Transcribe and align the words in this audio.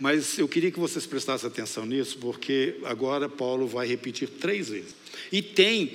Mas 0.00 0.38
eu 0.38 0.48
queria 0.48 0.70
que 0.70 0.80
vocês 0.80 1.04
prestassem 1.04 1.46
atenção 1.46 1.84
nisso, 1.84 2.16
porque 2.18 2.76
agora 2.84 3.28
Paulo 3.28 3.66
vai 3.66 3.86
repetir 3.86 4.30
três 4.30 4.70
vezes. 4.70 4.96
E 5.30 5.42
tem, 5.42 5.92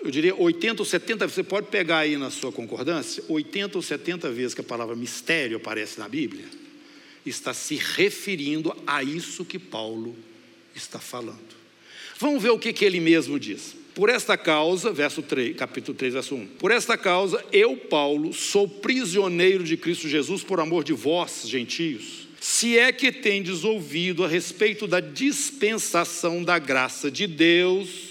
eu 0.00 0.08
diria, 0.08 0.36
80 0.36 0.80
ou 0.80 0.86
70, 0.86 1.26
você 1.26 1.42
pode 1.42 1.66
pegar 1.66 1.98
aí 1.98 2.16
na 2.16 2.30
sua 2.30 2.52
concordância, 2.52 3.24
80 3.28 3.76
ou 3.76 3.82
70 3.82 4.30
vezes 4.30 4.54
que 4.54 4.60
a 4.60 4.64
palavra 4.64 4.94
mistério 4.94 5.56
aparece 5.56 5.98
na 5.98 6.08
Bíblia, 6.08 6.44
está 7.26 7.52
se 7.52 7.74
referindo 7.74 8.74
a 8.86 9.02
isso 9.02 9.44
que 9.44 9.58
Paulo 9.58 10.14
está 10.72 11.00
falando. 11.00 11.58
Vamos 12.20 12.40
ver 12.40 12.50
o 12.50 12.58
que, 12.58 12.72
que 12.72 12.84
ele 12.84 13.00
mesmo 13.00 13.38
diz. 13.38 13.74
Por 13.96 14.08
esta 14.08 14.36
causa, 14.36 14.92
verso 14.92 15.22
3, 15.22 15.56
capítulo 15.56 15.98
3, 15.98 16.14
verso 16.14 16.36
1. 16.36 16.46
Por 16.58 16.70
esta 16.70 16.96
causa, 16.96 17.44
eu, 17.50 17.76
Paulo, 17.76 18.32
sou 18.32 18.68
prisioneiro 18.68 19.64
de 19.64 19.76
Cristo 19.76 20.08
Jesus 20.08 20.44
por 20.44 20.60
amor 20.60 20.84
de 20.84 20.92
vós, 20.92 21.42
gentios. 21.46 22.27
Se 22.40 22.78
é 22.78 22.92
que 22.92 23.10
tendes 23.10 23.64
ouvido 23.64 24.24
a 24.24 24.28
respeito 24.28 24.86
da 24.86 25.00
dispensação 25.00 26.42
da 26.42 26.58
graça 26.58 27.10
de 27.10 27.26
Deus, 27.26 28.08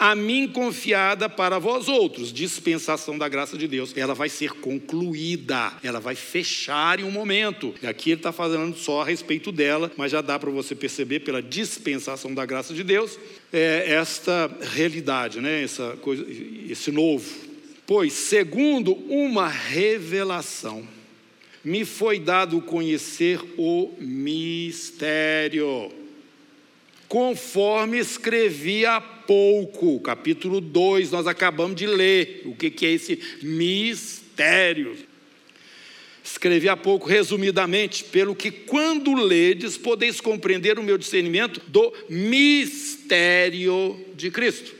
a 0.00 0.14
mim 0.14 0.48
confiada 0.48 1.28
para 1.28 1.58
vós 1.58 1.86
outros, 1.86 2.32
dispensação 2.32 3.18
da 3.18 3.28
graça 3.28 3.58
de 3.58 3.68
Deus. 3.68 3.94
Ela 3.94 4.14
vai 4.14 4.30
ser 4.30 4.52
concluída, 4.52 5.74
ela 5.82 6.00
vai 6.00 6.14
fechar 6.14 6.98
em 6.98 7.04
um 7.04 7.10
momento. 7.10 7.74
Aqui 7.82 8.12
ele 8.12 8.20
está 8.20 8.32
falando 8.32 8.74
só 8.78 9.02
a 9.02 9.04
respeito 9.04 9.52
dela, 9.52 9.92
mas 9.98 10.10
já 10.10 10.22
dá 10.22 10.38
para 10.38 10.50
você 10.50 10.74
perceber 10.74 11.20
pela 11.20 11.42
dispensação 11.42 12.32
da 12.32 12.46
graça 12.46 12.72
de 12.72 12.82
Deus 12.82 13.18
é, 13.52 13.92
esta 13.92 14.50
realidade, 14.72 15.38
né? 15.38 15.62
Essa 15.62 15.94
coisa, 16.00 16.24
esse 16.66 16.90
novo. 16.90 17.30
Pois, 17.86 18.14
segundo 18.14 18.94
uma 19.06 19.48
revelação, 19.48 20.88
me 21.64 21.84
foi 21.84 22.18
dado 22.18 22.60
conhecer 22.60 23.40
o 23.56 23.92
mistério 23.98 25.90
conforme 27.10 27.98
escrevi 27.98 28.86
há 28.86 29.00
pouco, 29.00 29.98
capítulo 29.98 30.60
2, 30.60 31.10
nós 31.10 31.26
acabamos 31.26 31.74
de 31.74 31.84
ler. 31.84 32.42
O 32.44 32.54
que, 32.54 32.86
é 32.86 32.92
esse 32.92 33.18
mistério? 33.42 34.96
Escrevi 36.22 36.68
há 36.68 36.76
pouco, 36.76 37.08
resumidamente, 37.08 38.04
pelo 38.04 38.32
que 38.32 38.52
quando 38.52 39.12
ledes, 39.12 39.76
podeis 39.76 40.20
compreender 40.20 40.78
o 40.78 40.84
meu 40.84 40.96
discernimento 40.96 41.60
do 41.66 41.92
mistério 42.08 43.98
de 44.14 44.30
Cristo, 44.30 44.72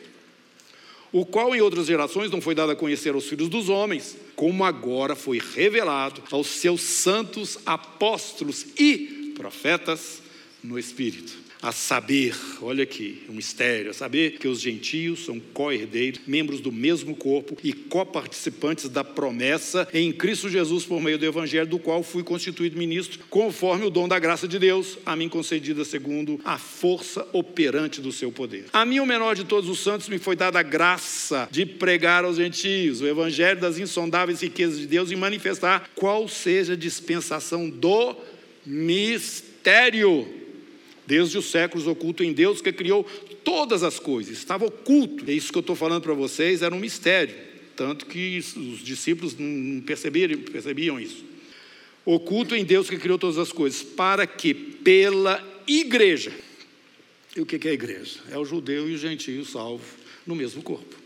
o 1.10 1.26
qual 1.26 1.52
em 1.52 1.60
outras 1.60 1.88
gerações 1.88 2.30
não 2.30 2.40
foi 2.40 2.54
dado 2.54 2.70
a 2.70 2.76
conhecer 2.76 3.12
aos 3.12 3.26
filhos 3.26 3.48
dos 3.48 3.68
homens, 3.68 4.16
como 4.40 4.64
agora 4.64 5.14
foi 5.14 5.38
revelado 5.38 6.22
aos 6.30 6.46
seus 6.46 6.80
santos 6.80 7.58
apóstolos 7.66 8.68
e 8.78 9.34
profetas 9.36 10.22
no 10.64 10.78
Espírito 10.78 11.49
a 11.62 11.72
saber, 11.72 12.34
olha 12.62 12.84
aqui, 12.84 13.22
um 13.28 13.34
mistério, 13.34 13.90
a 13.90 13.94
saber 13.94 14.38
que 14.38 14.48
os 14.48 14.60
gentios 14.60 15.24
são 15.24 15.38
co-herdeiros, 15.38 16.20
membros 16.26 16.60
do 16.60 16.72
mesmo 16.72 17.14
corpo 17.14 17.56
e 17.62 17.72
coparticipantes 17.72 18.88
da 18.88 19.04
promessa 19.04 19.86
em 19.92 20.12
Cristo 20.12 20.48
Jesus 20.48 20.84
por 20.84 21.00
meio 21.00 21.18
do 21.18 21.26
Evangelho, 21.26 21.66
do 21.66 21.78
qual 21.78 22.02
fui 22.02 22.22
constituído 22.22 22.78
ministro, 22.78 23.20
conforme 23.28 23.84
o 23.84 23.90
dom 23.90 24.08
da 24.08 24.18
graça 24.18 24.48
de 24.48 24.58
Deus, 24.58 24.98
a 25.04 25.14
mim 25.14 25.28
concedida 25.28 25.84
segundo 25.84 26.40
a 26.44 26.58
força 26.58 27.26
operante 27.32 28.00
do 28.00 28.12
seu 28.12 28.32
poder. 28.32 28.66
A 28.72 28.84
mim, 28.84 29.00
o 29.00 29.06
menor 29.06 29.34
de 29.34 29.44
todos 29.44 29.68
os 29.68 29.80
santos, 29.80 30.08
me 30.08 30.18
foi 30.18 30.36
dada 30.36 30.58
a 30.60 30.62
graça 30.62 31.48
de 31.50 31.66
pregar 31.66 32.24
aos 32.24 32.36
gentios 32.36 33.00
o 33.00 33.06
Evangelho 33.06 33.60
das 33.60 33.78
insondáveis 33.78 34.40
riquezas 34.40 34.78
de 34.78 34.86
Deus 34.86 35.10
e 35.10 35.16
manifestar 35.16 35.90
qual 35.94 36.26
seja 36.28 36.72
a 36.72 36.76
dispensação 36.76 37.68
do 37.68 38.16
mistério 38.64 40.39
desde 41.10 41.36
os 41.36 41.46
séculos 41.46 41.88
oculto 41.88 42.22
em 42.22 42.32
Deus 42.32 42.62
que 42.62 42.72
criou 42.72 43.02
todas 43.42 43.82
as 43.82 43.98
coisas, 43.98 44.38
estava 44.38 44.66
oculto. 44.66 45.28
É 45.28 45.32
isso 45.34 45.50
que 45.50 45.58
eu 45.58 45.60
estou 45.60 45.74
falando 45.74 46.04
para 46.04 46.14
vocês, 46.14 46.62
era 46.62 46.72
um 46.72 46.78
mistério, 46.78 47.34
tanto 47.74 48.06
que 48.06 48.38
os 48.38 48.78
discípulos 48.78 49.34
não 49.36 49.80
percebiam, 49.80 50.38
percebiam 50.42 51.00
isso. 51.00 51.24
Oculto 52.04 52.54
em 52.54 52.64
Deus 52.64 52.88
que 52.88 52.96
criou 52.96 53.18
todas 53.18 53.38
as 53.38 53.50
coisas, 53.50 53.82
para 53.82 54.24
que 54.24 54.54
pela 54.54 55.44
igreja, 55.66 56.32
e 57.36 57.40
o 57.40 57.46
que 57.46 57.66
é 57.66 57.72
a 57.72 57.74
igreja? 57.74 58.20
É 58.30 58.38
o 58.38 58.44
judeu 58.44 58.88
e 58.88 58.94
o 58.94 58.98
gentio 58.98 59.44
salvo 59.44 59.84
no 60.24 60.36
mesmo 60.36 60.62
corpo 60.62 60.99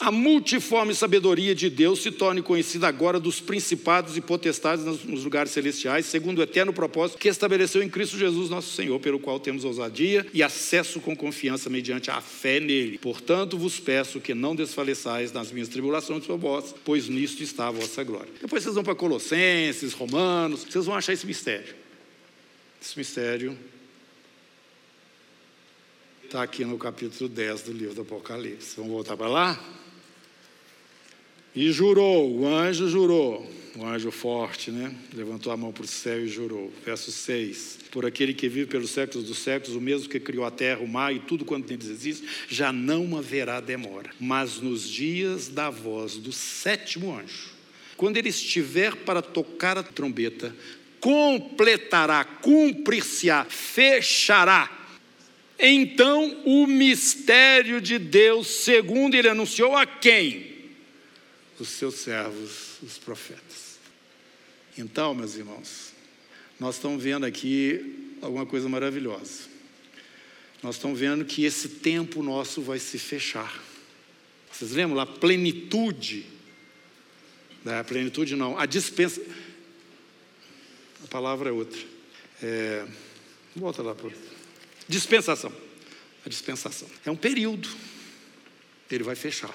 a 0.00 0.10
multiforme 0.10 0.94
sabedoria 0.94 1.54
de 1.54 1.70
Deus 1.70 2.02
se 2.02 2.10
torne 2.10 2.42
conhecida 2.42 2.88
agora 2.88 3.20
dos 3.20 3.40
principados 3.40 4.16
e 4.16 4.20
potestades 4.20 4.84
nos 4.84 5.22
lugares 5.24 5.52
celestiais, 5.52 6.06
segundo 6.06 6.38
o 6.38 6.42
eterno 6.42 6.72
propósito 6.72 7.18
que 7.18 7.28
estabeleceu 7.28 7.82
em 7.82 7.88
Cristo 7.88 8.18
Jesus, 8.18 8.50
nosso 8.50 8.74
Senhor, 8.74 8.98
pelo 8.98 9.20
qual 9.20 9.38
temos 9.38 9.64
ousadia 9.64 10.26
e 10.34 10.42
acesso 10.42 11.00
com 11.00 11.14
confiança 11.14 11.70
mediante 11.70 12.10
a 12.10 12.20
fé 12.20 12.58
nele. 12.58 12.98
Portanto, 12.98 13.56
vos 13.56 13.78
peço 13.78 14.20
que 14.20 14.34
não 14.34 14.56
desfaleçais 14.56 15.32
nas 15.32 15.52
minhas 15.52 15.68
tribulações 15.68 16.26
por 16.26 16.38
vós, 16.38 16.74
pois 16.84 17.08
nisto 17.08 17.42
está 17.42 17.68
a 17.68 17.70
vossa 17.70 18.02
glória. 18.02 18.32
Depois 18.40 18.64
vocês 18.64 18.74
vão 18.74 18.82
para 18.82 18.96
Colossenses, 18.96 19.92
Romanos, 19.92 20.64
vocês 20.64 20.86
vão 20.86 20.96
achar 20.96 21.12
esse 21.12 21.26
mistério. 21.26 21.74
Esse 22.82 22.98
mistério 22.98 23.56
está 26.24 26.42
aqui 26.42 26.64
no 26.64 26.76
capítulo 26.76 27.28
10 27.28 27.62
do 27.62 27.72
livro 27.72 27.94
do 27.94 28.02
Apocalipse. 28.02 28.74
Vamos 28.76 28.90
voltar 28.90 29.16
para 29.16 29.28
lá? 29.28 29.83
E 31.56 31.70
jurou, 31.70 32.40
o 32.40 32.48
anjo 32.48 32.88
jurou, 32.88 33.48
o 33.76 33.86
anjo 33.86 34.10
forte, 34.10 34.72
né? 34.72 34.92
Levantou 35.14 35.52
a 35.52 35.56
mão 35.56 35.72
para 35.72 35.84
o 35.84 35.86
céu 35.86 36.24
e 36.24 36.26
jurou. 36.26 36.72
Verso 36.84 37.12
6: 37.12 37.78
Por 37.92 38.04
aquele 38.04 38.34
que 38.34 38.48
vive 38.48 38.66
pelos 38.66 38.90
séculos 38.90 39.28
dos 39.28 39.38
séculos, 39.38 39.76
o 39.76 39.80
mesmo 39.80 40.08
que 40.08 40.18
criou 40.18 40.44
a 40.44 40.50
terra, 40.50 40.80
o 40.80 40.88
mar 40.88 41.14
e 41.14 41.20
tudo 41.20 41.44
quanto 41.44 41.68
neles 41.68 41.88
existe, 41.88 42.26
já 42.48 42.72
não 42.72 43.16
haverá 43.16 43.60
demora. 43.60 44.10
Mas 44.18 44.60
nos 44.60 44.88
dias 44.88 45.48
da 45.48 45.70
voz 45.70 46.16
do 46.16 46.32
sétimo 46.32 47.16
anjo, 47.16 47.50
quando 47.96 48.16
ele 48.16 48.30
estiver 48.30 48.96
para 48.96 49.22
tocar 49.22 49.78
a 49.78 49.82
trombeta, 49.84 50.52
completará, 50.98 52.24
cumprir-se-á, 52.24 53.44
fechará. 53.44 54.88
Então 55.56 56.42
o 56.44 56.66
mistério 56.66 57.80
de 57.80 57.96
Deus, 57.96 58.48
segundo 58.64 59.14
ele 59.14 59.28
anunciou 59.28 59.76
a 59.76 59.86
quem? 59.86 60.53
Os 61.58 61.68
seus 61.68 61.94
servos, 61.96 62.78
os 62.82 62.98
profetas. 62.98 63.78
Então, 64.76 65.14
meus 65.14 65.36
irmãos, 65.36 65.92
nós 66.58 66.76
estamos 66.76 67.02
vendo 67.02 67.24
aqui 67.24 68.16
alguma 68.20 68.46
coisa 68.46 68.68
maravilhosa. 68.68 69.54
Nós 70.62 70.76
estamos 70.76 70.98
vendo 70.98 71.24
que 71.24 71.44
esse 71.44 71.68
tempo 71.68 72.22
nosso 72.22 72.62
vai 72.62 72.78
se 72.78 72.98
fechar. 72.98 73.62
Vocês 74.50 74.72
lembram 74.72 74.96
lá? 74.96 75.04
Plenitude. 75.04 76.26
Né? 77.64 77.82
Plenitude 77.82 78.34
não, 78.34 78.58
a 78.58 78.66
dispensa. 78.66 79.20
A 81.04 81.06
palavra 81.08 81.50
é 81.50 81.52
outra. 81.52 81.80
É... 82.42 82.86
Volta 83.54 83.82
lá 83.82 83.94
para. 83.94 84.10
Dispensação. 84.88 85.52
A 86.24 86.28
dispensação. 86.28 86.88
É 87.04 87.10
um 87.10 87.16
período. 87.16 87.68
Ele 88.90 89.04
vai 89.04 89.14
fechar. 89.14 89.54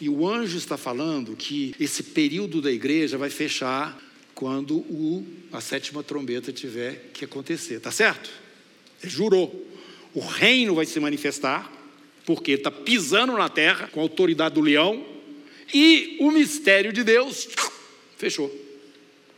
E 0.00 0.08
o 0.08 0.26
anjo 0.26 0.56
está 0.56 0.78
falando 0.78 1.36
que 1.36 1.74
esse 1.78 2.02
período 2.02 2.62
da 2.62 2.72
igreja 2.72 3.18
vai 3.18 3.28
fechar 3.28 4.00
quando 4.34 4.78
o, 4.78 5.26
a 5.52 5.60
sétima 5.60 6.02
trombeta 6.02 6.50
tiver 6.50 7.10
que 7.12 7.26
acontecer, 7.26 7.78
tá 7.80 7.90
certo? 7.90 8.30
Ele 9.02 9.12
jurou. 9.12 9.68
O 10.14 10.20
reino 10.20 10.74
vai 10.74 10.86
se 10.86 10.98
manifestar, 10.98 11.70
porque 12.24 12.52
está 12.52 12.70
pisando 12.70 13.34
na 13.34 13.50
terra 13.50 13.88
com 13.88 14.00
a 14.00 14.02
autoridade 14.02 14.54
do 14.54 14.62
leão, 14.62 15.04
e 15.72 16.16
o 16.18 16.30
mistério 16.30 16.92
de 16.92 17.04
Deus 17.04 17.48
fechou. 18.16 18.50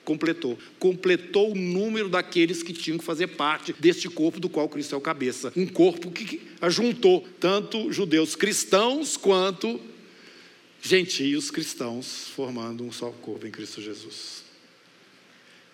Completou. 0.05 0.57
Completou 0.79 1.53
o 1.53 1.55
número 1.57 2.09
daqueles 2.09 2.63
que 2.63 2.73
tinham 2.73 2.99
que 2.99 3.05
fazer 3.05 3.29
parte 3.29 3.75
deste 3.79 4.09
corpo 4.09 4.39
do 4.39 4.49
qual 4.49 4.69
Cristo 4.69 4.95
é 4.95 4.99
o 4.99 5.01
cabeça. 5.01 5.53
Um 5.57 5.67
corpo 5.67 6.11
que 6.11 6.41
ajuntou 6.61 7.27
tanto 7.41 7.93
judeus 7.93 8.37
cristãos 8.37 9.17
quanto 9.17 9.81
gentios 10.83 11.51
cristãos 11.51 12.29
formando 12.35 12.85
um 12.85 12.91
só 12.91 13.11
corpo 13.11 13.47
em 13.47 13.51
Cristo 13.51 13.81
Jesus. 13.81 14.43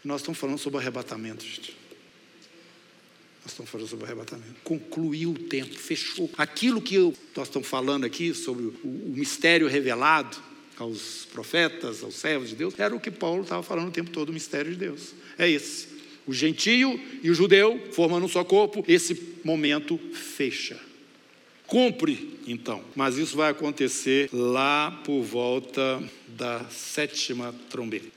Nós 0.04 0.20
estamos 0.20 0.38
falando 0.38 0.58
sobre 0.58 0.78
arrebatamento, 0.78 1.44
gente. 1.44 1.74
Nós 3.42 3.52
estamos 3.52 3.70
falando 3.70 3.88
sobre 3.88 4.04
arrebatamento. 4.04 4.54
Concluiu 4.62 5.30
o 5.30 5.38
tempo, 5.38 5.74
fechou. 5.74 6.30
Aquilo 6.36 6.82
que 6.82 6.94
eu, 6.94 7.14
nós 7.34 7.48
estamos 7.48 7.66
falando 7.66 8.04
aqui 8.04 8.34
sobre 8.34 8.66
o, 8.66 8.74
o 8.84 9.14
mistério 9.16 9.66
revelado 9.66 10.36
aos 10.76 11.26
profetas, 11.32 12.02
aos 12.02 12.14
servos 12.14 12.50
de 12.50 12.56
Deus, 12.56 12.78
era 12.78 12.94
o 12.94 13.00
que 13.00 13.10
Paulo 13.10 13.42
estava 13.42 13.62
falando 13.62 13.88
o 13.88 13.92
tempo 13.92 14.10
todo, 14.10 14.28
o 14.28 14.32
mistério 14.32 14.70
de 14.70 14.76
Deus. 14.76 15.14
É 15.38 15.48
esse. 15.48 15.88
O 16.26 16.34
gentio 16.34 17.00
e 17.22 17.30
o 17.30 17.34
judeu 17.34 17.88
formando 17.92 18.26
um 18.26 18.28
só 18.28 18.44
corpo, 18.44 18.84
esse 18.86 19.38
momento 19.42 19.98
fecha. 20.12 20.87
Cumpre, 21.68 22.40
então. 22.46 22.82
Mas 22.96 23.18
isso 23.18 23.36
vai 23.36 23.50
acontecer 23.50 24.30
lá 24.32 24.90
por 25.04 25.22
volta 25.22 26.02
da 26.26 26.64
sétima 26.70 27.54
trombeta. 27.68 28.08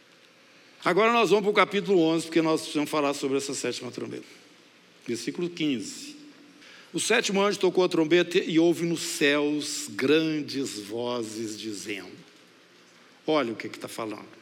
Agora 0.84 1.12
nós 1.12 1.30
vamos 1.30 1.44
para 1.44 1.52
o 1.52 1.54
capítulo 1.54 2.00
11, 2.00 2.28
porque 2.28 2.42
nós 2.42 2.62
precisamos 2.62 2.90
falar 2.90 3.14
sobre 3.14 3.38
essa 3.38 3.54
sétima 3.54 3.92
trombeta. 3.92 4.24
Versículo 5.06 5.50
15. 5.50 6.16
O 6.94 7.00
sétimo 7.00 7.42
anjo 7.42 7.60
tocou 7.60 7.84
a 7.84 7.90
trombeta 7.90 8.38
e 8.38 8.58
houve 8.58 8.86
nos 8.86 9.02
céus 9.02 9.88
grandes 9.90 10.80
vozes 10.80 11.60
dizendo: 11.60 12.10
Olha 13.28 13.52
o 13.52 13.56
que 13.56 13.68
está 13.68 13.90
falando. 13.90 14.42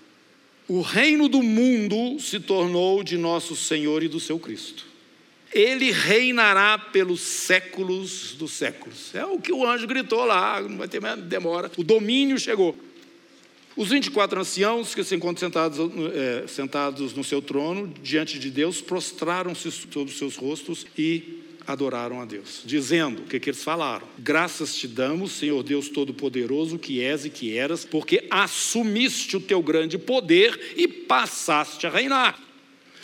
O 0.67 0.81
reino 0.81 1.27
do 1.27 1.41
mundo 1.41 2.19
se 2.19 2.39
tornou 2.39 3.03
de 3.03 3.17
nosso 3.17 3.55
Senhor 3.55 4.03
e 4.03 4.07
do 4.07 4.19
seu 4.19 4.37
Cristo. 4.37 4.88
Ele 5.51 5.91
reinará 5.91 6.77
pelos 6.77 7.21
séculos 7.21 8.35
dos 8.37 8.51
séculos. 8.51 9.13
É 9.15 9.25
o 9.25 9.39
que 9.39 9.51
o 9.51 9.65
anjo 9.65 9.87
gritou 9.87 10.25
lá, 10.25 10.61
não 10.61 10.77
vai 10.77 10.87
ter 10.87 10.99
mais 10.99 11.19
demora. 11.21 11.71
O 11.77 11.83
domínio 11.83 12.37
chegou. 12.37 12.75
Os 13.75 13.89
24 13.89 14.41
anciãos 14.41 14.93
que 14.93 15.03
se 15.03 15.15
encontram 15.15 15.47
sentados, 15.47 15.79
é, 16.13 16.47
sentados 16.47 17.13
no 17.13 17.23
seu 17.23 17.41
trono, 17.41 17.93
diante 18.03 18.37
de 18.37 18.51
Deus, 18.51 18.81
prostraram-se 18.81 19.71
sobre 19.71 20.11
os 20.11 20.17
seus 20.17 20.35
rostos 20.35 20.85
e 20.97 21.39
adoraram 21.65 22.19
a 22.19 22.25
Deus, 22.25 22.61
dizendo: 22.65 23.21
o 23.21 23.25
que, 23.25 23.39
que 23.39 23.49
eles 23.51 23.63
falaram? 23.63 24.07
Graças 24.17 24.75
te 24.75 24.87
damos, 24.87 25.33
Senhor 25.33 25.61
Deus 25.63 25.87
Todo-Poderoso, 25.87 26.79
que 26.79 27.01
és 27.01 27.25
e 27.25 27.29
que 27.29 27.55
eras, 27.55 27.85
porque 27.85 28.27
assumiste 28.29 29.37
o 29.37 29.39
teu 29.39 29.61
grande 29.61 29.97
poder 29.97 30.73
e 30.75 30.87
passaste 30.87 31.85
a 31.85 31.89
reinar. 31.89 32.48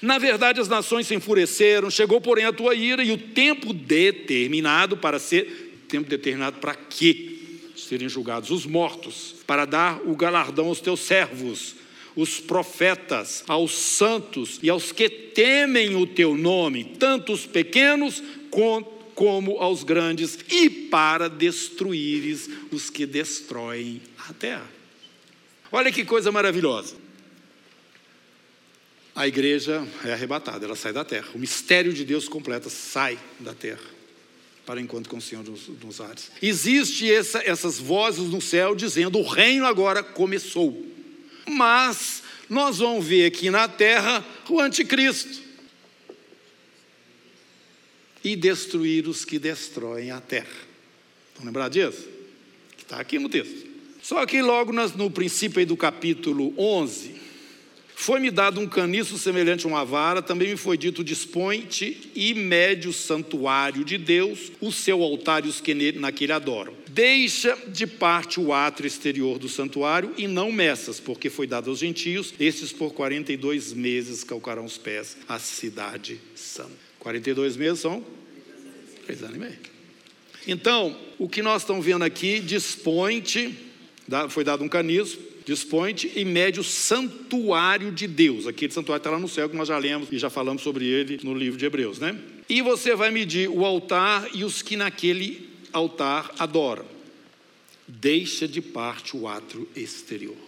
Na 0.01 0.17
verdade, 0.17 0.59
as 0.59 0.67
nações 0.67 1.07
se 1.07 1.15
enfureceram, 1.15 1.89
chegou, 1.89 2.19
porém, 2.19 2.45
a 2.45 2.53
tua 2.53 2.75
ira 2.75 3.03
e 3.03 3.11
o 3.11 3.17
tempo 3.17 3.73
determinado 3.73 4.97
para 4.97 5.19
ser. 5.19 5.83
Tempo 5.87 6.09
determinado 6.09 6.57
para 6.59 6.75
quê? 6.75 7.37
Serem 7.75 8.09
julgados 8.09 8.49
os 8.49 8.65
mortos, 8.65 9.35
para 9.45 9.65
dar 9.65 10.01
o 10.05 10.15
galardão 10.15 10.67
aos 10.67 10.81
teus 10.81 11.01
servos, 11.01 11.75
os 12.15 12.39
profetas, 12.39 13.43
aos 13.47 13.75
santos 13.75 14.59
e 14.63 14.69
aos 14.69 14.91
que 14.91 15.09
temem 15.09 15.95
o 15.95 16.07
teu 16.07 16.35
nome, 16.35 16.95
tanto 16.97 17.33
os 17.33 17.45
pequenos 17.45 18.23
como 18.49 19.57
aos 19.59 19.83
grandes, 19.83 20.39
e 20.49 20.69
para 20.69 21.29
destruíres 21.29 22.49
os 22.71 22.89
que 22.89 23.05
destroem 23.05 24.01
a 24.29 24.33
terra. 24.33 24.69
Olha 25.71 25.91
que 25.91 26.05
coisa 26.05 26.31
maravilhosa. 26.31 27.04
A 29.15 29.27
igreja 29.27 29.87
é 30.03 30.11
arrebatada, 30.11 30.65
ela 30.65 30.75
sai 30.75 30.91
da 30.91 31.05
terra. 31.05 31.29
O 31.33 31.39
mistério 31.39 31.93
de 31.93 32.03
Deus 32.03 32.27
completa 32.27 32.69
sai 32.69 33.17
da 33.39 33.53
terra 33.53 33.95
para 34.65 34.81
enquanto 34.81 35.07
com 35.07 35.17
o 35.17 35.21
Senhor 35.21 35.43
nos, 35.43 35.67
nos 35.67 36.01
ares. 36.01 36.31
Existe 36.41 37.09
essa, 37.11 37.39
essas 37.45 37.77
vozes 37.77 38.29
no 38.29 38.41
céu 38.41 38.75
dizendo: 38.75 39.19
o 39.19 39.27
reino 39.27 39.65
agora 39.65 40.03
começou. 40.03 40.85
Mas 41.47 42.23
nós 42.49 42.79
vamos 42.79 43.05
ver 43.05 43.27
aqui 43.27 43.49
na 43.49 43.67
terra 43.67 44.25
o 44.49 44.59
anticristo 44.59 45.43
e 48.23 48.35
destruir 48.35 49.07
os 49.07 49.23
que 49.23 49.37
destroem 49.37 50.09
a 50.09 50.19
terra. 50.19 50.65
Vão 51.35 51.45
lembrar 51.45 51.69
disso? 51.69 52.07
Que 52.75 52.83
está 52.83 52.99
aqui 52.99 53.19
no 53.19 53.29
texto. 53.29 53.67
Só 54.01 54.25
que 54.25 54.41
logo 54.41 54.71
no 54.73 55.11
princípio 55.11 55.65
do 55.65 55.77
capítulo 55.77 56.53
11, 56.57 57.15
foi-me 58.05 58.29
dado 58.29 58.61
um 58.61 58.67
caniço 58.67 59.17
semelhante 59.17 59.65
a 59.65 59.67
uma 59.67 59.83
vara, 59.83 60.21
também 60.21 60.49
me 60.49 60.55
foi 60.55 60.77
dito: 60.77 61.03
dispõe-te 61.03 62.11
e 62.13 62.35
mede 62.35 62.87
o 62.87 62.93
santuário 62.93 63.83
de 63.83 63.97
Deus, 63.97 64.51
o 64.61 64.71
seu 64.71 65.01
altar 65.01 65.43
e 65.43 65.49
os 65.49 65.59
que 65.59 65.73
naquele 65.93 66.31
adoram. 66.31 66.71
Deixa 66.87 67.57
de 67.67 67.87
parte 67.87 68.39
o 68.39 68.53
átrio 68.53 68.85
exterior 68.85 69.39
do 69.39 69.49
santuário 69.49 70.13
e 70.19 70.27
não 70.27 70.51
meças, 70.51 70.99
porque 70.99 71.31
foi 71.31 71.47
dado 71.47 71.71
aos 71.71 71.79
gentios, 71.79 72.31
estes 72.39 72.71
por 72.71 72.93
42 72.93 73.73
meses 73.73 74.23
calcarão 74.23 74.65
os 74.65 74.77
pés 74.77 75.17
à 75.27 75.39
cidade 75.39 76.21
santa. 76.35 76.77
42 76.99 77.57
meses 77.57 77.79
são 77.79 78.05
três 79.03 79.23
anos 79.23 79.35
e 79.35 79.39
meio. 79.39 79.57
Então, 80.47 80.95
o 81.17 81.27
que 81.27 81.41
nós 81.41 81.63
estamos 81.63 81.83
vendo 81.83 82.03
aqui, 82.03 82.39
dispõe-te, 82.39 83.57
foi 84.29 84.43
dado 84.43 84.63
um 84.63 84.69
caniço, 84.69 85.17
dispõe-te 85.45 86.11
e 86.15 86.25
mede 86.25 86.59
o 86.59 86.63
santuário 86.63 87.91
de 87.91 88.07
Deus. 88.07 88.47
Aquele 88.47 88.73
santuário 88.73 88.99
está 88.99 89.11
lá 89.11 89.19
no 89.19 89.29
céu, 89.29 89.47
que 89.47 89.55
nós 89.55 89.67
já 89.67 89.77
lemos 89.77 90.09
e 90.11 90.17
já 90.17 90.29
falamos 90.29 90.63
sobre 90.63 90.85
ele 90.85 91.19
no 91.23 91.33
livro 91.33 91.57
de 91.57 91.65
Hebreus, 91.65 91.99
né? 91.99 92.19
E 92.49 92.61
você 92.61 92.95
vai 92.95 93.11
medir 93.11 93.49
o 93.49 93.63
altar 93.63 94.27
e 94.33 94.43
os 94.43 94.61
que 94.61 94.75
naquele 94.75 95.49
altar 95.71 96.33
adoram. 96.39 96.85
Deixa 97.87 98.47
de 98.47 98.61
parte 98.61 99.15
o 99.15 99.27
átrio 99.27 99.67
exterior. 99.75 100.44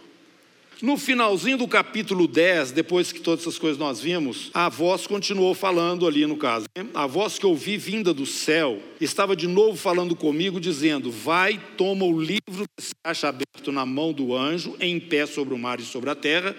No 0.79 0.95
finalzinho 0.95 1.57
do 1.57 1.67
capítulo 1.67 2.27
10, 2.27 2.71
depois 2.71 3.11
que 3.11 3.19
todas 3.19 3.41
essas 3.41 3.57
coisas 3.57 3.79
nós 3.79 3.99
vimos, 3.99 4.51
a 4.53 4.69
voz 4.69 5.07
continuou 5.07 5.55
falando 5.55 6.05
ali 6.05 6.23
no 6.27 6.37
caso. 6.37 6.67
A 6.93 7.07
voz 7.07 7.39
que 7.39 7.47
ouvi 7.47 7.77
vinda 7.77 8.13
do 8.13 8.27
céu 8.27 8.79
estava 9.01 9.35
de 9.35 9.47
novo 9.47 9.75
falando 9.75 10.15
comigo, 10.15 10.59
dizendo: 10.59 11.09
Vai, 11.09 11.59
toma 11.75 12.05
o 12.05 12.21
livro 12.21 12.65
que 12.77 12.83
se 12.83 12.93
acha 13.03 13.29
aberto 13.29 13.71
na 13.71 13.87
mão 13.87 14.13
do 14.13 14.35
anjo, 14.35 14.75
em 14.79 14.99
pé 14.99 15.25
sobre 15.25 15.55
o 15.55 15.57
mar 15.57 15.79
e 15.79 15.83
sobre 15.83 16.11
a 16.11 16.15
terra. 16.15 16.55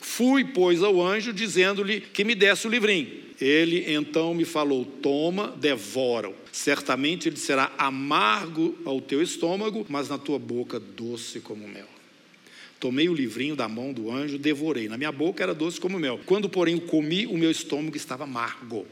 Fui, 0.00 0.44
pois, 0.44 0.82
ao 0.82 1.00
anjo, 1.00 1.32
dizendo-lhe 1.32 2.00
que 2.00 2.24
me 2.24 2.34
desse 2.34 2.66
o 2.66 2.70
livrinho. 2.70 3.08
Ele 3.40 3.84
então 3.92 4.34
me 4.34 4.44
falou: 4.44 4.84
Toma, 4.84 5.54
devora-o. 5.56 6.34
Certamente 6.50 7.28
ele 7.28 7.36
será 7.36 7.70
amargo 7.78 8.76
ao 8.84 9.00
teu 9.00 9.22
estômago, 9.22 9.86
mas 9.88 10.08
na 10.08 10.18
tua 10.18 10.40
boca 10.40 10.80
doce 10.80 11.38
como 11.38 11.68
mel. 11.68 11.99
Tomei 12.80 13.10
o 13.10 13.14
livrinho 13.14 13.54
da 13.54 13.68
mão 13.68 13.92
do 13.92 14.10
anjo, 14.10 14.38
devorei. 14.38 14.88
Na 14.88 14.96
minha 14.96 15.12
boca 15.12 15.42
era 15.42 15.54
doce 15.54 15.78
como 15.78 15.98
mel. 15.98 16.18
Quando, 16.24 16.48
porém, 16.48 16.74
o 16.74 16.80
comi, 16.80 17.26
o 17.26 17.36
meu 17.36 17.50
estômago 17.50 17.94
estava 17.94 18.24
amargo. 18.24 18.86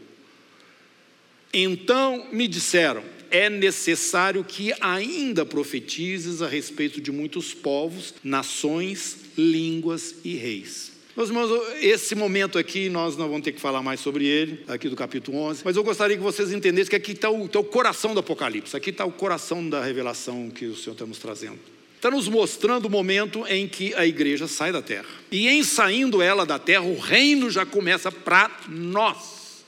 Então 1.52 2.28
me 2.30 2.46
disseram: 2.46 3.02
é 3.30 3.48
necessário 3.48 4.44
que 4.44 4.74
ainda 4.78 5.46
profetizes 5.46 6.42
a 6.42 6.48
respeito 6.48 7.00
de 7.00 7.10
muitos 7.10 7.54
povos, 7.54 8.14
nações, 8.22 9.16
línguas 9.38 10.16
e 10.22 10.34
reis. 10.34 10.92
Meus 11.16 11.30
irmãos, 11.30 11.50
esse 11.80 12.14
momento 12.14 12.58
aqui, 12.58 12.88
nós 12.88 13.16
não 13.16 13.26
vamos 13.26 13.42
ter 13.42 13.52
que 13.52 13.60
falar 13.60 13.82
mais 13.82 13.98
sobre 13.98 14.24
ele, 14.24 14.62
aqui 14.68 14.88
do 14.88 14.94
capítulo 14.94 15.38
11, 15.38 15.62
mas 15.64 15.76
eu 15.76 15.82
gostaria 15.82 16.16
que 16.16 16.22
vocês 16.22 16.52
entendessem 16.52 16.90
que 16.90 16.94
aqui 16.94 17.10
está 17.10 17.28
o, 17.28 17.48
tá 17.48 17.58
o 17.58 17.64
coração 17.64 18.14
do 18.14 18.20
Apocalipse, 18.20 18.76
aqui 18.76 18.90
está 18.90 19.04
o 19.04 19.10
coração 19.10 19.68
da 19.68 19.82
revelação 19.82 20.48
que 20.48 20.66
o 20.66 20.76
Senhor 20.76 20.92
está 20.92 21.04
nos 21.04 21.18
trazendo. 21.18 21.77
Está 21.98 22.12
nos 22.12 22.28
mostrando 22.28 22.84
o 22.84 22.90
momento 22.90 23.44
em 23.48 23.66
que 23.66 23.92
a 23.94 24.06
igreja 24.06 24.46
sai 24.46 24.70
da 24.70 24.80
terra. 24.80 25.08
E 25.32 25.48
em 25.48 25.64
saindo 25.64 26.22
ela 26.22 26.46
da 26.46 26.56
terra, 26.56 26.84
o 26.84 26.96
reino 26.96 27.50
já 27.50 27.66
começa 27.66 28.12
para 28.12 28.48
nós. 28.68 29.64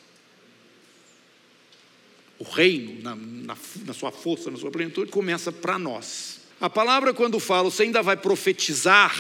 O 2.39 2.45
reino, 2.45 3.03
na, 3.03 3.17
na, 3.17 3.57
na, 3.85 3.93
sua 3.93 4.13
força, 4.13 4.49
na 4.49 4.57
sua 4.57 4.71
plenitude, 4.71 5.11
começa 5.11 5.51
para 5.51 5.77
nós. 5.77 6.43
A 6.61 6.71
palavra, 6.71 7.13
quando 7.13 7.41
fala, 7.41 7.69
você 7.69 7.83
ainda 7.83 8.01
vai 8.01 8.17
profetizar, 8.17 9.13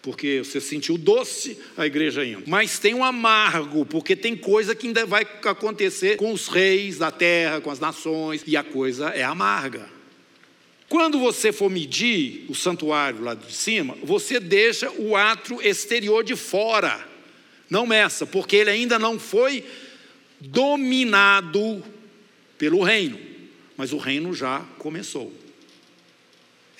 porque 0.00 0.44
você 0.44 0.60
sentiu 0.60 0.96
doce 0.96 1.58
a 1.76 1.84
igreja 1.84 2.24
indo, 2.24 2.44
mas 2.46 2.78
tem 2.78 2.94
um 2.94 3.02
amargo, 3.02 3.84
porque 3.84 4.14
tem 4.14 4.36
coisa 4.36 4.72
que 4.72 4.86
ainda 4.86 5.04
vai 5.04 5.26
acontecer 5.44 6.16
com 6.16 6.32
os 6.32 6.46
reis 6.46 6.96
da 6.96 7.10
terra, 7.10 7.60
com 7.60 7.72
as 7.72 7.80
nações, 7.80 8.44
e 8.46 8.56
a 8.56 8.62
coisa 8.62 9.08
é 9.08 9.24
amarga. 9.24 9.95
Quando 10.88 11.18
você 11.18 11.52
for 11.52 11.68
medir 11.68 12.44
o 12.48 12.54
santuário 12.54 13.22
lá 13.22 13.34
de 13.34 13.52
cima, 13.52 13.96
você 14.02 14.38
deixa 14.38 14.90
o 14.92 15.16
átrio 15.16 15.60
exterior 15.60 16.22
de 16.22 16.36
fora. 16.36 17.06
Não 17.68 17.86
meça, 17.86 18.24
porque 18.24 18.56
ele 18.56 18.70
ainda 18.70 18.98
não 18.98 19.18
foi 19.18 19.64
dominado 20.40 21.82
pelo 22.56 22.82
reino, 22.82 23.18
mas 23.76 23.92
o 23.92 23.98
reino 23.98 24.32
já 24.32 24.60
começou. 24.78 25.32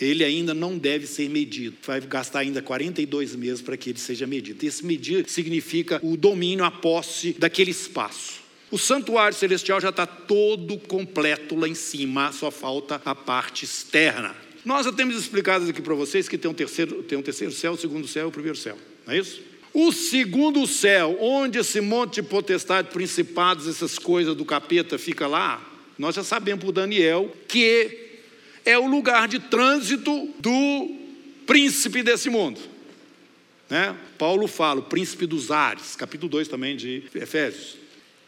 Ele 0.00 0.22
ainda 0.22 0.52
não 0.52 0.76
deve 0.76 1.06
ser 1.06 1.28
medido. 1.28 1.76
Vai 1.82 2.00
gastar 2.02 2.40
ainda 2.40 2.60
42 2.60 3.34
meses 3.34 3.62
para 3.62 3.76
que 3.76 3.90
ele 3.90 3.98
seja 3.98 4.26
medido. 4.26 4.64
Esse 4.64 4.84
medir 4.84 5.28
significa 5.28 5.98
o 6.02 6.16
domínio, 6.16 6.64
a 6.64 6.70
posse 6.70 7.32
daquele 7.32 7.70
espaço. 7.70 8.45
O 8.70 8.78
santuário 8.78 9.36
celestial 9.36 9.80
já 9.80 9.90
está 9.90 10.06
todo 10.06 10.76
completo 10.78 11.54
lá 11.54 11.68
em 11.68 11.74
cima, 11.74 12.32
só 12.32 12.50
falta 12.50 13.00
a 13.04 13.14
parte 13.14 13.64
externa. 13.64 14.34
Nós 14.64 14.84
já 14.84 14.92
temos 14.92 15.16
explicado 15.16 15.68
aqui 15.70 15.80
para 15.80 15.94
vocês 15.94 16.28
que 16.28 16.36
tem 16.36 16.50
um 16.50 16.54
terceiro, 16.54 17.02
tem 17.04 17.16
um 17.16 17.22
terceiro 17.22 17.52
céu, 17.52 17.72
o 17.72 17.76
segundo 17.76 18.08
céu 18.08 18.26
e 18.26 18.28
o 18.28 18.32
primeiro 18.32 18.58
céu, 18.58 18.76
não 19.06 19.14
é 19.14 19.18
isso? 19.18 19.40
O 19.72 19.92
segundo 19.92 20.66
céu, 20.66 21.16
onde 21.20 21.58
esse 21.58 21.80
monte 21.80 22.16
de 22.16 22.22
potestade, 22.24 22.88
principados, 22.90 23.68
essas 23.68 23.98
coisas 23.98 24.34
do 24.34 24.44
capeta 24.44 24.98
fica 24.98 25.28
lá, 25.28 25.64
nós 25.96 26.16
já 26.16 26.24
sabemos 26.24 26.64
por 26.64 26.72
Daniel 26.72 27.32
que 27.46 28.06
é 28.64 28.76
o 28.76 28.88
lugar 28.88 29.28
de 29.28 29.38
trânsito 29.38 30.34
do 30.40 30.96
príncipe 31.46 32.02
desse 32.02 32.28
mundo. 32.28 32.58
Né? 33.70 33.96
Paulo 34.18 34.48
fala, 34.48 34.80
o 34.80 34.84
príncipe 34.84 35.26
dos 35.26 35.52
ares, 35.52 35.94
capítulo 35.94 36.28
2 36.30 36.48
também 36.48 36.76
de 36.76 37.04
Efésios. 37.14 37.76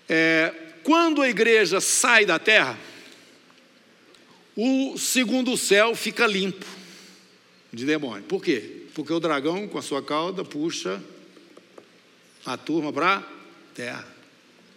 É, 0.08 0.54
quando 0.82 1.20
a 1.20 1.28
igreja 1.28 1.80
sai 1.80 2.24
da 2.24 2.38
terra, 2.38 2.78
o 4.56 4.96
segundo 4.98 5.56
céu 5.56 5.94
fica 5.94 6.26
limpo 6.26 6.66
de 7.72 7.84
demônio. 7.84 8.24
Por 8.24 8.42
quê? 8.42 8.86
Porque 8.94 9.12
o 9.12 9.20
dragão, 9.20 9.68
com 9.68 9.78
a 9.78 9.82
sua 9.82 10.02
cauda, 10.02 10.44
puxa 10.44 11.00
a 12.44 12.56
turma 12.56 12.92
para 12.92 13.18
a 13.18 13.22
terra. 13.74 14.06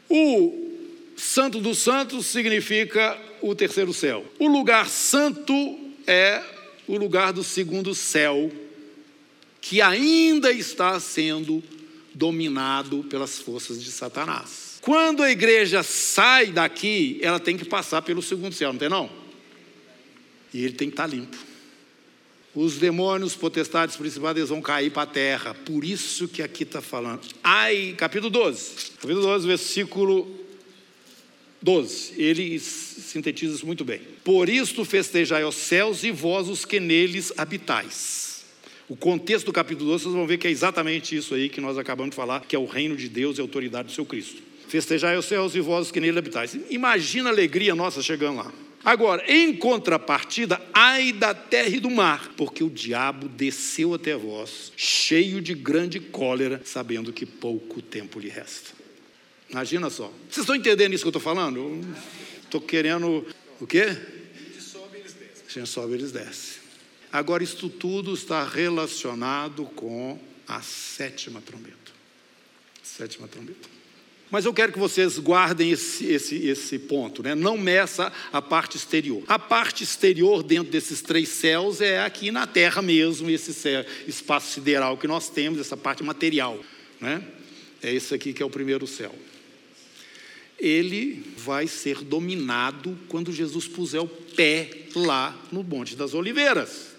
O 0.09 0.69
Santo 1.15 1.59
dos 1.59 1.79
Santos 1.79 2.25
significa 2.25 3.19
o 3.41 3.55
terceiro 3.55 3.93
céu. 3.93 4.25
O 4.37 4.47
lugar 4.47 4.89
santo 4.89 5.53
é 6.05 6.43
o 6.87 6.97
lugar 6.97 7.31
do 7.31 7.43
segundo 7.43 7.95
céu, 7.95 8.51
que 9.61 9.81
ainda 9.81 10.51
está 10.51 10.99
sendo 10.99 11.63
dominado 12.13 13.03
pelas 13.05 13.39
forças 13.39 13.81
de 13.81 13.91
Satanás. 13.91 14.70
Quando 14.81 15.21
a 15.21 15.31
igreja 15.31 15.83
sai 15.83 16.47
daqui, 16.47 17.19
ela 17.21 17.39
tem 17.39 17.55
que 17.55 17.63
passar 17.63 18.01
pelo 18.01 18.21
segundo 18.21 18.53
céu, 18.53 18.73
não 18.73 18.79
tem 18.79 18.89
não? 18.89 19.09
E 20.51 20.63
ele 20.63 20.73
tem 20.73 20.89
que 20.89 20.93
estar 20.93 21.07
limpo. 21.07 21.37
Os 22.53 22.77
demônios, 22.77 23.35
potestades, 23.35 23.95
principais, 23.95 24.35
eles 24.35 24.49
vão 24.49 24.61
cair 24.61 24.91
para 24.91 25.03
a 25.03 25.05
terra. 25.05 25.53
Por 25.53 25.85
isso 25.85 26.27
que 26.27 26.41
aqui 26.41 26.63
está 26.63 26.81
falando. 26.81 27.21
Ai, 27.41 27.95
capítulo 27.97 28.29
12. 28.29 28.91
Capítulo 28.99 29.21
12, 29.21 29.47
versículo 29.47 30.39
12. 31.61 32.13
Ele 32.17 32.59
sintetiza 32.59 33.55
isso 33.55 33.65
muito 33.65 33.85
bem. 33.85 34.01
Por 34.23 34.49
isto 34.49 34.83
festejai 34.83 35.45
os 35.45 35.55
céus 35.55 36.03
e 36.03 36.11
vós 36.11 36.49
os 36.49 36.65
que 36.65 36.79
neles 36.79 37.31
habitais. 37.37 38.43
O 38.89 38.95
contexto 38.97 39.45
do 39.45 39.53
capítulo 39.53 39.91
12, 39.91 40.03
vocês 40.03 40.15
vão 40.15 40.27
ver 40.27 40.37
que 40.37 40.47
é 40.47 40.51
exatamente 40.51 41.15
isso 41.15 41.33
aí 41.33 41.47
que 41.47 41.61
nós 41.61 41.77
acabamos 41.77 42.09
de 42.09 42.15
falar, 42.17 42.41
que 42.41 42.55
é 42.55 42.59
o 42.59 42.65
reino 42.65 42.97
de 42.97 43.07
Deus 43.07 43.37
e 43.37 43.41
a 43.41 43.43
autoridade 43.43 43.87
do 43.87 43.93
seu 43.93 44.05
Cristo. 44.05 44.50
Festejai 44.71 45.17
os 45.17 45.25
céus 45.25 45.53
e 45.53 45.59
vós 45.59 45.91
que 45.91 45.99
nele 45.99 46.17
habitais. 46.17 46.57
Imagina 46.69 47.29
a 47.29 47.33
alegria 47.33 47.75
nossa 47.75 48.01
chegando 48.01 48.37
lá. 48.37 48.53
Agora, 48.85 49.21
em 49.27 49.53
contrapartida, 49.53 50.61
ai 50.73 51.11
da 51.11 51.33
terra 51.33 51.75
e 51.75 51.79
do 51.81 51.89
mar, 51.89 52.29
porque 52.37 52.63
o 52.63 52.69
diabo 52.69 53.27
desceu 53.27 53.93
até 53.93 54.15
vós, 54.15 54.71
cheio 54.77 55.41
de 55.41 55.53
grande 55.53 55.99
cólera, 55.99 56.61
sabendo 56.63 57.11
que 57.11 57.25
pouco 57.25 57.81
tempo 57.81 58.17
lhe 58.17 58.29
resta. 58.29 58.71
Imagina 59.49 59.89
só. 59.89 60.09
Vocês 60.29 60.43
estão 60.43 60.55
entendendo 60.55 60.93
isso 60.93 61.03
que 61.03 61.07
eu 61.07 61.17
estou 61.17 61.21
falando? 61.21 61.85
Estou 62.41 62.61
querendo. 62.61 63.27
O 63.59 63.67
quê? 63.67 63.81
A 63.81 64.53
gente 64.53 64.61
sobe, 64.61 64.99
eles 64.99 65.11
descem. 65.11 65.43
A 65.47 65.51
gente 65.51 65.69
sobe, 65.69 65.93
eles 65.95 66.11
descem. 66.13 66.61
Agora, 67.11 67.43
isso 67.43 67.67
tudo 67.67 68.13
está 68.13 68.45
relacionado 68.45 69.65
com 69.75 70.17
a 70.47 70.61
sétima 70.61 71.41
trombeta. 71.41 71.91
Sétima 72.81 73.27
trombeta. 73.27 73.80
Mas 74.31 74.45
eu 74.45 74.53
quero 74.53 74.71
que 74.71 74.79
vocês 74.79 75.19
guardem 75.19 75.71
esse, 75.71 76.05
esse, 76.05 76.47
esse 76.47 76.79
ponto, 76.79 77.21
né? 77.21 77.35
não 77.35 77.57
meça 77.57 78.13
a 78.31 78.41
parte 78.41 78.77
exterior. 78.77 79.21
A 79.27 79.37
parte 79.37 79.83
exterior 79.83 80.41
dentro 80.41 80.71
desses 80.71 81.01
três 81.01 81.27
céus 81.27 81.81
é 81.81 82.01
aqui 82.01 82.31
na 82.31 82.47
Terra 82.47 82.81
mesmo, 82.81 83.29
esse 83.29 83.53
céu, 83.53 83.85
espaço 84.07 84.53
sideral 84.53 84.97
que 84.97 85.05
nós 85.05 85.29
temos, 85.29 85.59
essa 85.59 85.75
parte 85.75 86.01
material. 86.01 86.57
Né? 87.01 87.21
É 87.83 87.93
esse 87.93 88.15
aqui 88.15 88.31
que 88.31 88.41
é 88.41 88.45
o 88.45 88.49
primeiro 88.49 88.87
céu. 88.87 89.13
Ele 90.57 91.25
vai 91.35 91.67
ser 91.67 91.97
dominado 91.97 92.97
quando 93.09 93.33
Jesus 93.33 93.67
puser 93.67 94.01
o 94.01 94.07
pé 94.07 94.69
lá 94.95 95.37
no 95.51 95.61
Monte 95.61 95.93
das 95.93 96.13
Oliveiras. 96.13 96.91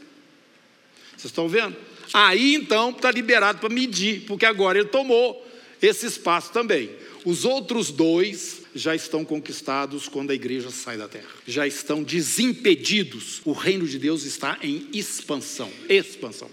Vocês 1.12 1.30
estão 1.30 1.48
vendo? 1.48 1.76
Aí 2.12 2.56
então 2.56 2.90
está 2.90 3.10
liberado 3.10 3.58
para 3.58 3.70
medir, 3.70 4.24
porque 4.26 4.44
agora 4.44 4.78
ele 4.78 4.88
tomou 4.88 5.50
esse 5.82 6.06
espaço 6.06 6.52
também. 6.52 6.90
Os 7.24 7.44
outros 7.44 7.90
dois 7.90 8.62
já 8.74 8.94
estão 8.94 9.24
conquistados 9.24 10.08
quando 10.08 10.30
a 10.30 10.34
igreja 10.34 10.70
sai 10.70 10.96
da 10.96 11.08
terra. 11.08 11.28
Já 11.46 11.66
estão 11.66 12.02
desimpedidos. 12.02 13.42
O 13.44 13.52
reino 13.52 13.86
de 13.86 13.98
Deus 13.98 14.24
está 14.24 14.58
em 14.62 14.88
expansão. 14.92 15.70
Expansão. 15.88 16.48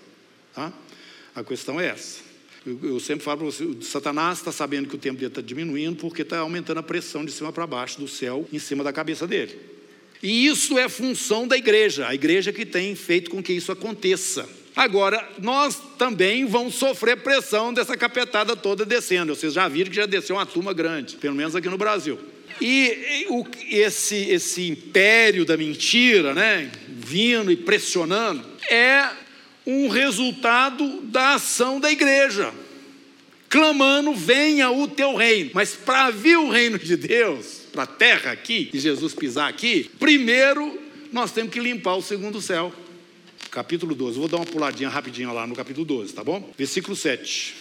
Tá? 0.54 0.74
A 1.36 1.44
questão 1.44 1.80
é 1.80 1.88
essa. 1.88 2.20
Eu, 2.66 2.80
eu 2.84 3.00
sempre 3.00 3.24
falo 3.24 3.38
para 3.38 3.46
você: 3.46 3.66
Satanás 3.82 4.40
está 4.40 4.52
sabendo 4.52 4.90
que 4.90 4.96
o 4.96 5.00
tempo 5.00 5.18
dele 5.18 5.32
está 5.32 5.42
diminuindo 5.42 5.96
porque 5.98 6.24
está 6.24 6.40
aumentando 6.40 6.80
a 6.80 6.84
pressão 6.84 7.24
de 7.24 7.32
cima 7.32 7.54
para 7.54 7.66
baixo 7.66 8.00
do 8.00 8.08
céu 8.08 8.48
em 8.52 8.60
cima 8.60 8.84
da 8.84 8.92
cabeça 8.92 9.26
dele. 9.26 9.58
E 10.22 10.48
isso 10.48 10.78
é 10.78 10.90
função 10.90 11.48
da 11.48 11.56
igreja, 11.56 12.08
a 12.08 12.14
igreja 12.14 12.52
que 12.52 12.66
tem 12.66 12.94
feito 12.94 13.30
com 13.30 13.42
que 13.42 13.54
isso 13.54 13.72
aconteça. 13.72 14.48
Agora, 14.80 15.28
nós 15.42 15.78
também 15.98 16.46
vamos 16.46 16.76
sofrer 16.76 17.18
pressão 17.18 17.74
dessa 17.74 17.98
capetada 17.98 18.56
toda 18.56 18.86
descendo. 18.86 19.36
Vocês 19.36 19.52
já 19.52 19.68
viram 19.68 19.90
que 19.90 19.96
já 19.98 20.06
desceu 20.06 20.38
uma 20.38 20.46
turma 20.46 20.72
grande, 20.72 21.18
pelo 21.18 21.36
menos 21.36 21.54
aqui 21.54 21.68
no 21.68 21.78
Brasil. 21.78 22.18
E, 22.62 23.28
esse, 23.72 24.16
esse 24.16 24.70
império 24.70 25.44
da 25.44 25.58
mentira, 25.58 26.34
né, 26.34 26.72
vindo 26.88 27.52
e 27.52 27.58
pressionando, 27.58 28.42
é 28.72 29.10
um 29.68 29.90
resultado 29.90 31.02
da 31.02 31.34
ação 31.34 31.78
da 31.78 31.92
igreja, 31.92 32.54
clamando: 33.50 34.14
venha 34.14 34.72
o 34.72 34.88
teu 34.88 35.14
reino. 35.14 35.52
Mas 35.54 35.74
para 35.76 36.10
vir 36.10 36.38
o 36.38 36.50
reino 36.50 36.80
de 36.80 36.96
Deus, 36.96 37.64
para 37.74 37.84
a 37.84 37.86
terra 37.86 38.32
aqui, 38.32 38.70
e 38.74 38.80
Jesus 38.80 39.14
pisar 39.14 39.50
aqui, 39.50 39.92
primeiro 40.00 40.80
nós 41.12 41.34
temos 41.34 41.52
que 41.52 41.60
limpar 41.60 41.96
o 41.96 42.02
segundo 42.02 42.42
céu 42.42 42.74
capítulo 43.50 43.96
12. 43.96 44.20
Vou 44.20 44.28
dar 44.28 44.38
uma 44.38 44.46
puladinha 44.46 44.90
rapidinho 44.90 45.34
lá 45.34 45.46
no 45.46 45.56
capítulo 45.56 45.86
12, 45.86 46.14
tá 46.14 46.24
bom? 46.24 46.52
Versículo 46.58 46.96
7. 46.96 47.56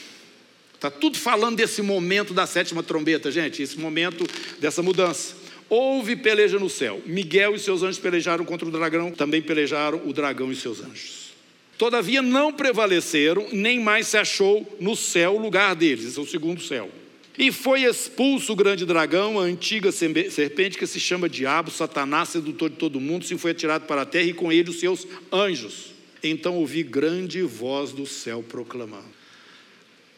Está 0.75 0.90
tudo 0.90 1.18
falando 1.18 1.57
desse 1.57 1.83
momento 1.83 2.33
da 2.33 2.47
sétima 2.47 2.83
trombeta, 2.83 3.30
gente, 3.30 3.62
esse 3.62 3.78
momento 3.78 4.25
dessa 4.61 4.83
mudança. 4.83 5.35
Houve 5.68 6.14
peleja 6.14 6.59
no 6.59 6.71
céu. 6.71 7.02
Miguel 7.04 7.54
e 7.54 7.59
seus 7.59 7.83
anjos 7.83 7.99
pelejaram 7.99 8.45
contra 8.45 8.66
o 8.66 8.71
dragão, 8.71 9.11
também 9.11 9.42
pelejaram 9.42 10.00
o 10.07 10.12
dragão 10.12 10.52
e 10.52 10.57
seus 10.57 10.80
anjos. 10.80 11.28
Todavia 11.76 12.23
não 12.23 12.52
prevaleceram, 12.52 13.49
nem 13.52 13.80
mais 13.80 14.09
se 14.09 14.16
achou 14.16 14.76
no 14.80 14.97
céu 14.97 15.37
o 15.37 15.38
lugar 15.38 15.75
deles, 15.76 16.07
esse 16.07 16.18
é 16.18 16.23
o 16.23 16.26
segundo 16.26 16.61
céu. 16.61 16.90
E 17.38 17.52
foi 17.52 17.85
expulso 17.85 18.52
o 18.52 18.57
grande 18.57 18.85
dragão, 18.85 19.38
a 19.38 19.45
antiga 19.45 19.92
serpente 19.92 20.76
que 20.76 20.87
se 20.88 20.99
chama 20.99 21.28
Diabo, 21.28 21.71
Satanás, 21.71 22.30
sedutor 22.30 22.68
de 22.68 22.76
todo 22.76 23.00
mundo, 23.00 23.25
se 23.25 23.38
foi 23.38 23.52
atirado 23.52 23.87
para 23.87 24.02
a 24.02 24.07
terra 24.07 24.26
e 24.26 24.35
com 24.35 24.50
ele 24.50 24.71
os 24.71 24.80
seus 24.80 25.07
anjos. 25.33 25.92
Então 26.21 26.57
ouvi 26.57 26.83
grande 26.83 27.40
voz 27.42 27.92
do 27.92 28.07
céu 28.07 28.42
proclamando. 28.42 29.16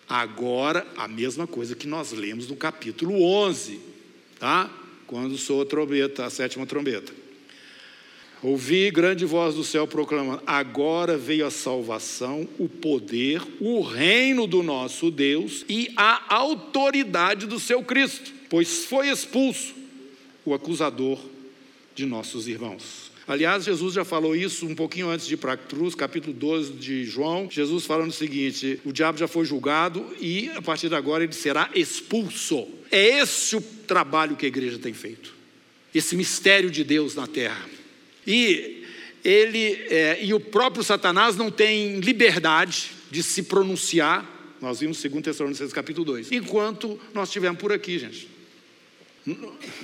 Agora, 0.08 0.86
a 0.96 1.06
mesma 1.06 1.46
coisa 1.46 1.76
que 1.76 1.86
nós 1.86 2.10
lemos 2.10 2.48
no 2.48 2.56
capítulo 2.56 3.22
11, 3.22 3.78
tá? 4.38 4.70
Quando 5.06 5.36
soa 5.36 5.64
a 5.64 5.66
trombeta, 5.66 6.24
a 6.24 6.30
sétima 6.30 6.64
trombeta. 6.64 7.19
Ouvi 8.42 8.90
grande 8.90 9.26
voz 9.26 9.54
do 9.54 9.62
céu 9.62 9.86
proclamando: 9.86 10.42
Agora 10.46 11.18
veio 11.18 11.46
a 11.46 11.50
salvação, 11.50 12.48
o 12.58 12.68
poder, 12.68 13.42
o 13.60 13.82
reino 13.82 14.46
do 14.46 14.62
nosso 14.62 15.10
Deus 15.10 15.64
e 15.68 15.92
a 15.94 16.34
autoridade 16.34 17.46
do 17.46 17.60
seu 17.60 17.82
Cristo, 17.82 18.32
pois 18.48 18.86
foi 18.86 19.08
expulso 19.08 19.74
o 20.44 20.54
acusador 20.54 21.18
de 21.94 22.06
nossos 22.06 22.48
irmãos. 22.48 23.10
Aliás, 23.28 23.64
Jesus 23.64 23.94
já 23.94 24.04
falou 24.04 24.34
isso 24.34 24.66
um 24.66 24.74
pouquinho 24.74 25.10
antes 25.10 25.26
de 25.26 25.34
ir 25.34 25.36
para 25.36 25.52
a 25.52 25.56
cruz, 25.56 25.94
capítulo 25.94 26.32
12 26.32 26.72
de 26.72 27.04
João. 27.04 27.46
Jesus 27.50 27.84
falando 27.84 28.08
o 28.08 28.14
seguinte: 28.14 28.80
o 28.86 28.92
diabo 28.92 29.18
já 29.18 29.28
foi 29.28 29.44
julgado 29.44 30.04
e 30.18 30.48
a 30.56 30.62
partir 30.62 30.88
de 30.88 30.94
agora 30.94 31.22
ele 31.24 31.34
será 31.34 31.70
expulso. 31.74 32.66
É 32.90 33.20
esse 33.20 33.54
o 33.54 33.60
trabalho 33.60 34.34
que 34.34 34.46
a 34.46 34.48
igreja 34.48 34.78
tem 34.78 34.94
feito, 34.94 35.34
esse 35.94 36.16
mistério 36.16 36.70
de 36.70 36.82
Deus 36.82 37.14
na 37.14 37.26
terra. 37.26 37.79
E 38.26 38.84
ele 39.24 39.84
é, 39.88 40.18
e 40.22 40.32
o 40.32 40.40
próprio 40.40 40.82
Satanás 40.82 41.36
não 41.36 41.50
tem 41.50 42.00
liberdade 42.00 42.92
de 43.10 43.22
se 43.22 43.42
pronunciar. 43.42 44.56
Nós 44.60 44.80
vimos 44.80 45.02
2 45.02 45.22
Tessalonicenses 45.22 45.72
capítulo 45.72 46.04
2. 46.04 46.32
Enquanto 46.32 46.98
nós 47.14 47.28
estivermos 47.28 47.60
por 47.60 47.72
aqui, 47.72 47.98
gente. 47.98 48.28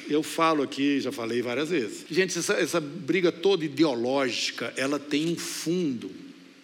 Eu 0.08 0.22
falo 0.22 0.62
aqui, 0.62 1.00
já 1.00 1.12
falei 1.12 1.42
várias 1.42 1.68
vezes. 1.68 2.06
Gente, 2.10 2.38
essa, 2.38 2.54
essa 2.54 2.80
briga 2.80 3.30
toda 3.30 3.64
ideológica, 3.64 4.72
ela 4.76 4.98
tem 4.98 5.28
um 5.28 5.36
fundo. 5.36 6.10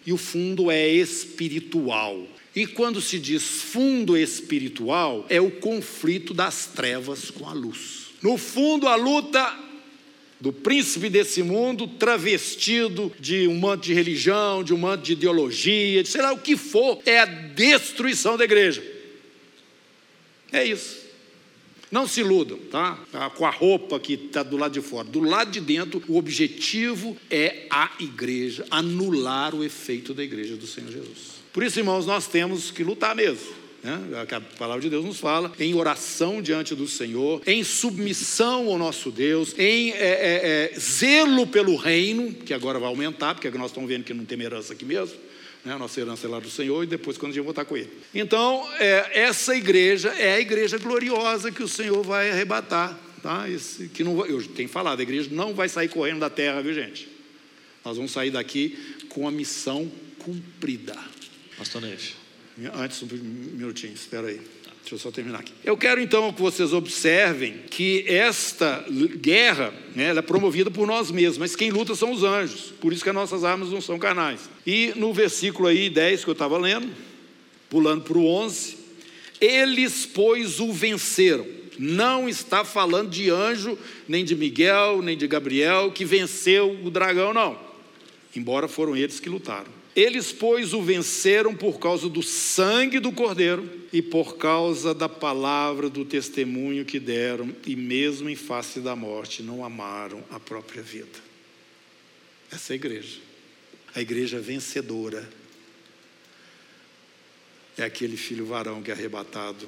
E 0.05 0.11
o 0.11 0.17
fundo 0.17 0.71
é 0.71 0.87
espiritual. 0.89 2.27
E 2.55 2.67
quando 2.67 3.01
se 3.01 3.19
diz 3.19 3.43
fundo 3.43 4.17
espiritual, 4.17 5.25
é 5.29 5.39
o 5.39 5.49
conflito 5.49 6.33
das 6.33 6.67
trevas 6.67 7.31
com 7.31 7.47
a 7.47 7.53
luz. 7.53 8.07
No 8.21 8.37
fundo, 8.37 8.87
a 8.87 8.95
luta 8.95 9.59
do 10.43 10.51
príncipe 10.51 11.09
desse 11.09 11.41
mundo, 11.41 11.87
travestido 11.87 13.09
de 13.17 13.47
um 13.47 13.57
manto 13.57 13.85
de 13.85 13.93
religião, 13.93 14.61
de 14.61 14.73
um 14.73 14.77
manto 14.77 15.01
de 15.01 15.13
ideologia, 15.13 16.03
de 16.03 16.09
sei 16.09 16.21
lá 16.21 16.33
o 16.33 16.37
que 16.37 16.57
for, 16.57 17.01
é 17.05 17.19
a 17.19 17.25
destruição 17.25 18.35
da 18.35 18.43
igreja. 18.43 18.83
É 20.51 20.65
isso. 20.65 20.97
Não 21.89 22.05
se 22.05 22.19
iludam, 22.19 22.57
tá? 22.69 22.99
tá 23.09 23.29
com 23.29 23.45
a 23.45 23.49
roupa 23.49 23.97
que 24.01 24.15
está 24.15 24.43
do 24.43 24.57
lado 24.57 24.73
de 24.73 24.81
fora. 24.81 25.07
Do 25.07 25.21
lado 25.21 25.49
de 25.49 25.61
dentro, 25.61 26.03
o 26.09 26.17
objetivo 26.17 27.15
é 27.31 27.65
a 27.69 27.91
igreja, 28.01 28.65
anular 28.69 29.55
o 29.55 29.63
efeito 29.63 30.13
da 30.13 30.25
igreja 30.25 30.57
do 30.57 30.67
Senhor 30.67 30.91
Jesus. 30.91 31.41
Por 31.53 31.63
isso, 31.63 31.79
irmãos, 31.79 32.05
nós 32.05 32.27
temos 32.27 32.69
que 32.69 32.83
lutar 32.83 33.15
mesmo. 33.15 33.62
Né? 33.83 33.99
A 34.31 34.41
palavra 34.57 34.81
de 34.81 34.89
Deus 34.89 35.03
nos 35.03 35.19
fala 35.19 35.51
em 35.59 35.73
oração 35.73 36.41
diante 36.41 36.73
do 36.73 36.87
Senhor, 36.87 37.41
em 37.45 37.63
submissão 37.63 38.69
ao 38.69 38.77
nosso 38.77 39.11
Deus, 39.11 39.53
em 39.57 39.91
é, 39.91 39.95
é, 39.95 40.71
é, 40.73 40.79
zelo 40.79 41.45
pelo 41.45 41.75
reino, 41.75 42.33
que 42.33 42.53
agora 42.53 42.79
vai 42.79 42.87
aumentar, 42.87 43.35
porque 43.35 43.49
nós 43.51 43.71
estamos 43.71 43.89
vendo 43.89 44.05
que 44.05 44.13
não 44.13 44.23
tem 44.23 44.41
herança 44.41 44.71
aqui 44.71 44.85
mesmo. 44.85 45.17
Né? 45.65 45.73
A 45.73 45.77
nossa 45.77 45.99
herança 45.99 46.25
é 46.25 46.29
lá 46.29 46.39
do 46.39 46.49
Senhor 46.49 46.83
e 46.83 46.87
depois 46.87 47.17
quando 47.17 47.33
a 47.33 47.35
gente 47.35 47.43
voltar 47.43 47.65
com 47.65 47.75
Ele. 47.75 47.89
Então, 48.15 48.65
é, 48.79 49.21
essa 49.21 49.55
igreja 49.55 50.09
é 50.17 50.35
a 50.35 50.39
igreja 50.39 50.77
gloriosa 50.77 51.51
que 51.51 51.61
o 51.61 51.67
Senhor 51.67 52.01
vai 52.03 52.31
arrebatar. 52.31 52.97
Tá? 53.21 53.49
Esse, 53.49 53.89
que 53.89 54.03
não, 54.03 54.25
eu 54.25 54.41
tenho 54.47 54.69
falado, 54.69 54.99
a 54.99 55.03
igreja 55.03 55.29
não 55.31 55.53
vai 55.53 55.67
sair 55.67 55.89
correndo 55.89 56.19
da 56.19 56.29
terra, 56.29 56.61
viu 56.61 56.73
gente? 56.73 57.07
Nós 57.83 57.97
vamos 57.97 58.11
sair 58.11 58.31
daqui 58.31 58.77
com 59.09 59.27
a 59.27 59.31
missão 59.31 59.91
cumprida. 60.19 60.97
Pastor 61.57 61.81
Neves. 61.81 62.22
Antes, 62.75 63.01
um 63.01 63.07
minutinho, 63.07 63.93
espera 63.93 64.27
aí. 64.27 64.39
Deixa 64.81 64.95
eu 64.95 64.99
só 64.99 65.11
terminar 65.11 65.39
aqui. 65.39 65.53
Eu 65.63 65.77
quero 65.77 66.01
então 66.01 66.31
que 66.33 66.41
vocês 66.41 66.73
observem 66.73 67.59
que 67.69 68.03
esta 68.05 68.85
guerra 69.15 69.73
né, 69.95 70.09
é 70.09 70.21
promovida 70.21 70.69
por 70.69 70.85
nós 70.85 71.09
mesmos, 71.09 71.37
mas 71.37 71.55
quem 71.55 71.71
luta 71.71 71.95
são 71.95 72.11
os 72.11 72.21
anjos. 72.21 72.73
Por 72.81 72.91
isso 72.91 73.01
que 73.01 73.09
as 73.09 73.15
nossas 73.15 73.45
armas 73.45 73.69
não 73.69 73.79
são 73.79 73.97
carnais. 73.97 74.49
E 74.67 74.91
no 74.97 75.13
versículo 75.13 75.69
aí 75.69 75.89
10 75.89 76.25
que 76.25 76.29
eu 76.29 76.33
estava 76.33 76.57
lendo, 76.57 76.93
pulando 77.69 78.03
para 78.03 78.17
o 78.17 78.25
11, 78.27 78.77
eles, 79.39 80.05
pois, 80.05 80.59
o 80.59 80.71
venceram. 80.71 81.47
Não 81.79 82.27
está 82.27 82.65
falando 82.65 83.09
de 83.09 83.29
anjo, 83.29 83.77
nem 84.07 84.23
de 84.23 84.35
Miguel, 84.35 85.01
nem 85.01 85.17
de 85.17 85.27
Gabriel, 85.27 85.91
que 85.91 86.03
venceu 86.03 86.77
o 86.83 86.91
dragão, 86.91 87.33
não. 87.33 87.57
Embora 88.35 88.67
foram 88.67 88.95
eles 88.95 89.19
que 89.19 89.29
lutaram. 89.29 89.82
Eles, 89.95 90.31
pois, 90.31 90.73
o 90.73 90.81
venceram 90.81 91.55
por 91.55 91.79
causa 91.79 92.09
do 92.09 92.23
sangue 92.23 92.99
do 92.99 93.11
Cordeiro 93.11 93.69
e 93.91 94.01
por 94.01 94.37
causa 94.37 94.93
da 94.93 95.07
palavra 95.07 95.87
do 95.87 96.03
testemunho 96.03 96.83
que 96.83 96.99
deram, 96.99 97.55
e 97.65 97.75
mesmo 97.75 98.27
em 98.27 98.35
face 98.35 98.79
da 98.79 98.95
morte, 98.95 99.43
não 99.43 99.63
amaram 99.63 100.23
a 100.31 100.39
própria 100.39 100.81
vida. 100.81 101.19
Essa 102.51 102.71
é 102.71 102.75
a 102.75 102.75
igreja. 102.75 103.19
A 103.95 104.01
igreja 104.01 104.39
vencedora 104.39 105.29
é 107.77 107.83
aquele 107.83 108.17
filho 108.17 108.45
varão 108.45 108.81
que 108.81 108.89
é 108.89 108.93
arrebatado 108.93 109.67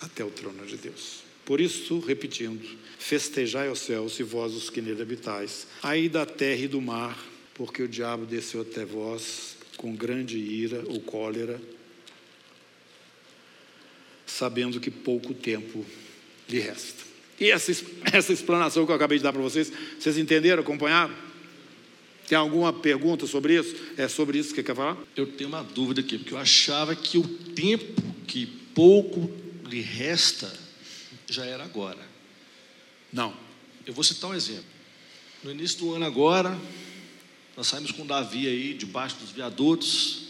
até 0.00 0.22
o 0.22 0.30
trono 0.30 0.66
de 0.66 0.76
Deus. 0.76 1.20
Por 1.46 1.60
isso, 1.60 1.98
repetindo, 2.00 2.66
festejai 2.98 3.68
aos 3.68 3.80
céus, 3.80 4.18
e 4.18 4.22
vós 4.22 4.54
os 4.54 4.68
que 4.68 4.82
nele 4.82 5.02
habitais, 5.02 5.66
aí 5.82 6.08
da 6.08 6.26
terra 6.26 6.62
e 6.62 6.68
do 6.68 6.80
mar, 6.80 7.18
porque 7.54 7.82
o 7.82 7.88
diabo 7.88 8.26
desceu 8.26 8.62
até 8.62 8.84
vós 8.84 9.56
com 9.76 9.94
grande 9.94 10.36
ira 10.38 10.82
ou 10.86 11.00
cólera, 11.00 11.60
sabendo 14.26 14.80
que 14.80 14.90
pouco 14.90 15.32
tempo 15.32 15.84
lhe 16.48 16.58
resta. 16.58 17.04
E 17.38 17.50
essa, 17.50 17.72
essa 18.12 18.32
explanação 18.32 18.84
que 18.84 18.92
eu 18.92 18.96
acabei 18.96 19.18
de 19.18 19.24
dar 19.24 19.32
para 19.32 19.42
vocês, 19.42 19.72
vocês 19.98 20.18
entenderam, 20.18 20.62
acompanharam? 20.62 21.14
Tem 22.26 22.38
alguma 22.38 22.72
pergunta 22.72 23.26
sobre 23.26 23.58
isso? 23.58 23.76
É 23.96 24.08
sobre 24.08 24.38
isso 24.38 24.54
que 24.54 24.62
quer 24.62 24.74
falar? 24.74 24.96
Eu 25.14 25.26
tenho 25.26 25.48
uma 25.48 25.62
dúvida 25.62 26.00
aqui, 26.00 26.18
porque 26.18 26.32
eu 26.32 26.38
achava 26.38 26.96
que 26.96 27.18
o 27.18 27.28
tempo 27.28 28.02
que 28.26 28.46
pouco 28.46 29.30
lhe 29.68 29.80
resta 29.80 30.50
já 31.28 31.44
era 31.44 31.64
agora. 31.64 32.00
Não. 33.12 33.34
Eu 33.86 33.92
vou 33.92 34.02
citar 34.02 34.30
um 34.30 34.34
exemplo. 34.34 34.64
No 35.42 35.50
início 35.50 35.78
do 35.80 35.94
ano 35.94 36.06
agora, 36.06 36.58
nós 37.56 37.68
saímos 37.68 37.92
com 37.92 38.04
Davi 38.04 38.48
aí, 38.48 38.74
debaixo 38.74 39.16
dos 39.16 39.30
viadutos, 39.30 40.24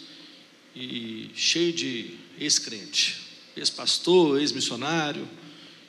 e 0.77 1.31
cheio 1.35 1.73
de 1.73 2.17
ex-crente, 2.39 3.21
ex-pastor, 3.57 4.41
ex-missionário, 4.41 5.27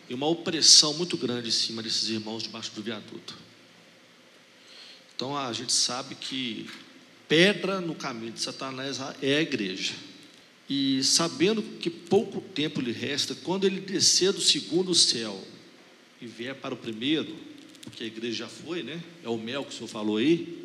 e 0.10 0.14
uma 0.14 0.28
opressão 0.28 0.94
muito 0.94 1.18
grande 1.18 1.50
em 1.50 1.52
cima 1.52 1.82
desses 1.82 2.08
irmãos 2.10 2.44
debaixo 2.44 2.72
do 2.76 2.82
viaduto. 2.82 3.36
Então 5.16 5.36
a 5.36 5.52
gente 5.52 5.74
sabe 5.74 6.16
que 6.16 6.70
pedra 7.28 7.82
no 7.82 7.96
caminho 7.96 8.32
de 8.32 8.42
Satanás 8.42 9.00
é 9.22 9.38
a 9.38 9.42
igreja. 9.42 9.94
E 10.70 11.04
sabendo 11.04 11.62
que 11.62 11.90
pouco 11.90 12.42
tempo 12.42 12.82
lhe 12.82 12.92
resta, 12.92 13.36
quando 13.36 13.66
ele 13.66 13.80
descer 13.80 14.32
do 14.32 14.42
segundo 14.42 14.94
céu 14.94 15.42
e 16.22 16.28
vier 16.28 16.56
para 16.56 16.74
o 16.74 16.78
primeiro, 16.78 17.36
porque 17.82 18.04
a 18.04 18.08
igreja 18.08 18.38
já 18.38 18.48
foi, 18.48 18.84
né? 18.84 19.02
É 19.24 19.30
o 19.30 19.38
mel 19.38 19.64
que 19.64 19.74
o 19.74 19.74
senhor 19.74 19.88
falou 19.88 20.18
aí. 20.18 20.65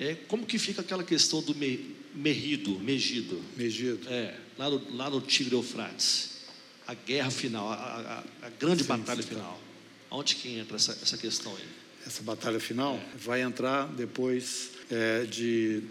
É, 0.00 0.16
como 0.28 0.46
que 0.46 0.58
fica 0.58 0.80
aquela 0.80 1.04
questão 1.04 1.42
do 1.42 1.54
me, 1.54 1.94
merrido, 2.14 2.80
megido? 2.80 3.38
Megido. 3.54 4.08
É, 4.08 4.34
lá 4.56 4.70
no, 4.70 4.96
lá 4.96 5.10
no 5.10 5.20
Tigre 5.20 5.54
Eufrates. 5.54 6.40
A 6.86 6.94
guerra 6.94 7.30
final, 7.30 7.70
a, 7.70 8.24
a, 8.42 8.46
a 8.46 8.50
grande 8.58 8.82
sim, 8.82 8.88
batalha 8.88 9.22
sim, 9.22 9.28
final. 9.28 9.60
Tá. 10.08 10.16
Onde 10.16 10.34
que 10.36 10.48
entra 10.56 10.76
essa, 10.76 10.92
essa 10.92 11.18
questão 11.18 11.54
aí? 11.54 11.64
Essa 12.06 12.22
batalha 12.22 12.58
final 12.58 12.96
é. 12.96 13.18
vai 13.18 13.42
entrar 13.42 13.86
depois 13.88 14.70
é, 14.90 15.24
de. 15.26 15.82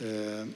É, 0.00 0.46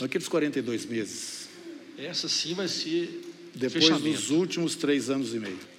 naqueles 0.00 0.26
42 0.26 0.86
meses. 0.86 1.50
Essa 1.98 2.30
sim 2.30 2.54
vai 2.54 2.66
ser. 2.66 3.26
Depois 3.54 4.00
dos 4.00 4.30
últimos 4.30 4.74
três 4.74 5.10
anos 5.10 5.34
e 5.34 5.38
meio 5.38 5.69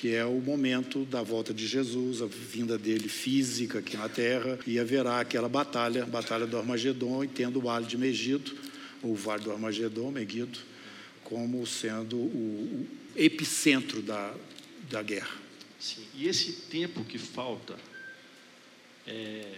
que 0.00 0.14
é 0.14 0.24
o 0.24 0.40
momento 0.40 1.04
da 1.04 1.22
volta 1.22 1.52
de 1.52 1.66
Jesus, 1.66 2.22
a 2.22 2.26
vinda 2.26 2.78
dele 2.78 3.06
física 3.06 3.80
aqui 3.80 3.98
na 3.98 4.08
terra, 4.08 4.58
e 4.66 4.78
haverá 4.78 5.20
aquela 5.20 5.46
batalha, 5.46 6.06
batalha 6.06 6.46
do 6.46 6.56
Armagedon, 6.56 7.22
e 7.22 7.28
tendo 7.28 7.58
o 7.58 7.62
vale 7.62 7.84
de 7.84 7.98
Megido, 7.98 8.50
ou 9.02 9.12
o 9.12 9.14
vale 9.14 9.44
do 9.44 9.52
Armagedon, 9.52 10.10
Megido, 10.10 10.58
como 11.22 11.66
sendo 11.66 12.16
o, 12.16 12.86
epicentro 13.14 14.00
da, 14.00 14.34
da 14.88 15.02
guerra. 15.02 15.36
Sim. 15.78 16.06
E 16.14 16.26
esse 16.26 16.50
tempo 16.70 17.04
que 17.04 17.18
falta, 17.18 17.76
é, 19.06 19.52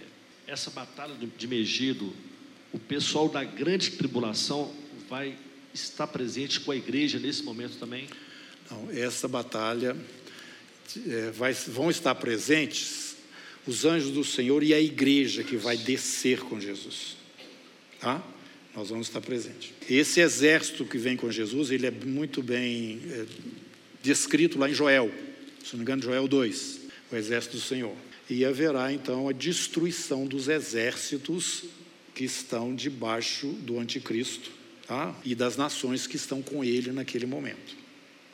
essa 0.45 0.69
batalha 0.71 1.15
de 1.37 1.47
Megido, 1.47 2.11
o 2.73 2.79
pessoal 2.79 3.29
da 3.29 3.45
grande 3.45 3.91
tribulação 3.91 4.73
vai 5.09 5.37
estar 5.73 6.07
presente 6.07 6.59
com 6.59 6.73
a 6.73 6.75
igreja 6.75 7.17
nesse 7.17 7.43
momento 7.43 7.77
também? 7.77 8.09
Não, 8.69 8.91
essa 8.91 9.25
batalha 9.25 9.95
é, 11.07 11.31
vai, 11.31 11.53
vão 11.53 11.89
estar 11.89 12.15
presentes 12.15 13.15
os 13.65 13.85
anjos 13.85 14.11
do 14.11 14.23
Senhor 14.23 14.61
e 14.63 14.73
a 14.73 14.79
igreja 14.79 15.43
que 15.43 15.55
vai 15.55 15.77
descer 15.77 16.39
com 16.41 16.59
Jesus. 16.59 17.15
Tá? 17.99 18.21
Nós 18.75 18.89
vamos 18.89 19.07
estar 19.07 19.21
presentes. 19.21 19.71
Esse 19.89 20.19
exército 20.19 20.85
que 20.85 20.97
vem 20.97 21.15
com 21.15 21.31
Jesus, 21.31 21.71
ele 21.71 21.85
é 21.85 21.91
muito 21.91 22.41
bem 22.41 23.01
é, 23.09 23.25
descrito 24.01 24.57
lá 24.59 24.69
em 24.69 24.73
Joel, 24.73 25.11
se 25.63 25.73
não 25.73 25.77
me 25.79 25.83
engano, 25.83 26.01
Joel 26.01 26.27
2, 26.27 26.79
o 27.11 27.15
exército 27.15 27.57
do 27.57 27.61
Senhor. 27.61 27.95
E 28.29 28.43
haverá 28.43 28.91
então 28.91 29.29
a 29.29 29.31
destruição 29.31 30.25
dos 30.25 30.47
exércitos 30.47 31.63
que 32.13 32.25
estão 32.25 32.75
debaixo 32.75 33.47
do 33.47 33.79
anticristo 33.79 34.51
tá? 34.87 35.15
e 35.23 35.35
das 35.35 35.55
nações 35.55 36.07
que 36.07 36.15
estão 36.15 36.41
com 36.41 36.63
ele 36.63 36.91
naquele 36.91 37.25
momento. 37.25 37.82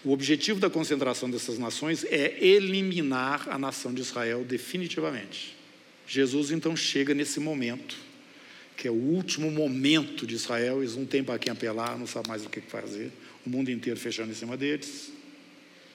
O 0.04 0.12
objetivo 0.12 0.60
da 0.60 0.70
concentração 0.70 1.30
dessas 1.30 1.60
nações 1.60 2.06
é 2.06 2.38
eliminar 2.44 3.50
a 3.50 3.58
nação 3.58 3.94
de 3.94 4.02
Israel 4.02 4.46
definitivamente. 4.46 5.56
Jesus 6.08 6.52
então 6.52 6.76
chega 6.76 7.14
nesse 7.14 7.40
momento, 7.40 7.96
que 8.78 8.88
é 8.88 8.92
o 8.92 8.96
último 8.96 9.52
momento 9.52 10.26
de 10.26 10.36
Israel, 10.36 10.80
eles 10.80 10.96
não 10.96 11.06
têm 11.06 11.24
para 11.24 11.38
quem 11.38 11.52
apelar, 11.52 12.00
não 12.00 12.08
sabem 12.08 12.30
mais 12.30 12.46
o 12.46 12.50
que 12.50 12.62
fazer, 12.62 13.12
o 13.46 13.50
mundo 13.50 13.70
inteiro 13.70 14.00
fechando 14.00 14.32
em 14.32 14.36
cima 14.36 14.56
deles, 14.56 15.12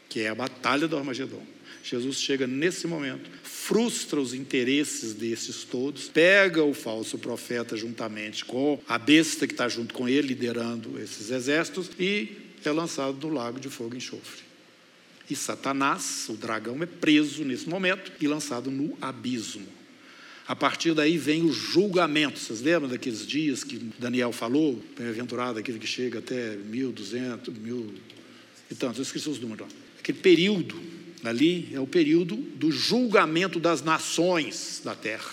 que 0.08 0.20
é 0.20 0.28
a 0.28 0.34
batalha 0.34 0.86
do 0.86 0.96
Armagedon. 0.96 1.42
Jesus 1.82 2.20
chega 2.20 2.46
nesse 2.46 2.86
momento, 2.86 3.30
frustra 3.42 4.20
os 4.20 4.34
interesses 4.34 5.14
desses 5.14 5.64
todos, 5.64 6.08
pega 6.08 6.62
o 6.62 6.74
falso 6.74 7.18
profeta 7.18 7.76
juntamente 7.76 8.44
com 8.44 8.80
a 8.86 8.98
besta 8.98 9.46
que 9.46 9.54
está 9.54 9.68
junto 9.68 9.94
com 9.94 10.08
ele, 10.08 10.28
liderando 10.28 11.00
esses 11.00 11.30
exércitos, 11.30 11.90
e 11.98 12.43
é 12.68 12.72
lançado 12.72 13.26
no 13.26 13.32
lago 13.32 13.60
de 13.60 13.68
fogo 13.68 13.94
e 13.94 13.98
enxofre. 13.98 14.42
E 15.28 15.34
Satanás, 15.34 16.26
o 16.28 16.34
dragão, 16.34 16.82
é 16.82 16.86
preso 16.86 17.44
nesse 17.44 17.68
momento 17.68 18.12
e 18.20 18.26
lançado 18.26 18.70
no 18.70 18.96
abismo. 19.00 19.66
A 20.46 20.54
partir 20.54 20.92
daí 20.92 21.16
vem 21.16 21.42
o 21.42 21.52
julgamento. 21.52 22.38
Vocês 22.38 22.60
lembram 22.60 22.88
daqueles 22.88 23.26
dias 23.26 23.64
que 23.64 23.78
Daniel 23.98 24.32
falou? 24.32 24.82
Bem-aventurado 24.98 25.58
aquele 25.58 25.78
que 25.78 25.86
chega 25.86 26.18
até 26.18 26.56
1.200, 26.56 27.50
mil 27.56 27.94
e 28.70 28.74
tantos. 28.74 28.98
Eu 28.98 29.02
esqueci 29.02 29.28
os 29.28 29.38
números. 29.38 29.68
Aquele 29.98 30.18
período 30.18 30.78
ali 31.24 31.70
é 31.72 31.80
o 31.80 31.86
período 31.86 32.36
do 32.36 32.70
julgamento 32.70 33.58
das 33.58 33.82
nações 33.82 34.82
da 34.84 34.94
terra. 34.94 35.32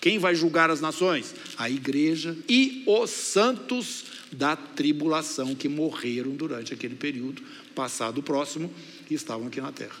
Quem 0.00 0.18
vai 0.18 0.36
julgar 0.36 0.70
as 0.70 0.80
nações? 0.80 1.34
A 1.56 1.68
igreja 1.68 2.36
e 2.48 2.84
os 2.86 3.10
santos 3.10 4.04
da 4.34 4.56
tribulação 4.56 5.54
que 5.54 5.68
morreram 5.68 6.32
durante 6.32 6.74
aquele 6.74 6.94
período 6.94 7.42
passado 7.74 8.22
próximo 8.22 8.70
e 9.10 9.14
estavam 9.14 9.46
aqui 9.46 9.60
na 9.60 9.72
terra. 9.72 9.96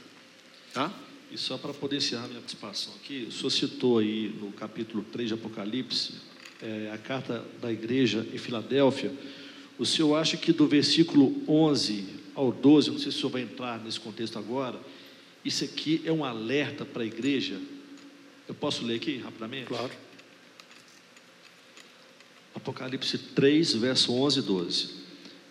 Tá? 0.72 0.92
E 1.30 1.38
só 1.38 1.56
para 1.56 1.72
poder 1.72 1.96
encerrar 1.96 2.26
minha 2.26 2.40
participação 2.40 2.92
aqui, 2.94 3.26
o 3.28 3.32
senhor 3.32 3.50
citou 3.50 3.98
aí 3.98 4.34
no 4.40 4.52
capítulo 4.52 5.04
3 5.12 5.28
de 5.28 5.34
Apocalipse, 5.34 6.14
é, 6.62 6.90
a 6.92 6.98
carta 6.98 7.44
da 7.60 7.72
igreja 7.72 8.26
em 8.32 8.38
Filadélfia. 8.38 9.12
O 9.78 9.84
senhor 9.84 10.14
acha 10.16 10.36
que 10.36 10.52
do 10.52 10.66
versículo 10.66 11.42
11 11.48 12.04
ao 12.34 12.52
12, 12.52 12.90
não 12.90 12.98
sei 12.98 13.10
se 13.10 13.18
o 13.18 13.20
senhor 13.20 13.30
vai 13.30 13.42
entrar 13.42 13.82
nesse 13.82 13.98
contexto 13.98 14.38
agora, 14.38 14.78
isso 15.44 15.64
aqui 15.64 16.00
é 16.04 16.12
um 16.12 16.24
alerta 16.24 16.84
para 16.84 17.02
a 17.02 17.06
igreja? 17.06 17.60
Eu 18.48 18.54
posso 18.54 18.84
ler 18.84 18.96
aqui 18.96 19.18
rapidamente? 19.18 19.66
Claro. 19.66 19.90
Apocalipse 22.54 23.18
3, 23.18 23.74
verso 23.74 24.12
11 24.12 24.38
e 24.38 24.42
12. 24.42 24.88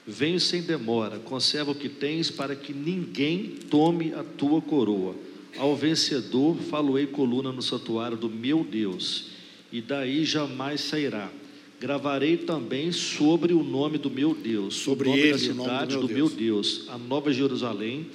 Venho 0.06 0.40
sem 0.40 0.62
demora, 0.62 1.20
conserva 1.20 1.72
o 1.72 1.76
que 1.76 1.88
tens, 1.88 2.30
para 2.30 2.56
que 2.56 2.74
ninguém 2.74 3.56
tome 3.70 4.14
a 4.14 4.24
tua 4.24 4.62
coroa. 4.62 5.16
Ao 5.58 5.76
vencedor, 5.76 6.58
faloei 6.58 7.08
coluna 7.08 7.52
no 7.52 7.62
santuário 7.62 8.18
do 8.18 8.30
meu 8.30 8.64
Deus, 8.64 9.28
e 9.72 9.82
daí 9.82 10.26
jamais 10.26 10.82
sairá. 10.82 11.32
Gravarei 11.80 12.38
também 12.38 12.92
sobre 12.92 13.54
o 13.54 13.62
nome 13.62 13.98
do 13.98 14.10
meu 14.10 14.34
Deus, 14.34 14.76
Sobre 14.76 15.08
o 15.08 15.12
nome 15.12 15.22
ele, 15.22 15.32
da 15.32 15.38
o 15.38 15.56
nome 15.56 15.58
do 15.58 15.64
cidade 15.64 15.98
meu 15.98 16.02
do 16.02 16.14
meu 16.14 16.30
Deus, 16.30 16.86
a 16.90 16.98
nova 16.98 17.32
Jerusalém, 17.32 18.08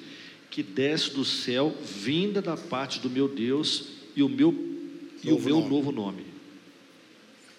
que 0.51 0.63
desce 0.63 1.11
do 1.15 1.25
céu, 1.25 1.75
vinda 1.83 2.41
da 2.41 2.57
parte 2.57 2.99
do 2.99 3.11
meu 3.11 3.29
Deus, 3.29 3.85
e 4.17 4.23
o 4.23 4.29
meu, 4.29 4.55
e 5.23 5.29
o 5.29 5.33
Novo 5.33 5.45
meu 5.45 5.57
nome. 5.57 5.69
novo 5.69 5.93
nome. 5.93 6.28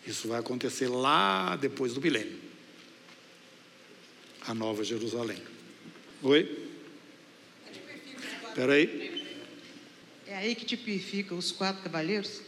Isso 0.10 0.28
vai 0.28 0.39
acontecer 0.39 0.88
lá 0.88 1.56
depois 1.56 1.93
do 1.93 2.02
milênio. 2.02 2.36
A 4.48 4.56
nova 4.56 4.84
Jerusalém. 4.84 5.38
Oi? 6.24 6.67
Espera 8.48 8.74
aí. 8.74 9.24
É 10.26 10.36
aí 10.36 10.56
que 10.56 10.65
tipifica 10.65 11.36
os 11.36 11.52
quatro 11.52 11.84
cavaleiros 11.84 12.41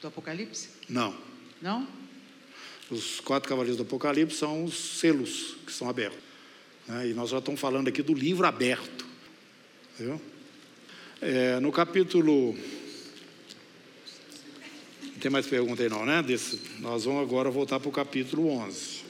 do 0.00 0.06
Apocalipse? 0.06 0.68
Não. 0.88 1.18
Não? 1.60 1.88
Os 2.88 3.18
quatro 3.18 3.48
cavaleiros 3.48 3.76
do 3.76 3.82
Apocalipse 3.82 4.36
são 4.36 4.62
os 4.62 5.00
selos 5.00 5.56
que 5.66 5.72
são 5.72 5.88
abertos. 5.90 6.20
né? 6.86 7.08
E 7.08 7.12
nós 7.12 7.30
já 7.30 7.38
estamos 7.38 7.60
falando 7.60 7.88
aqui 7.88 8.02
do 8.04 8.14
livro 8.14 8.46
aberto. 8.46 9.04
Viu? 9.98 10.22
É, 11.20 11.58
no 11.58 11.72
capítulo. 11.72 12.56
Tem 15.24 15.30
mais 15.30 15.46
pergunta 15.46 15.82
aí, 15.82 15.88
não, 15.88 16.04
né? 16.04 16.22
Desse, 16.22 16.60
nós 16.80 17.06
vamos 17.06 17.22
agora 17.22 17.50
voltar 17.50 17.80
para 17.80 17.88
o 17.88 17.92
capítulo 17.92 18.46
11. 18.46 19.04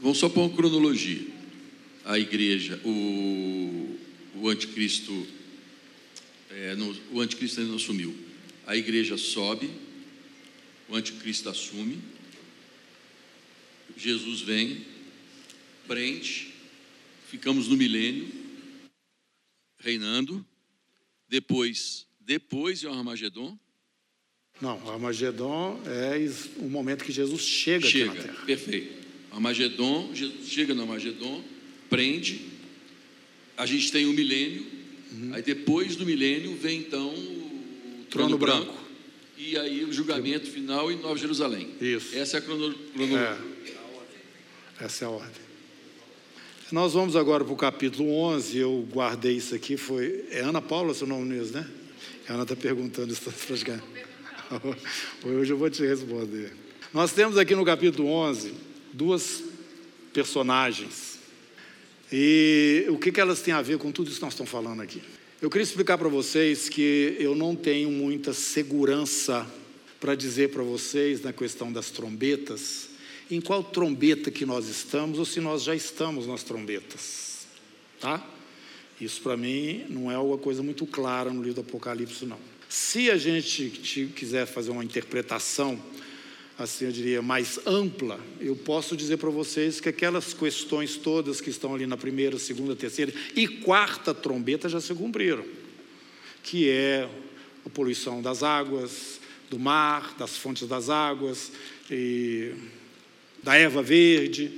Vamos 0.00 0.18
só 0.18 0.28
pôr 0.28 0.40
uma 0.40 0.56
cronologia. 0.56 1.24
A 2.04 2.18
igreja, 2.18 2.80
o, 2.84 3.96
o 4.34 4.48
anticristo, 4.48 5.24
é, 6.50 6.74
o 7.12 7.20
anticristo 7.20 7.60
ainda 7.60 7.70
não 7.70 7.76
assumiu. 7.76 8.12
A 8.66 8.76
igreja 8.76 9.16
sobe, 9.16 9.70
o 10.88 10.96
anticristo 10.96 11.48
assume, 11.48 12.02
Jesus 13.96 14.40
vem, 14.40 14.84
prende, 15.86 16.52
ficamos 17.28 17.68
no 17.68 17.76
milênio, 17.76 18.28
reinando, 19.78 20.44
depois, 21.28 22.04
depois 22.18 22.82
é 22.82 22.88
o 22.88 22.92
Armagedon, 22.92 23.56
Não, 24.62 24.80
o 24.84 24.90
Armagedon 24.90 25.80
é 25.86 26.24
o 26.58 26.68
momento 26.68 27.04
que 27.04 27.10
Jesus 27.10 27.42
chega, 27.42 27.86
aqui 27.88 28.04
na 28.04 28.12
Chega, 28.14 28.22
Terra. 28.28 28.44
perfeito. 28.46 29.02
Armagedon, 29.32 30.10
Jesus 30.14 30.48
chega 30.48 30.72
no 30.72 30.82
Armagedon, 30.82 31.42
prende. 31.90 32.42
A 33.56 33.66
gente 33.66 33.90
tem 33.90 34.06
o 34.06 34.12
milênio. 34.12 34.64
Aí 35.32 35.42
depois 35.42 35.96
do 35.96 36.06
milênio 36.06 36.54
vem 36.56 36.78
então 36.78 37.08
o 37.08 38.04
Trono 38.08 38.36
trono, 38.36 38.38
branco. 38.38 38.64
branco. 38.66 38.82
E 39.36 39.58
aí 39.58 39.84
o 39.84 39.92
julgamento 39.92 40.48
final 40.48 40.92
em 40.92 40.96
Nova 40.96 41.18
Jerusalém. 41.18 41.70
Isso. 41.80 42.16
Essa 42.16 42.36
é 42.36 42.38
a 42.38 42.40
crono, 42.40 42.72
crono- 42.94 43.16
É. 43.18 43.38
Essa 44.80 45.04
é 45.04 45.08
a 45.08 45.10
ordem. 45.10 45.42
Nós 46.70 46.92
vamos 46.92 47.16
agora 47.16 47.44
para 47.44 47.52
o 47.52 47.56
capítulo 47.56 48.10
11. 48.14 48.56
Eu 48.58 48.88
guardei 48.92 49.36
isso 49.36 49.54
aqui. 49.56 49.76
Foi 49.76 50.24
é 50.30 50.40
Ana 50.40 50.62
Paula, 50.62 50.94
seu 50.94 51.06
nome 51.06 51.24
mesmo, 51.34 51.54
né? 51.58 51.68
A 52.28 52.34
Ana 52.34 52.44
está 52.44 52.54
perguntando 52.54 53.12
isso 53.12 53.22
para. 53.22 53.82
Hoje 55.24 55.52
eu 55.52 55.56
vou 55.56 55.70
te 55.70 55.82
responder. 55.86 56.52
Nós 56.92 57.12
temos 57.12 57.38
aqui 57.38 57.54
no 57.54 57.64
capítulo 57.64 58.08
11 58.08 58.52
duas 58.92 59.42
personagens. 60.12 61.18
E 62.12 62.84
o 62.88 62.98
que, 62.98 63.18
elas 63.18 63.40
têm 63.40 63.54
a 63.54 63.62
ver 63.62 63.78
com 63.78 63.90
tudo 63.90 64.08
isso 64.08 64.16
que 64.18 64.24
nós 64.24 64.34
estamos 64.34 64.52
falando 64.52 64.82
aqui? 64.82 65.02
Eu 65.40 65.48
queria 65.48 65.62
explicar 65.62 65.96
para 65.96 66.08
vocês 66.08 66.68
que 66.68 67.16
eu 67.18 67.34
não 67.34 67.56
tenho 67.56 67.90
muita 67.90 68.34
segurança 68.34 69.46
para 69.98 70.14
dizer 70.14 70.50
para 70.50 70.62
vocês 70.62 71.22
na 71.22 71.32
questão 71.32 71.72
das 71.72 71.90
trombetas, 71.90 72.90
em 73.30 73.40
qual 73.40 73.64
trombeta 73.64 74.30
que 74.30 74.44
nós 74.44 74.68
estamos 74.68 75.18
ou 75.18 75.24
se 75.24 75.40
nós 75.40 75.62
já 75.62 75.74
estamos 75.74 76.26
nas 76.26 76.42
trombetas. 76.42 77.46
Tá? 77.98 78.24
Isso 79.00 79.22
para 79.22 79.36
mim 79.36 79.86
não 79.88 80.10
é 80.10 80.18
uma 80.18 80.36
coisa 80.36 80.62
muito 80.62 80.84
clara 80.86 81.32
no 81.32 81.42
livro 81.42 81.62
do 81.62 81.66
Apocalipse, 81.68 82.26
não. 82.26 82.51
Se 82.74 83.10
a 83.10 83.18
gente 83.18 83.68
quiser 84.16 84.46
fazer 84.46 84.70
uma 84.70 84.82
interpretação, 84.82 85.78
assim 86.58 86.86
eu 86.86 86.90
diria, 86.90 87.20
mais 87.20 87.60
ampla, 87.66 88.18
eu 88.40 88.56
posso 88.56 88.96
dizer 88.96 89.18
para 89.18 89.28
vocês 89.28 89.78
que 89.78 89.90
aquelas 89.90 90.32
questões 90.32 90.96
todas 90.96 91.38
que 91.38 91.50
estão 91.50 91.74
ali 91.74 91.86
na 91.86 91.98
primeira, 91.98 92.38
segunda, 92.38 92.74
terceira 92.74 93.12
e 93.36 93.46
quarta 93.46 94.14
trombeta 94.14 94.70
já 94.70 94.80
se 94.80 94.94
cumpriram, 94.94 95.44
que 96.42 96.70
é 96.70 97.06
a 97.66 97.68
poluição 97.68 98.22
das 98.22 98.42
águas, 98.42 99.20
do 99.50 99.58
mar, 99.58 100.16
das 100.18 100.38
fontes 100.38 100.66
das 100.66 100.88
águas, 100.88 101.52
da 103.42 103.54
erva 103.54 103.82
verde. 103.82 104.50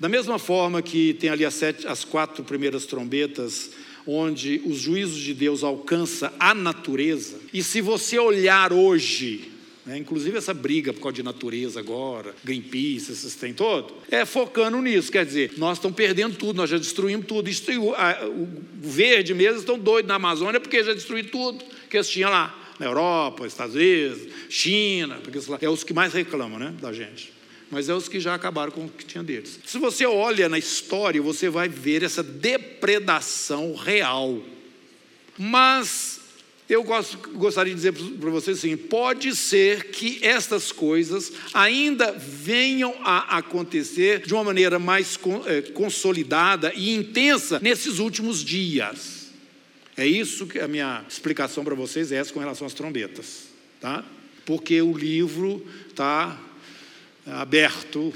Da 0.00 0.08
mesma 0.08 0.38
forma 0.38 0.80
que 0.80 1.12
tem 1.12 1.28
ali 1.28 1.44
as, 1.44 1.52
sete, 1.52 1.86
as 1.86 2.06
quatro 2.06 2.42
primeiras 2.42 2.86
trombetas, 2.86 3.70
onde 4.06 4.60
os 4.64 4.78
juízos 4.78 5.18
de 5.18 5.34
Deus 5.34 5.62
alcançam 5.64 6.30
a 6.38 6.54
natureza. 6.54 7.38
E 7.52 7.62
se 7.62 7.80
você 7.80 8.18
olhar 8.18 8.72
hoje, 8.72 9.50
né, 9.86 9.98
inclusive 9.98 10.36
essa 10.38 10.52
briga 10.54 10.92
por 10.92 11.00
causa 11.00 11.16
de 11.16 11.22
natureza 11.22 11.80
agora, 11.80 12.34
Greenpeace, 12.44 13.12
esses 13.12 13.34
tem 13.34 13.52
todo, 13.52 13.94
é 14.10 14.24
focando 14.24 14.80
nisso. 14.80 15.10
Quer 15.12 15.24
dizer, 15.26 15.52
nós 15.56 15.78
estamos 15.78 15.96
perdendo 15.96 16.36
tudo, 16.36 16.56
nós 16.56 16.70
já 16.70 16.78
destruímos 16.78 17.26
tudo. 17.26 17.44
Destruiu, 17.48 17.94
a- 17.94 18.26
o 18.28 18.48
verde 18.80 19.32
mesmo 19.34 19.60
estão 19.60 19.78
doidos 19.78 20.08
na 20.08 20.14
Amazônia 20.16 20.60
porque 20.60 20.82
já 20.82 20.92
destruíram 20.94 21.28
tudo 21.30 21.64
que 21.90 21.96
eles 21.96 22.08
tinham 22.08 22.30
lá. 22.30 22.60
Na 22.78 22.86
Europa, 22.86 23.46
Estados 23.46 23.76
Unidos, 23.76 24.22
China, 24.48 25.20
porque 25.22 25.38
lá- 25.48 25.58
é 25.60 25.68
os 25.68 25.84
que 25.84 25.92
mais 25.94 26.12
reclamam 26.12 26.58
né, 26.58 26.74
da 26.80 26.92
gente 26.92 27.32
mas 27.74 27.88
é 27.88 27.94
os 27.94 28.08
que 28.08 28.20
já 28.20 28.34
acabaram 28.34 28.70
com 28.72 28.84
o 28.86 28.88
que 28.88 29.04
tinha 29.04 29.22
deles. 29.22 29.58
Se 29.66 29.78
você 29.78 30.06
olha 30.06 30.48
na 30.48 30.58
história, 30.58 31.20
você 31.20 31.48
vai 31.50 31.68
ver 31.68 32.02
essa 32.02 32.22
depredação 32.22 33.74
real. 33.74 34.40
Mas 35.36 36.20
eu 36.68 36.82
gosto- 36.82 37.18
gostaria 37.30 37.74
de 37.74 37.76
dizer 37.76 37.92
para 37.92 38.30
vocês 38.30 38.58
assim: 38.58 38.76
pode 38.76 39.34
ser 39.34 39.90
que 39.90 40.18
estas 40.22 40.70
coisas 40.72 41.32
ainda 41.52 42.12
venham 42.12 42.94
a 43.02 43.38
acontecer 43.38 44.24
de 44.24 44.32
uma 44.32 44.44
maneira 44.44 44.78
mais 44.78 45.18
eh, 45.46 45.62
consolidada 45.72 46.72
e 46.74 46.94
intensa 46.94 47.58
nesses 47.60 47.98
últimos 47.98 48.42
dias. 48.44 49.24
É 49.96 50.06
isso 50.06 50.46
que 50.46 50.58
a 50.58 50.66
minha 50.68 51.04
explicação 51.08 51.64
para 51.64 51.74
vocês 51.74 52.10
é 52.12 52.16
essa 52.16 52.32
com 52.32 52.40
relação 52.40 52.66
às 52.66 52.74
trombetas, 52.74 53.48
tá? 53.80 54.04
Porque 54.46 54.80
o 54.82 54.96
livro 54.96 55.64
está 55.88 56.38
aberto, 57.26 58.12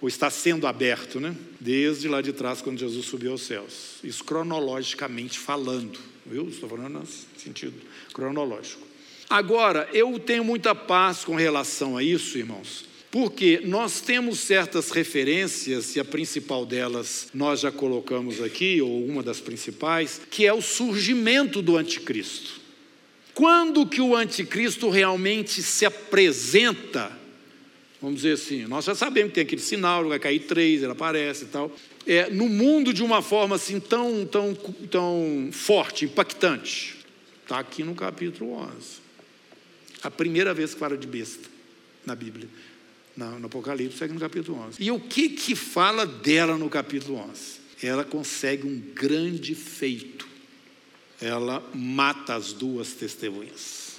ou 0.00 0.08
está 0.08 0.30
sendo 0.30 0.66
aberto, 0.66 1.20
né? 1.20 1.36
Desde 1.60 2.08
lá 2.08 2.22
de 2.22 2.32
trás, 2.32 2.62
quando 2.62 2.78
Jesus 2.78 3.06
subiu 3.06 3.32
aos 3.32 3.42
céus. 3.42 3.96
Isso 4.02 4.24
cronologicamente 4.24 5.38
falando, 5.38 5.98
viu? 6.24 6.48
Estou 6.48 6.68
falando 6.68 7.00
no 7.00 7.06
sentido 7.36 7.74
cronológico. 8.12 8.86
Agora, 9.28 9.88
eu 9.92 10.18
tenho 10.18 10.42
muita 10.42 10.74
paz 10.74 11.24
com 11.24 11.36
relação 11.36 11.96
a 11.96 12.02
isso, 12.02 12.36
irmãos, 12.36 12.84
porque 13.10 13.60
nós 13.62 14.00
temos 14.00 14.40
certas 14.40 14.90
referências, 14.90 15.94
e 15.94 16.00
a 16.00 16.04
principal 16.04 16.64
delas 16.64 17.28
nós 17.34 17.60
já 17.60 17.70
colocamos 17.70 18.42
aqui, 18.42 18.80
ou 18.80 19.04
uma 19.06 19.22
das 19.22 19.40
principais, 19.40 20.20
que 20.30 20.46
é 20.46 20.52
o 20.52 20.62
surgimento 20.62 21.60
do 21.60 21.76
anticristo. 21.76 22.60
Quando 23.34 23.86
que 23.86 24.00
o 24.00 24.16
anticristo 24.16 24.88
realmente 24.88 25.62
se 25.62 25.84
apresenta 25.84 27.19
Vamos 28.00 28.22
dizer 28.22 28.32
assim, 28.32 28.66
nós 28.66 28.86
já 28.86 28.94
sabemos 28.94 29.30
que 29.30 29.34
tem 29.34 29.42
aquele 29.42 29.60
sinal, 29.60 30.08
vai 30.08 30.18
cair 30.18 30.40
três, 30.40 30.82
ele 30.82 30.92
aparece 30.92 31.44
e 31.44 31.48
tal. 31.48 31.70
É, 32.06 32.30
no 32.30 32.48
mundo 32.48 32.94
de 32.94 33.02
uma 33.02 33.20
forma 33.20 33.56
assim 33.56 33.78
tão, 33.78 34.24
tão, 34.24 34.54
tão 34.90 35.50
forte, 35.52 36.06
impactante. 36.06 36.96
Está 37.42 37.58
aqui 37.58 37.82
no 37.82 37.94
capítulo 37.94 38.52
11. 38.52 38.70
A 40.02 40.10
primeira 40.10 40.54
vez 40.54 40.72
que 40.72 40.80
fala 40.80 40.96
de 40.96 41.06
besta 41.06 41.48
na 42.06 42.14
Bíblia. 42.14 42.48
No 43.16 43.46
Apocalipse 43.46 44.02
é 44.02 44.04
aqui 44.06 44.14
no 44.14 44.20
capítulo 44.20 44.58
11. 44.58 44.82
E 44.82 44.90
o 44.90 44.98
que 44.98 45.28
que 45.30 45.54
fala 45.54 46.06
dela 46.06 46.56
no 46.56 46.70
capítulo 46.70 47.18
11? 47.18 47.60
Ela 47.82 48.04
consegue 48.04 48.66
um 48.66 48.80
grande 48.94 49.54
feito. 49.54 50.26
Ela 51.20 51.62
mata 51.74 52.34
as 52.34 52.54
duas 52.54 52.92
testemunhas. 52.92 53.96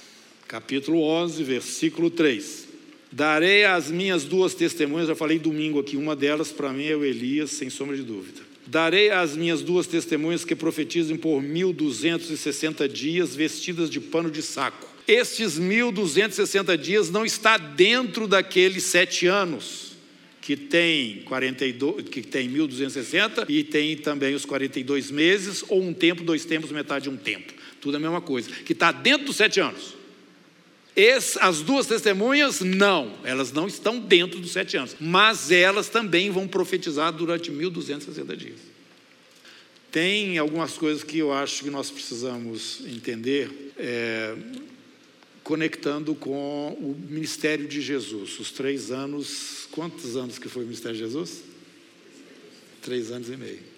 Capítulo 0.48 1.02
11, 1.02 1.44
versículo 1.44 2.10
3. 2.10 2.71
Darei 3.12 3.66
as 3.66 3.90
minhas 3.90 4.24
duas 4.24 4.54
testemunhas, 4.54 5.08
já 5.08 5.14
falei 5.14 5.38
domingo 5.38 5.78
aqui, 5.78 5.98
uma 5.98 6.16
delas 6.16 6.50
para 6.50 6.72
mim 6.72 6.86
é 6.86 6.96
o 6.96 7.04
Elias, 7.04 7.50
sem 7.50 7.68
sombra 7.68 7.94
de 7.94 8.02
dúvida. 8.02 8.40
Darei 8.66 9.10
as 9.10 9.36
minhas 9.36 9.60
duas 9.60 9.86
testemunhas 9.86 10.46
que 10.46 10.56
profetizem 10.56 11.18
por 11.18 11.42
1260 11.42 12.88
dias, 12.88 13.34
vestidas 13.34 13.90
de 13.90 14.00
pano 14.00 14.30
de 14.30 14.40
saco. 14.40 14.88
estes 15.06 15.58
1260 15.58 16.78
dias 16.78 17.10
não 17.10 17.26
está 17.26 17.58
dentro 17.58 18.26
daqueles 18.26 18.84
sete 18.84 19.26
anos 19.26 19.92
que 20.40 20.56
tem 20.56 21.22
42, 21.22 22.08
que 22.08 22.22
tem 22.22 22.48
1260 22.48 23.46
e 23.48 23.62
tem 23.62 23.96
também 23.96 24.34
os 24.34 24.44
42 24.44 25.10
meses 25.10 25.64
ou 25.68 25.82
um 25.82 25.92
tempo, 25.92 26.24
dois 26.24 26.44
tempos, 26.44 26.72
metade 26.72 27.04
de 27.04 27.10
um 27.10 27.16
tempo. 27.16 27.52
Tudo 27.80 27.96
a 27.96 28.00
mesma 28.00 28.20
coisa, 28.20 28.50
que 28.64 28.72
está 28.72 28.90
dentro 28.90 29.26
dos 29.26 29.36
sete 29.36 29.60
anos. 29.60 30.01
Esse, 30.94 31.38
as 31.40 31.62
duas 31.62 31.86
testemunhas, 31.86 32.60
não, 32.60 33.14
elas 33.24 33.50
não 33.50 33.66
estão 33.66 33.98
dentro 33.98 34.38
dos 34.38 34.52
sete 34.52 34.76
anos, 34.76 34.94
mas 35.00 35.50
elas 35.50 35.88
também 35.88 36.30
vão 36.30 36.46
profetizar 36.46 37.10
durante 37.12 37.50
1260 37.50 38.36
dias. 38.36 38.60
Tem 39.90 40.36
algumas 40.36 40.74
coisas 40.76 41.02
que 41.02 41.18
eu 41.18 41.32
acho 41.32 41.64
que 41.64 41.70
nós 41.70 41.90
precisamos 41.90 42.80
entender, 42.86 43.72
é, 43.78 44.36
conectando 45.42 46.14
com 46.14 46.68
o 46.80 46.96
ministério 47.08 47.66
de 47.66 47.80
Jesus. 47.80 48.38
Os 48.38 48.52
três 48.52 48.90
anos, 48.90 49.68
quantos 49.70 50.16
anos 50.16 50.38
que 50.38 50.48
foi 50.48 50.62
o 50.62 50.66
ministério 50.66 50.96
de 50.96 51.04
Jesus? 51.04 51.42
Três 52.82 53.10
anos 53.10 53.28
e 53.28 53.36
meio. 53.36 53.71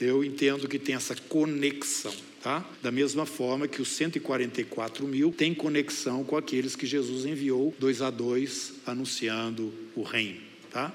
Eu 0.00 0.22
entendo 0.22 0.68
que 0.68 0.78
tem 0.78 0.94
essa 0.94 1.14
conexão. 1.14 2.14
Tá? 2.42 2.64
Da 2.80 2.92
mesma 2.92 3.26
forma 3.26 3.66
que 3.66 3.82
os 3.82 3.88
144 3.88 5.04
mil 5.04 5.32
têm 5.32 5.52
conexão 5.52 6.22
com 6.22 6.36
aqueles 6.36 6.76
que 6.76 6.86
Jesus 6.86 7.24
enviou 7.24 7.74
dois 7.76 8.00
a 8.00 8.08
dois, 8.08 8.74
anunciando 8.86 9.74
o 9.96 10.02
reino. 10.02 10.40
Tá? 10.70 10.94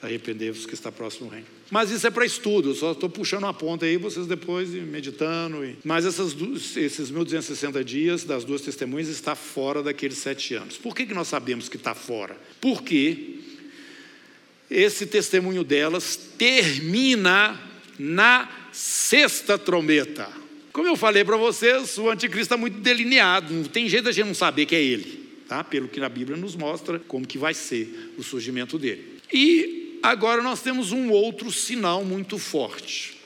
Arrependei-vos 0.00 0.66
que 0.66 0.74
está 0.74 0.92
próximo 0.92 1.26
o 1.26 1.30
reino. 1.30 1.46
Mas 1.68 1.90
isso 1.90 2.06
é 2.06 2.10
para 2.10 2.24
estudo, 2.24 2.74
só 2.74 2.92
estou 2.92 3.10
puxando 3.10 3.42
uma 3.42 3.52
ponta 3.52 3.84
aí, 3.84 3.96
vocês 3.96 4.26
depois 4.26 4.70
meditando. 4.70 5.64
E... 5.64 5.76
Mas 5.82 6.06
essas, 6.06 6.32
esses 6.76 7.10
1.260 7.10 7.82
dias 7.82 8.22
das 8.22 8.44
duas 8.44 8.62
testemunhas 8.62 9.08
está 9.08 9.34
fora 9.34 9.82
daqueles 9.82 10.18
sete 10.18 10.54
anos. 10.54 10.78
Por 10.78 10.94
que, 10.94 11.06
que 11.06 11.14
nós 11.14 11.26
sabemos 11.26 11.68
que 11.68 11.76
está 11.76 11.94
fora? 11.94 12.36
Porque 12.60 13.40
esse 14.70 15.06
testemunho 15.06 15.64
delas 15.64 16.16
termina 16.38 17.67
na 17.98 18.48
sexta 18.72 19.58
trombeta. 19.58 20.28
Como 20.72 20.86
eu 20.86 20.96
falei 20.96 21.24
para 21.24 21.36
vocês, 21.36 21.98
o 21.98 22.08
anticristo 22.08 22.42
está 22.42 22.56
muito 22.56 22.78
delineado, 22.78 23.52
não 23.52 23.64
tem 23.64 23.88
jeito 23.88 24.08
a 24.08 24.12
gente 24.12 24.26
não 24.26 24.34
saber 24.34 24.66
que 24.66 24.76
é 24.76 24.82
ele, 24.82 25.28
tá? 25.48 25.64
pelo 25.64 25.88
que 25.88 26.00
a 26.00 26.08
Bíblia 26.08 26.36
nos 26.36 26.54
mostra 26.54 27.00
como 27.00 27.26
que 27.26 27.36
vai 27.36 27.52
ser 27.52 28.12
o 28.16 28.22
surgimento 28.22 28.78
dele. 28.78 29.18
E 29.32 29.98
agora 30.02 30.40
nós 30.42 30.62
temos 30.62 30.92
um 30.92 31.10
outro 31.10 31.50
sinal 31.50 32.04
muito 32.04 32.38
forte. 32.38 33.18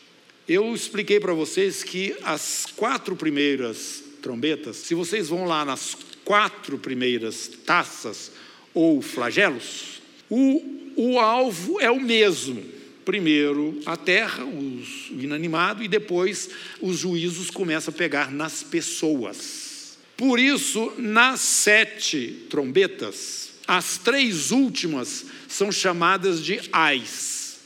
Eu 0.48 0.74
expliquei 0.74 1.20
para 1.20 1.34
vocês 1.34 1.84
que 1.84 2.16
as 2.22 2.66
quatro 2.74 3.14
primeiras 3.14 4.02
trombetas, 4.22 4.76
se 4.76 4.94
vocês 4.94 5.28
vão 5.28 5.44
lá 5.44 5.64
nas 5.64 5.96
quatro 6.24 6.78
primeiras 6.78 7.48
taças 7.66 8.32
ou 8.72 9.02
flagelos, 9.02 10.00
o, 10.30 10.62
o 10.96 11.18
alvo 11.20 11.80
é 11.80 11.90
o 11.90 12.00
mesmo 12.00 12.64
primeiro 13.04 13.80
a 13.86 13.96
terra, 13.96 14.44
os, 14.44 15.10
o 15.10 15.20
inanimado, 15.20 15.82
e 15.82 15.88
depois 15.88 16.50
os 16.80 16.98
juízos 16.98 17.50
começam 17.50 17.92
a 17.92 17.96
pegar 17.96 18.30
nas 18.30 18.62
pessoas. 18.62 19.98
Por 20.16 20.38
isso, 20.38 20.92
nas 20.98 21.40
sete 21.40 22.46
trombetas, 22.48 23.50
as 23.66 23.98
três 23.98 24.50
últimas 24.50 25.24
são 25.48 25.72
chamadas 25.72 26.42
de 26.42 26.60
ais. 26.72 27.60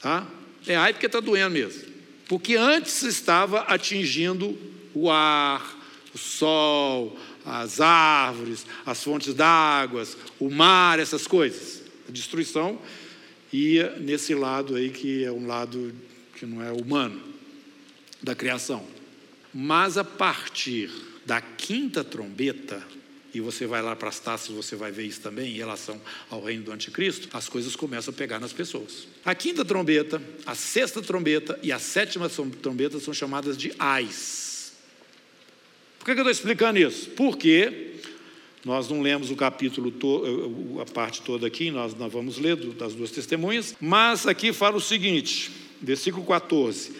Tá? 0.00 0.26
É 0.66 0.76
ai 0.76 0.92
porque 0.92 1.06
está 1.06 1.20
doendo 1.20 1.50
mesmo. 1.50 1.82
Porque 2.28 2.56
antes 2.56 3.02
estava 3.02 3.60
atingindo 3.60 4.58
o 4.94 5.10
ar, 5.10 5.78
o 6.14 6.18
sol, 6.18 7.18
as 7.44 7.80
árvores, 7.80 8.64
as 8.86 9.02
fontes 9.02 9.34
d'água, 9.34 10.06
o 10.38 10.50
mar, 10.50 10.98
essas 10.98 11.26
coisas. 11.26 11.82
A 12.08 12.12
destruição 12.12 12.80
ia 13.54 13.96
nesse 14.00 14.34
lado 14.34 14.74
aí 14.74 14.90
que 14.90 15.24
é 15.24 15.30
um 15.30 15.46
lado 15.46 15.94
que 16.34 16.44
não 16.44 16.62
é 16.62 16.72
humano, 16.72 17.22
da 18.22 18.34
criação. 18.34 18.84
Mas 19.52 19.96
a 19.96 20.02
partir 20.02 20.90
da 21.24 21.40
quinta 21.40 22.02
trombeta, 22.02 22.82
e 23.32 23.40
você 23.40 23.66
vai 23.66 23.82
lá 23.82 23.94
para 23.94 24.08
as 24.08 24.18
taças, 24.18 24.54
você 24.54 24.74
vai 24.74 24.90
ver 24.90 25.04
isso 25.04 25.20
também 25.20 25.52
em 25.52 25.56
relação 25.56 26.00
ao 26.30 26.42
reino 26.42 26.64
do 26.64 26.72
anticristo, 26.72 27.28
as 27.32 27.48
coisas 27.48 27.76
começam 27.76 28.12
a 28.12 28.16
pegar 28.16 28.40
nas 28.40 28.52
pessoas. 28.52 29.06
A 29.24 29.34
quinta 29.34 29.64
trombeta, 29.64 30.20
a 30.44 30.54
sexta 30.54 31.00
trombeta 31.00 31.58
e 31.62 31.70
a 31.70 31.78
sétima 31.78 32.28
trombeta 32.28 32.98
são 32.98 33.14
chamadas 33.14 33.56
de 33.56 33.72
ais. 33.78 34.72
Por 35.98 36.06
que 36.06 36.10
eu 36.12 36.16
estou 36.16 36.30
explicando 36.30 36.78
isso? 36.78 37.10
Porque 37.10 37.93
nós 38.64 38.88
não 38.88 39.02
lemos 39.02 39.30
o 39.30 39.36
capítulo, 39.36 39.90
to, 39.90 40.80
a 40.80 40.90
parte 40.90 41.20
toda 41.20 41.46
aqui, 41.46 41.70
nós, 41.70 41.94
nós 41.94 42.12
vamos 42.12 42.38
ler 42.38 42.56
das 42.56 42.94
duas 42.94 43.10
testemunhas, 43.10 43.76
mas 43.78 44.26
aqui 44.26 44.52
fala 44.52 44.76
o 44.76 44.80
seguinte, 44.80 45.50
versículo 45.82 46.24
14: 46.24 46.92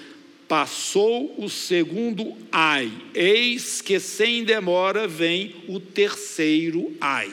Passou 0.47 1.35
o 1.43 1.49
segundo 1.49 2.37
ai, 2.53 2.93
eis 3.15 3.81
que 3.81 3.99
sem 3.99 4.45
demora 4.45 5.09
vem 5.09 5.65
o 5.67 5.81
terceiro 5.81 6.95
ai. 7.01 7.33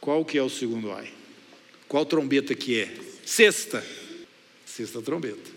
Qual 0.00 0.24
que 0.24 0.36
é 0.36 0.42
o 0.42 0.50
segundo 0.50 0.92
ai? 0.92 1.08
Qual 1.86 2.04
trombeta 2.04 2.54
que 2.54 2.80
é? 2.80 2.92
Sexta. 3.24 3.86
Sexta 4.66 5.00
trombeta. 5.00 5.50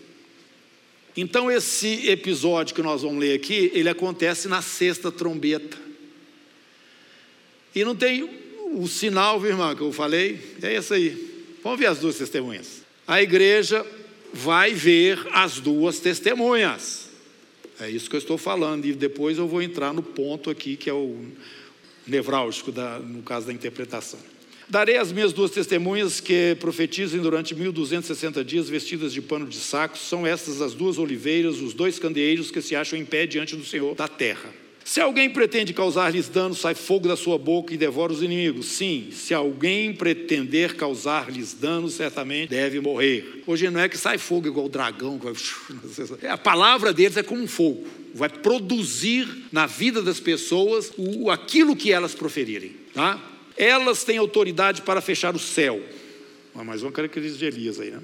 Então 1.18 1.50
esse 1.50 2.08
episódio 2.08 2.76
que 2.76 2.84
nós 2.84 3.02
vamos 3.02 3.20
ler 3.20 3.34
aqui, 3.34 3.72
ele 3.74 3.90
acontece 3.90 4.48
na 4.48 4.62
sexta 4.62 5.12
trombeta. 5.12 5.87
E 7.74 7.84
não 7.84 7.96
tem 7.96 8.30
o 8.74 8.88
sinal, 8.88 9.40
viu, 9.40 9.52
irmã, 9.52 9.76
que 9.76 9.82
eu 9.82 9.92
falei? 9.92 10.40
É 10.62 10.76
isso 10.76 10.94
aí. 10.94 11.46
Vamos 11.64 11.80
ver 11.80 11.88
as 11.88 12.00
duas 12.00 12.18
testemunhas. 12.18 12.82
A 13.08 13.22
igreja 13.22 13.86
vai 14.34 14.74
ver 14.74 15.20
as 15.32 15.60
duas 15.60 16.00
testemunhas. 16.00 17.10
É 17.80 17.90
isso 17.90 18.10
que 18.10 18.16
eu 18.16 18.20
estou 18.20 18.38
falando. 18.38 18.86
E 18.86 18.94
depois 18.94 19.38
eu 19.38 19.48
vou 19.48 19.62
entrar 19.62 19.94
no 19.94 20.04
ponto 20.04 20.50
aqui, 20.50 20.76
que 20.76 20.90
é 20.90 20.94
o 20.94 21.26
nevrálgico, 22.06 22.72
da, 22.72 23.00
no 23.00 23.22
caso 23.22 23.48
da 23.48 23.54
interpretação. 23.54 24.20
Darei 24.70 24.98
as 24.98 25.14
minhas 25.14 25.32
duas 25.32 25.52
testemunhas 25.52 26.20
que 26.20 26.58
profetizem 26.60 27.22
durante 27.22 27.56
1260 27.56 28.44
dias 28.44 28.68
vestidas 28.68 29.14
de 29.14 29.22
pano 29.22 29.48
de 29.48 29.58
saco. 29.58 29.98
São 29.98 30.28
estas 30.28 30.62
as 30.62 30.74
duas 30.74 30.98
oliveiras, 30.98 31.62
os 31.62 31.74
dois 31.74 31.98
candeeiros 31.98 32.52
que 32.52 32.62
se 32.62 32.76
acham 32.76 33.00
em 33.00 33.06
pé 33.06 33.26
diante 33.26 33.56
do 33.56 33.64
Senhor 33.64 33.96
da 33.96 34.10
terra. 34.10 34.67
Se 34.88 35.02
alguém 35.02 35.30
pretende 35.30 35.74
causar-lhes 35.74 36.30
dano, 36.30 36.56
sai 36.56 36.74
fogo 36.74 37.10
da 37.10 37.18
sua 37.18 37.38
boca 37.38 37.74
e 37.74 37.78
devora 37.78 38.14
os 38.14 38.24
inimigos. 38.24 38.68
Sim, 38.68 39.10
se 39.12 39.34
alguém 39.34 39.94
pretender 39.94 40.78
causar-lhes 40.78 41.54
dano, 41.54 41.90
certamente 41.90 42.52
deve 42.52 42.80
morrer. 42.80 43.44
Hoje 43.46 43.70
não 43.70 43.82
é 43.82 43.90
que 43.90 43.98
sai 43.98 44.18
fogo 44.18 44.48
igual 44.48 44.68
o 44.68 44.70
dragão, 44.70 45.20
a 46.30 46.38
palavra 46.38 46.94
deles 46.94 47.18
é 47.18 47.22
como 47.22 47.44
um 47.44 47.48
fogo, 47.50 47.86
vai 48.16 48.30
produzir 48.30 49.28
na 49.52 49.66
vida 49.66 50.02
das 50.02 50.22
pessoas 50.22 50.94
o, 50.98 51.30
aquilo 51.30 51.76
que 51.76 51.92
elas 51.92 52.16
proferirem. 52.16 52.72
Tá? 52.94 53.22
Elas 53.58 54.06
têm 54.06 54.18
autoridade 54.18 54.84
para 54.84 55.02
fechar 55.02 55.36
o 55.36 55.40
céu. 55.40 55.84
Ah, 56.56 56.64
mais 56.64 56.82
uma 56.82 56.94
característica 56.94 57.52
de 57.52 57.58
Elias 57.58 57.78
aí, 57.82 57.92
né? 57.92 58.00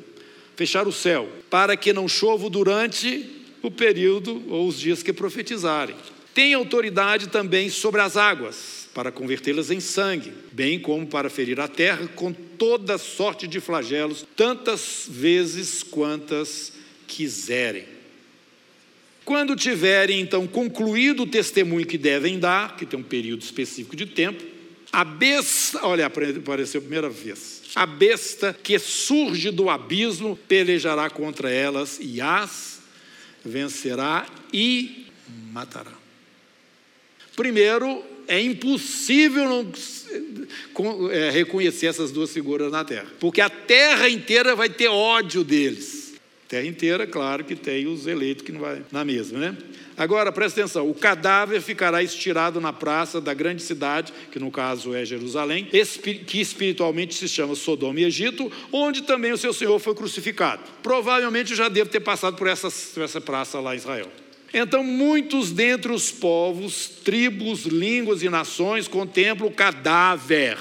Fechar 0.57 0.85
o 0.85 0.91
céu, 0.91 1.29
para 1.49 1.77
que 1.77 1.93
não 1.93 2.09
chova 2.09 2.49
durante 2.49 3.25
o 3.61 3.71
período 3.71 4.43
ou 4.49 4.67
os 4.67 4.77
dias 4.77 5.01
que 5.01 5.13
profetizarem. 5.13 5.95
Tem 6.33 6.53
autoridade 6.53 7.27
também 7.27 7.69
sobre 7.69 8.01
as 8.01 8.17
águas, 8.17 8.87
para 8.93 9.11
convertê-las 9.11 9.69
em 9.69 9.79
sangue, 9.79 10.33
bem 10.51 10.79
como 10.79 11.05
para 11.05 11.29
ferir 11.29 11.59
a 11.59 11.67
terra 11.67 12.07
com 12.15 12.31
toda 12.31 12.97
sorte 12.97 13.47
de 13.47 13.59
flagelos, 13.59 14.25
tantas 14.35 15.05
vezes 15.07 15.83
quantas 15.83 16.73
quiserem. 17.07 17.85
Quando 19.25 19.55
tiverem 19.55 20.19
então 20.19 20.45
concluído 20.47 21.23
o 21.23 21.27
testemunho 21.27 21.85
que 21.85 21.97
devem 21.97 22.39
dar, 22.39 22.75
que 22.75 22.85
tem 22.85 22.99
um 22.99 23.03
período 23.03 23.41
específico 23.41 23.95
de 23.95 24.05
tempo, 24.05 24.43
a 24.91 25.03
besta, 25.03 25.85
olha, 25.87 26.05
apareceu 26.05 26.79
a 26.79 26.81
primeira 26.81 27.09
vez. 27.09 27.63
A 27.73 27.85
besta 27.85 28.55
que 28.61 28.77
surge 28.77 29.49
do 29.49 29.69
abismo 29.69 30.37
pelejará 30.47 31.09
contra 31.09 31.49
elas 31.49 31.97
e 31.99 32.21
as 32.21 32.81
vencerá 33.43 34.27
e 34.51 35.07
matará. 35.51 36.02
Primeiro, 37.35 38.03
é 38.27 38.39
impossível 38.41 39.45
não 39.45 41.11
é, 41.11 41.29
reconhecer 41.29 41.87
essas 41.87 42.11
duas 42.11 42.31
figuras 42.31 42.71
na 42.71 42.83
terra, 42.83 43.07
porque 43.19 43.41
a 43.41 43.49
terra 43.49 44.09
inteira 44.09 44.55
vai 44.55 44.69
ter 44.69 44.87
ódio 44.87 45.43
deles. 45.43 46.13
Terra 46.47 46.67
inteira, 46.67 47.07
claro 47.07 47.43
que 47.43 47.55
tem 47.55 47.87
os 47.87 48.05
eleitos 48.05 48.45
que 48.45 48.51
não 48.51 48.59
vai 48.59 48.83
na 48.91 49.03
mesma, 49.03 49.39
né? 49.39 49.57
Agora, 49.97 50.31
presta 50.31 50.61
atenção: 50.61 50.87
o 50.87 50.93
cadáver 50.93 51.61
ficará 51.61 52.03
estirado 52.03 52.61
na 52.61 52.71
praça 52.71 53.19
da 53.19 53.33
grande 53.33 53.63
cidade, 53.63 54.13
que 54.31 54.37
no 54.37 54.51
caso 54.51 54.93
é 54.93 55.03
Jerusalém, 55.03 55.65
que 55.65 56.39
espiritualmente 56.39 57.15
se 57.15 57.27
chama 57.27 57.55
Sodoma 57.55 57.99
e 57.99 58.03
Egito, 58.03 58.51
onde 58.71 59.01
também 59.01 59.31
o 59.31 59.37
seu 59.37 59.51
Senhor 59.51 59.79
foi 59.79 59.95
crucificado. 59.95 60.61
Provavelmente 60.83 61.55
já 61.55 61.69
deve 61.69 61.89
ter 61.89 62.01
passado 62.01 62.35
por 62.35 62.47
essa, 62.47 62.67
essa 63.01 63.19
praça 63.19 63.59
lá 63.59 63.73
em 63.73 63.77
Israel. 63.77 64.11
Então, 64.53 64.83
muitos 64.83 65.51
dentre 65.51 65.91
os 65.91 66.11
povos, 66.11 66.87
tribos, 67.03 67.65
línguas 67.65 68.21
e 68.21 68.29
nações 68.29 68.87
contemplam 68.87 69.49
o 69.49 69.53
cadáver 69.53 70.59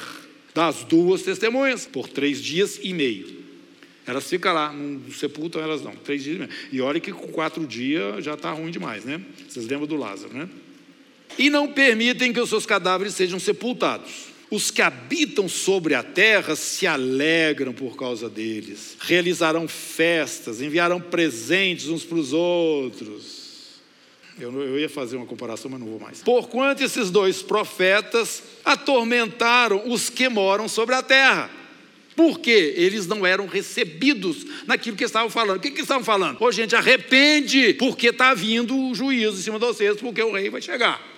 das 0.54 0.82
duas 0.82 1.22
testemunhas 1.22 1.86
por 1.86 2.08
três 2.08 2.42
dias 2.42 2.80
e 2.82 2.94
meio. 2.94 3.42
Elas 4.06 4.28
ficam 4.28 4.52
lá, 4.52 4.72
não 4.72 5.12
sepultam 5.12 5.62
elas 5.62 5.82
não, 5.82 5.94
três 5.94 6.24
dias 6.24 6.36
e 6.36 6.38
meio. 6.38 6.50
E 6.72 6.80
olha 6.80 6.98
que 6.98 7.12
com 7.12 7.28
quatro 7.28 7.66
dias 7.66 8.24
já 8.24 8.32
está 8.32 8.50
ruim 8.50 8.70
demais, 8.70 9.04
né? 9.04 9.20
Vocês 9.46 9.66
lembram 9.66 9.86
do 9.86 9.96
Lázaro, 9.96 10.32
né? 10.32 10.48
E 11.38 11.50
não 11.50 11.68
permitem 11.68 12.32
que 12.32 12.40
os 12.40 12.48
seus 12.48 12.64
cadáveres 12.64 13.14
sejam 13.14 13.38
sepultados. 13.38 14.32
Os 14.50 14.70
que 14.70 14.82
habitam 14.82 15.48
sobre 15.48 15.94
a 15.94 16.02
terra 16.02 16.56
se 16.56 16.86
alegram 16.86 17.72
por 17.72 17.96
causa 17.96 18.28
deles, 18.28 18.96
realizarão 19.00 19.66
festas, 19.66 20.60
enviarão 20.60 21.00
presentes 21.00 21.88
uns 21.88 22.04
para 22.04 22.18
os 22.18 22.32
outros. 22.32 23.41
Eu, 24.38 24.52
eu, 24.62 24.78
ia 24.78 24.88
fazer 24.88 25.16
uma 25.16 25.26
comparação, 25.26 25.70
mas 25.70 25.80
não 25.80 25.86
vou 25.86 26.00
mais. 26.00 26.22
Porquanto 26.22 26.82
esses 26.82 27.10
dois 27.10 27.42
profetas 27.42 28.42
atormentaram 28.64 29.82
os 29.90 30.08
que 30.08 30.28
moram 30.28 30.68
sobre 30.68 30.94
a 30.94 31.02
terra. 31.02 31.50
Porque 32.16 32.74
eles 32.76 33.06
não 33.06 33.24
eram 33.24 33.46
recebidos 33.46 34.46
naquilo 34.66 34.96
que 34.96 35.04
estavam 35.04 35.30
falando. 35.30 35.56
O 35.56 35.60
que, 35.60 35.70
que 35.70 35.80
estavam 35.80 36.04
falando? 36.04 36.40
Ô, 36.40 36.52
gente, 36.52 36.76
arrepende, 36.76 37.74
porque 37.74 38.08
está 38.08 38.34
vindo 38.34 38.76
o 38.76 38.94
juízo 38.94 39.38
em 39.38 39.42
cima 39.42 39.58
de 39.58 39.66
vocês, 39.66 39.96
porque 39.96 40.22
o 40.22 40.32
rei 40.32 40.50
vai 40.50 40.60
chegar. 40.60 41.11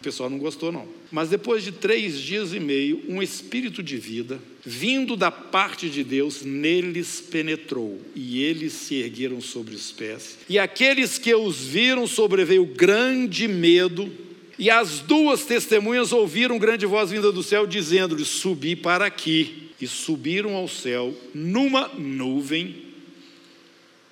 O 0.00 0.04
pessoal 0.04 0.30
não 0.30 0.38
gostou, 0.38 0.70
não. 0.70 0.86
Mas 1.10 1.28
depois 1.28 1.64
de 1.64 1.72
três 1.72 2.20
dias 2.20 2.52
e 2.52 2.60
meio, 2.60 3.02
um 3.08 3.20
espírito 3.20 3.82
de 3.82 3.96
vida, 3.96 4.40
vindo 4.64 5.16
da 5.16 5.30
parte 5.30 5.90
de 5.90 6.04
Deus, 6.04 6.42
neles 6.42 7.20
penetrou, 7.20 8.00
e 8.14 8.42
eles 8.42 8.72
se 8.74 8.94
ergueram 8.94 9.40
sobre 9.40 9.74
os 9.74 9.90
pés. 9.90 10.38
E 10.48 10.56
aqueles 10.56 11.18
que 11.18 11.34
os 11.34 11.56
viram 11.58 12.06
sobreveio 12.06 12.64
grande 12.64 13.48
medo, 13.48 14.08
e 14.56 14.70
as 14.70 15.00
duas 15.00 15.44
testemunhas 15.44 16.12
ouviram 16.12 16.58
grande 16.58 16.86
voz 16.86 17.10
vinda 17.10 17.32
do 17.32 17.42
céu, 17.42 17.66
dizendo-lhes: 17.66 18.28
Subi 18.28 18.76
para 18.76 19.06
aqui. 19.06 19.64
E 19.80 19.86
subiram 19.86 20.56
ao 20.56 20.66
céu 20.66 21.14
numa 21.32 21.86
nuvem, 21.96 22.82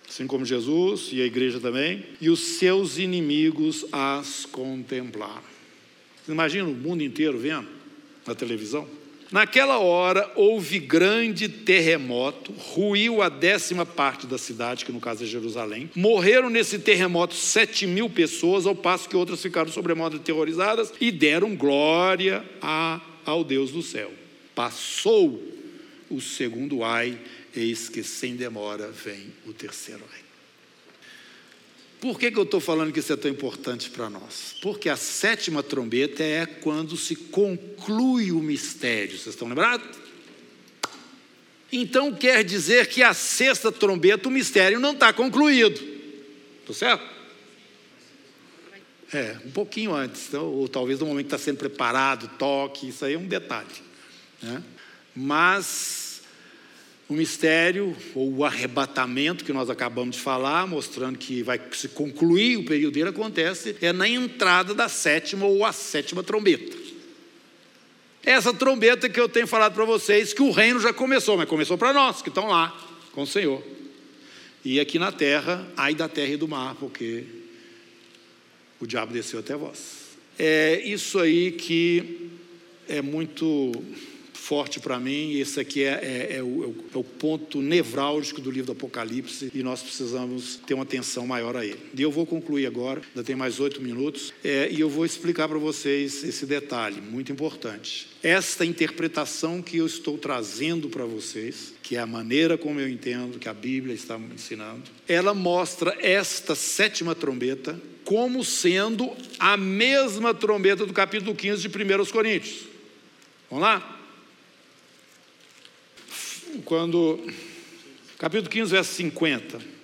assim 0.09 0.25
como 0.25 0.44
Jesus 0.44 1.09
e 1.11 1.20
a 1.20 1.27
igreja 1.27 1.59
também, 1.59 2.05
e 2.20 2.31
os 2.31 2.38
seus 2.38 2.99
inimigos 2.99 3.85
as 3.90 4.46
contemplaram. 4.46 5.56
Imagina 6.28 6.68
o 6.68 6.74
mundo 6.74 7.02
inteiro 7.02 7.38
vendo 7.38 7.68
na 8.26 8.34
televisão. 8.34 8.88
Naquela 9.30 9.78
hora 9.78 10.30
houve 10.36 10.78
grande 10.78 11.48
terremoto, 11.48 12.52
ruiu 12.52 13.20
a 13.22 13.28
décima 13.28 13.84
parte 13.84 14.24
da 14.26 14.38
cidade, 14.38 14.84
que 14.84 14.92
no 14.92 15.00
caso 15.00 15.24
é 15.24 15.26
Jerusalém. 15.26 15.90
Morreram 15.96 16.48
nesse 16.48 16.78
terremoto 16.78 17.34
sete 17.34 17.86
mil 17.86 18.08
pessoas, 18.08 18.66
ao 18.66 18.74
passo 18.74 19.08
que 19.08 19.16
outras 19.16 19.42
ficaram 19.42 19.70
sobremodo 19.70 20.16
aterrorizadas 20.16 20.92
e 21.00 21.10
deram 21.10 21.56
glória 21.56 22.44
a, 22.62 23.00
ao 23.24 23.42
Deus 23.42 23.72
do 23.72 23.82
céu. 23.82 24.12
Passou 24.54 25.42
o 26.08 26.20
segundo 26.20 26.84
ai, 26.84 27.18
eis 27.54 27.88
que 27.88 28.04
sem 28.04 28.36
demora 28.36 28.92
vem 28.92 29.32
o 29.44 29.52
terceiro 29.52 30.04
ai. 30.12 30.25
Por 32.00 32.18
que, 32.18 32.30
que 32.30 32.38
eu 32.38 32.42
estou 32.42 32.61
falando 32.61 32.92
que 32.92 33.00
isso 33.00 33.12
é 33.12 33.16
tão 33.16 33.30
importante 33.30 33.88
para 33.90 34.11
nós? 34.11 34.54
Porque 34.61 34.88
a 34.88 34.96
sétima 34.96 35.62
trombeta 35.62 36.22
é 36.22 36.44
quando 36.44 36.96
se 36.96 37.16
conclui 37.16 38.32
o 38.32 38.40
mistério. 38.40 39.12
Vocês 39.12 39.35
estão 39.35 39.48
lembrados? 39.48 39.96
Então 41.72 42.12
quer 42.12 42.44
dizer 42.44 42.88
que 42.88 43.02
a 43.02 43.14
sexta 43.14 43.72
trombeta, 43.72 44.28
o 44.28 44.32
mistério 44.32 44.78
não 44.78 44.92
está 44.92 45.12
concluído. 45.12 45.80
Estou 46.61 46.74
certo? 46.74 47.16
É, 49.12 49.37
um 49.44 49.50
pouquinho 49.50 49.94
antes, 49.94 50.28
então, 50.28 50.46
ou 50.46 50.68
talvez 50.68 50.98
no 50.98 51.06
momento 51.06 51.28
que 51.28 51.35
está 51.35 51.42
sendo 51.42 51.59
preparado, 51.59 52.28
toque, 52.38 52.88
isso 52.88 53.04
aí 53.04 53.14
é 53.14 53.18
um 53.18 53.26
detalhe. 53.26 53.68
Né? 54.42 54.62
Mas 55.14 56.06
o 57.09 57.14
mistério, 57.14 57.97
ou 58.14 58.38
o 58.38 58.45
arrebatamento 58.45 59.45
que 59.45 59.53
nós 59.53 59.71
acabamos 59.71 60.16
de 60.16 60.23
falar, 60.23 60.66
mostrando 60.66 61.16
que 61.16 61.42
vai 61.42 61.61
se 61.73 61.88
concluir 61.88 62.57
o 62.57 62.64
período 62.64 62.95
dele, 62.95 63.11
acontece 63.11 63.77
é 63.81 63.92
na 63.92 64.09
entrada 64.09 64.75
da 64.75 64.88
sétima 64.88 65.47
ou 65.47 65.64
a 65.64 65.73
sétima 65.73 66.23
trombeta. 66.23 66.77
Essa 68.25 68.53
trombeta 68.53 69.09
que 69.09 69.21
eu 69.21 69.29
tenho 69.29 69.47
falado 69.47 69.75
para 69.75 69.85
vocês, 69.85 70.33
que 70.33 70.42
o 70.42 70.51
reino 70.51 70.81
já 70.81 70.92
começou, 70.92 71.37
mas 71.37 71.49
começou 71.49 71.79
para 71.79 71.92
nós, 71.92 72.23
que 72.23 72.29
estão 72.29 72.49
lá 72.49 72.77
com 73.12 73.23
o 73.23 73.27
Senhor. 73.27 73.62
E 74.64 74.81
aqui 74.81 74.99
na 74.99 75.12
terra, 75.12 75.64
ai 75.77 75.95
da 75.95 76.09
terra 76.09 76.33
e 76.33 76.37
do 76.37 76.49
mar, 76.49 76.75
porque 76.75 77.23
o 78.81 78.87
diabo 78.87 79.12
desceu 79.12 79.38
até 79.38 79.55
vós. 79.55 80.07
É 80.37 80.81
isso 80.85 81.21
aí 81.21 81.53
que 81.53 82.31
é 82.88 83.01
muito 83.01 83.73
forte 84.46 84.78
para 84.78 85.00
mim, 85.00 85.37
esse 85.40 85.59
aqui 85.59 85.82
é, 85.82 85.98
é, 86.30 86.37
é, 86.37 86.42
o, 86.42 86.62
é, 86.62 86.98
o, 86.98 87.02
ponto 87.02 87.61
nevrálgico 87.61 88.40
do 88.40 88.48
livro 88.48 88.66
do 88.66 88.72
Apocalipse, 88.72 89.50
e 89.52 89.61
nós 89.61 89.82
precisamos 89.82 90.61
ter 90.64 90.74
uma 90.74 90.85
atenção 90.85 91.26
maior 91.26 91.56
a 91.56 91.66
ele. 91.66 91.80
E 91.92 92.00
eu 92.00 92.12
vou 92.12 92.24
concluir 92.24 92.64
agora, 92.64 93.02
ainda 93.09 93.24
tem 93.24 93.35
mais 93.35 93.59
oito 93.59 93.82
minutos, 93.82 94.32
é, 94.44 94.68
e 94.70 94.78
eu 94.78 94.88
vou 94.88 95.04
explicar 95.04 95.48
para 95.48 95.59
vocês 95.59 96.22
esse 96.22 96.46
detalhe 96.46 97.00
muito 97.00 97.32
importante. 97.32 98.06
Esta 98.22 98.64
interpretação 98.64 99.61
que 99.61 99.78
eu 99.78 99.87
estou 99.87 100.16
trazendo 100.16 100.88
para 100.88 101.04
vocês, 101.04 101.74
que 101.82 101.96
é 101.96 101.98
a 101.98 102.06
maneira 102.06 102.56
como 102.56 102.78
eu 102.78 102.88
entendo 102.88 103.40
que 103.40 103.48
a 103.48 103.54
Bíblia 103.54 103.96
está 103.96 104.16
me 104.16 104.32
ensinando, 104.32 104.85
ela 105.09 105.35
mostra 105.35 105.96
esta 106.00 106.54
sétima 106.54 107.16
trombeta 107.16 107.80
como 108.04 108.44
sendo 108.44 109.11
a 109.40 109.56
mesma 109.56 110.32
trombeta 110.32 110.87
do 110.87 110.92
capítulo 110.92 111.35
15 111.35 111.66
de 111.66 111.68
1 111.68 112.06
Coríntios. 112.12 112.61
Vamos 113.50 113.64
lá? 113.64 113.95
Quando, 116.62 117.21
capítulo 118.19 118.51
15, 118.51 118.71
verso 118.71 118.95
50. 118.95 119.77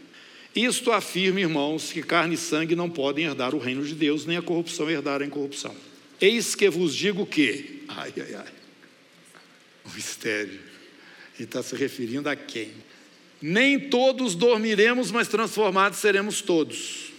Isto 0.55 0.93
afirma, 0.93 1.41
irmãos, 1.41 1.93
que 1.93 2.03
carne 2.03 2.35
e 2.35 2.39
sangue 2.39 2.77
não 2.77 2.91
podem 2.91 3.25
herdar 3.25 3.55
o 3.55 3.59
reino 3.59 3.85
de 3.85 3.95
Deus, 3.95 4.27
nem 4.27 4.37
a 4.37 4.43
corrupção 4.43 4.91
herdar 4.91 5.23
a 5.23 5.25
incorrupção. 5.25 5.75
Eis 6.21 6.55
que 6.55 6.69
vos 6.69 6.95
digo 6.95 7.27
que, 7.27 7.85
ai, 7.89 8.13
ai, 8.17 8.35
ai, 8.35 8.53
o 9.85 9.91
mistério, 9.95 10.61
ele 11.35 11.45
está 11.45 11.63
se 11.63 11.75
referindo 11.75 12.29
a 12.29 12.37
quem? 12.37 12.71
Nem 13.41 13.79
todos 13.79 14.35
dormiremos, 14.35 15.11
mas 15.11 15.27
transformados 15.27 15.99
seremos 15.99 16.41
todos. 16.41 17.11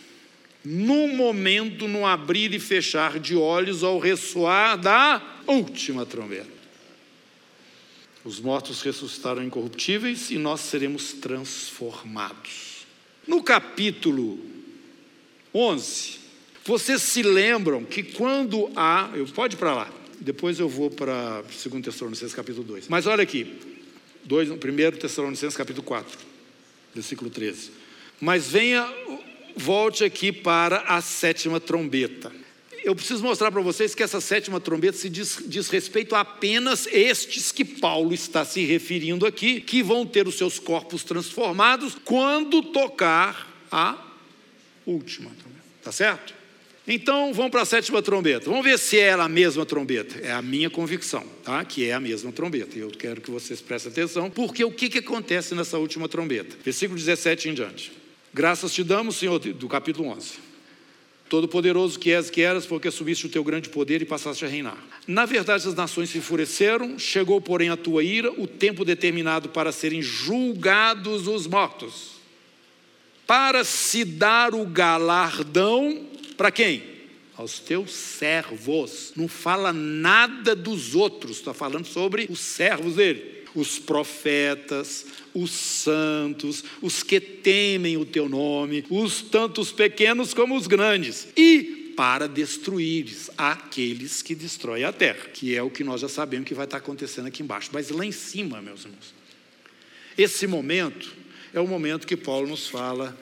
Num 0.64 1.14
momento, 1.14 1.88
no 1.88 2.06
abrir 2.06 2.54
e 2.54 2.60
fechar 2.60 3.20
de 3.20 3.36
olhos, 3.36 3.84
ao 3.84 4.00
ressoar 4.00 4.78
da 4.78 5.42
última 5.46 6.06
trombeta. 6.06 6.63
Os 8.24 8.40
mortos 8.40 8.82
ressuscitaram 8.82 9.44
incorruptíveis 9.44 10.32
e 10.32 10.38
nós 10.38 10.62
seremos 10.62 11.14
transformados. 11.14 12.86
No 13.28 13.44
capítulo 13.44 14.40
11, 15.54 16.20
vocês 16.64 17.02
se 17.02 17.22
lembram 17.22 17.84
que 17.84 18.02
quando 18.02 18.72
há. 18.76 19.12
Eu, 19.14 19.26
pode 19.28 19.56
ir 19.56 19.58
para 19.58 19.74
lá, 19.74 19.94
depois 20.20 20.60
eu 20.60 20.70
vou 20.70 20.90
para 20.90 21.42
2 21.42 21.84
Tessalonicenses 21.84 22.34
capítulo 22.34 22.66
2. 22.66 22.88
Mas 22.88 23.08
olha 23.08 23.24
aqui, 23.24 23.60
1 24.26 24.98
Tessalonicenses 25.00 25.58
capítulo 25.58 25.84
4, 25.84 26.18
versículo 26.96 27.30
13. 27.30 27.72
Mas 28.22 28.48
venha, 28.48 28.90
volte 29.58 30.06
aqui 30.06 30.32
para 30.32 30.80
a 30.82 31.02
sétima 31.02 31.60
trombeta 31.60 32.43
eu 32.84 32.96
preciso 32.96 33.24
mostrar 33.24 33.52
para 33.52 33.62
vocês 33.62 33.96
que 33.96 34.04
essa 34.04 34.20
sétima 34.20 34.60
trombeta 34.60 34.98
se 34.98 35.10
diz, 35.10 35.42
diz, 35.46 35.70
respeito 35.70 36.16
a 36.16 36.20
apenas 36.20 36.86
estes 36.88 37.52
que 37.52 37.64
Paulo 37.64 38.14
está 38.14 38.44
se 38.44 38.66
referindo 38.66 39.26
aqui, 39.26 39.62
que 39.62 39.82
vão 39.82 40.06
ter 40.06 40.28
os 40.28 40.36
seus 40.36 40.60
corpos 40.60 41.04
transformados 41.04 41.96
quando 42.04 42.62
tocar 42.62 43.66
a 43.72 43.98
última 44.86 45.30
trombeta. 45.32 45.64
Tá 45.82 45.92
certo? 45.92 46.34
Então 46.86 47.34
vamos 47.34 47.52
para 47.52 47.62
a 47.62 47.66
sétima 47.66 48.02
trombeta. 48.02 48.50
Vamos 48.50 48.66
ver 48.66 48.78
se 48.78 49.00
é 49.00 49.04
ela 49.04 49.24
a 49.24 49.30
mesma 49.30 49.66
trombeta. 49.66 50.20
É 50.20 50.34
a 50.34 50.42
minha 50.42 50.70
convicção, 50.70 51.26
tá? 51.44 51.64
Que 51.64 51.86
é 51.86 51.94
a 51.94 52.00
mesma 52.00 52.32
trombeta. 52.34 52.78
Eu 52.78 52.90
quero 52.90 53.22
que 53.22 53.32
vocês 53.32 53.62
prestem 53.62 53.94
atenção, 53.94 54.30
porque 54.30 54.66
o 54.66 54.72
que, 54.72 54.90
que 54.90 54.98
acontece 54.98 55.56
nessa 55.56 55.78
última 55.78 56.10
trombeta? 56.10 56.58
Versículo 56.64 57.00
17 57.00 57.50
em 57.50 57.54
diante. 57.54 57.94
Graças 58.34 58.74
te 58.74 58.84
damos, 58.84 59.16
Senhor, 59.16 59.40
do 59.40 59.70
capítulo 59.70 60.10
11 60.10 60.43
Todo-Poderoso 61.34 61.98
que 61.98 62.12
és, 62.12 62.30
que 62.30 62.42
eras, 62.42 62.64
porque 62.64 62.92
subiste 62.92 63.26
o 63.26 63.30
teu 63.30 63.44
grande 63.44 63.68
poder 63.68 64.04
e 64.04 64.06
passaste 64.06 64.46
a 64.46 64.48
reinar. 64.48 64.78
Na 65.08 65.26
verdade, 65.26 65.68
as 65.68 65.74
nações 65.74 66.12
se 66.12 66.20
enfureceram, 66.20 67.00
chegou, 67.00 67.42
porém, 67.42 67.70
a 67.70 67.76
tua 67.76 68.04
ira, 68.04 68.32
o 68.40 68.46
tempo 68.46 68.86
determinado 68.86 69.50
para 69.50 69.72
serem 69.72 70.00
julgados 70.00 71.28
os 71.28 71.48
mortos, 71.48 72.12
para 73.26 73.64
se 73.64 74.06
dar 74.06 74.54
o 74.54 74.64
galardão 74.64 76.06
para 76.38 76.52
quem? 76.52 76.84
Aos 77.36 77.58
teus 77.58 77.90
servos. 77.90 79.12
Não 79.16 79.28
fala 79.28 79.74
nada 79.74 80.56
dos 80.56 80.94
outros, 80.94 81.38
está 81.38 81.52
falando 81.52 81.88
sobre 81.88 82.28
os 82.30 82.42
servos 82.42 82.98
dele 82.98 83.43
os 83.56 83.80
profetas, 83.80 85.06
os 85.34 85.52
santos, 85.52 86.64
os 86.82 87.04
que 87.04 87.20
temem 87.20 87.98
o 87.98 88.06
teu 88.06 88.28
nome, 88.28 88.86
os 88.90 89.22
tantos 89.22 89.72
pequenos 89.72 90.34
como 90.34 90.56
os 90.56 90.68
grandes, 90.68 91.28
e 91.38 91.94
para 91.96 92.28
destruires 92.28 93.30
aqueles 93.38 94.22
que 94.22 94.34
destroem 94.34 94.84
a 94.84 94.92
terra, 94.92 95.30
que 95.34 95.56
é 95.56 95.62
o 95.62 95.70
que 95.70 95.84
nós 95.84 96.02
já 96.02 96.10
sabemos 96.10 96.48
que 96.48 96.56
vai 96.56 96.66
estar 96.66 96.78
acontecendo 96.78 97.28
aqui 97.28 97.44
embaixo. 97.44 97.70
Mas 97.72 97.90
lá 97.90 98.06
em 98.06 98.12
cima, 98.12 98.62
meus 98.62 98.86
irmãos, 98.86 99.14
esse 100.18 100.48
momento 100.48 101.16
é 101.54 101.60
o 101.60 101.68
momento 101.68 102.08
que 102.08 102.18
Paulo 102.18 102.48
nos 102.48 102.68
fala 102.68 103.18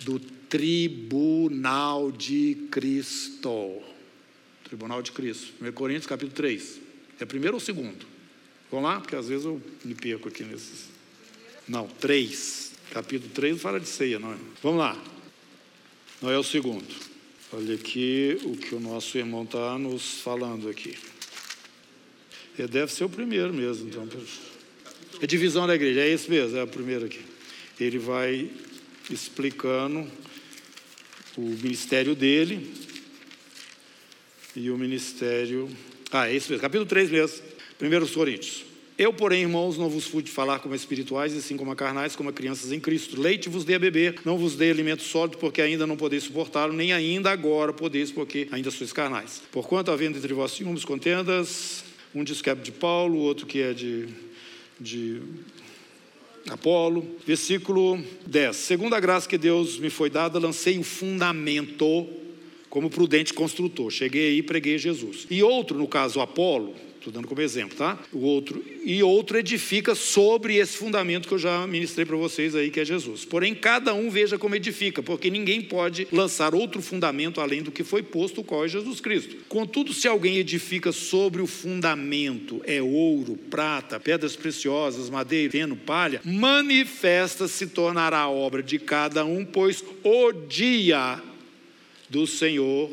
do 0.00 0.18
tribunal 0.18 2.10
de 2.10 2.66
Cristo. 2.70 3.80
Tribunal 4.64 5.00
de 5.00 5.12
Cristo. 5.12 5.52
1 5.64 5.72
Coríntios 5.72 6.06
capítulo 6.06 6.34
3. 6.34 6.80
É 7.20 7.24
primeiro 7.24 7.54
ou 7.54 7.60
segundo? 7.60 8.11
Vamos 8.72 8.88
lá? 8.88 9.00
Porque 9.00 9.14
às 9.14 9.28
vezes 9.28 9.44
eu 9.44 9.60
me 9.84 9.94
perco 9.94 10.28
aqui 10.28 10.42
nesses. 10.44 10.86
Não, 11.68 11.86
3. 11.86 12.72
Capítulo 12.90 13.30
3 13.34 13.60
fala 13.60 13.78
de 13.78 13.86
ceia, 13.86 14.18
não 14.18 14.32
é? 14.32 14.36
Vamos 14.62 14.78
lá. 14.78 14.96
Não 16.22 16.30
é 16.30 16.38
o 16.38 16.42
segundo. 16.42 16.86
Olha 17.52 17.74
aqui 17.74 18.38
o 18.44 18.56
que 18.56 18.74
o 18.74 18.80
nosso 18.80 19.18
irmão 19.18 19.42
está 19.42 19.78
nos 19.78 20.22
falando 20.22 20.70
aqui. 20.70 20.96
Ele 22.58 22.68
deve 22.68 22.90
ser 22.90 23.04
o 23.04 23.10
primeiro 23.10 23.52
mesmo, 23.52 23.90
então. 23.90 24.08
É 25.20 25.26
divisão 25.26 25.66
da 25.66 25.74
igreja, 25.74 26.00
é 26.00 26.08
esse 26.08 26.30
mesmo, 26.30 26.56
é 26.56 26.62
o 26.62 26.66
primeiro 26.66 27.04
aqui. 27.04 27.20
Ele 27.78 27.98
vai 27.98 28.50
explicando 29.10 30.10
o 31.36 31.42
ministério 31.42 32.14
dele 32.14 32.72
e 34.56 34.70
o 34.70 34.78
ministério. 34.78 35.68
Ah, 36.10 36.28
é 36.30 36.36
isso 36.36 36.50
mesmo, 36.50 36.62
capítulo 36.62 36.86
3 36.86 37.10
mesmo, 37.10 37.51
1 37.82 38.14
Coríntios. 38.14 38.64
Eu, 38.96 39.12
porém, 39.12 39.42
irmãos, 39.42 39.76
não 39.76 39.88
vos 39.88 40.06
pude 40.06 40.30
falar 40.30 40.60
como 40.60 40.72
espirituais, 40.72 41.32
e 41.32 41.42
sim 41.42 41.56
como 41.56 41.74
carnais, 41.74 42.14
como 42.14 42.32
crianças 42.32 42.70
em 42.70 42.78
Cristo. 42.78 43.20
Leite 43.20 43.48
vos 43.48 43.64
dei 43.64 43.74
a 43.74 43.78
beber, 43.78 44.20
não 44.24 44.38
vos 44.38 44.54
dei 44.54 44.70
alimento 44.70 45.02
sólido, 45.02 45.38
porque 45.38 45.60
ainda 45.60 45.84
não 45.84 45.96
podeis 45.96 46.22
suportá-lo, 46.22 46.72
nem 46.72 46.92
ainda 46.92 47.32
agora 47.32 47.72
podeis, 47.72 48.12
porque 48.12 48.46
ainda 48.52 48.70
sois 48.70 48.92
carnais. 48.92 49.42
Porquanto, 49.50 49.90
havendo 49.90 50.18
entre 50.18 50.32
vós 50.32 50.52
ciúmes, 50.52 50.84
contendas, 50.84 51.82
um 52.14 52.22
diz 52.22 52.40
que 52.40 52.50
é 52.50 52.54
de 52.54 52.70
Paulo, 52.70 53.18
outro 53.18 53.46
que 53.46 53.60
é 53.60 53.72
de, 53.72 54.06
de 54.78 55.20
Apolo. 56.48 57.04
Versículo 57.26 57.98
10. 58.26 58.54
Segundo 58.54 58.94
a 58.94 59.00
graça 59.00 59.28
que 59.28 59.38
Deus 59.38 59.78
me 59.80 59.90
foi 59.90 60.08
dada, 60.10 60.38
lancei 60.38 60.78
o 60.78 60.84
fundamento 60.84 62.08
como 62.70 62.88
prudente 62.88 63.34
construtor. 63.34 63.90
Cheguei 63.90 64.28
aí 64.28 64.38
e 64.38 64.42
preguei 64.42 64.78
Jesus. 64.78 65.26
E 65.28 65.42
outro, 65.42 65.76
no 65.76 65.88
caso 65.88 66.20
Apolo, 66.20 66.74
estou 67.02 67.12
dando 67.12 67.26
como 67.26 67.40
exemplo, 67.40 67.76
tá? 67.76 67.98
O 68.12 68.20
outro, 68.20 68.64
e 68.84 69.02
outro 69.02 69.36
edifica 69.36 69.94
sobre 69.94 70.56
esse 70.56 70.76
fundamento 70.76 71.26
que 71.26 71.34
eu 71.34 71.38
já 71.38 71.66
ministrei 71.66 72.06
para 72.06 72.16
vocês 72.16 72.54
aí, 72.54 72.70
que 72.70 72.80
é 72.80 72.84
Jesus. 72.84 73.24
Porém, 73.24 73.54
cada 73.54 73.92
um 73.92 74.08
veja 74.08 74.38
como 74.38 74.54
edifica, 74.54 75.02
porque 75.02 75.28
ninguém 75.28 75.60
pode 75.60 76.06
lançar 76.12 76.54
outro 76.54 76.80
fundamento 76.80 77.40
além 77.40 77.62
do 77.62 77.72
que 77.72 77.82
foi 77.82 78.02
posto, 78.02 78.40
o 78.40 78.44
qual 78.44 78.64
é 78.64 78.68
Jesus 78.68 79.00
Cristo. 79.00 79.36
Contudo, 79.48 79.92
se 79.92 80.06
alguém 80.06 80.38
edifica 80.38 80.92
sobre 80.92 81.42
o 81.42 81.46
fundamento, 81.46 82.62
é 82.64 82.80
ouro, 82.80 83.36
prata, 83.50 83.98
pedras 83.98 84.36
preciosas, 84.36 85.10
madeira, 85.10 85.50
feno, 85.50 85.76
palha, 85.76 86.20
manifesta 86.24 87.48
se 87.48 87.66
tornará 87.66 88.20
a 88.20 88.30
obra 88.30 88.62
de 88.62 88.78
cada 88.78 89.24
um, 89.24 89.44
pois 89.44 89.84
o 90.04 90.32
dia 90.32 91.20
do 92.08 92.26
Senhor, 92.26 92.90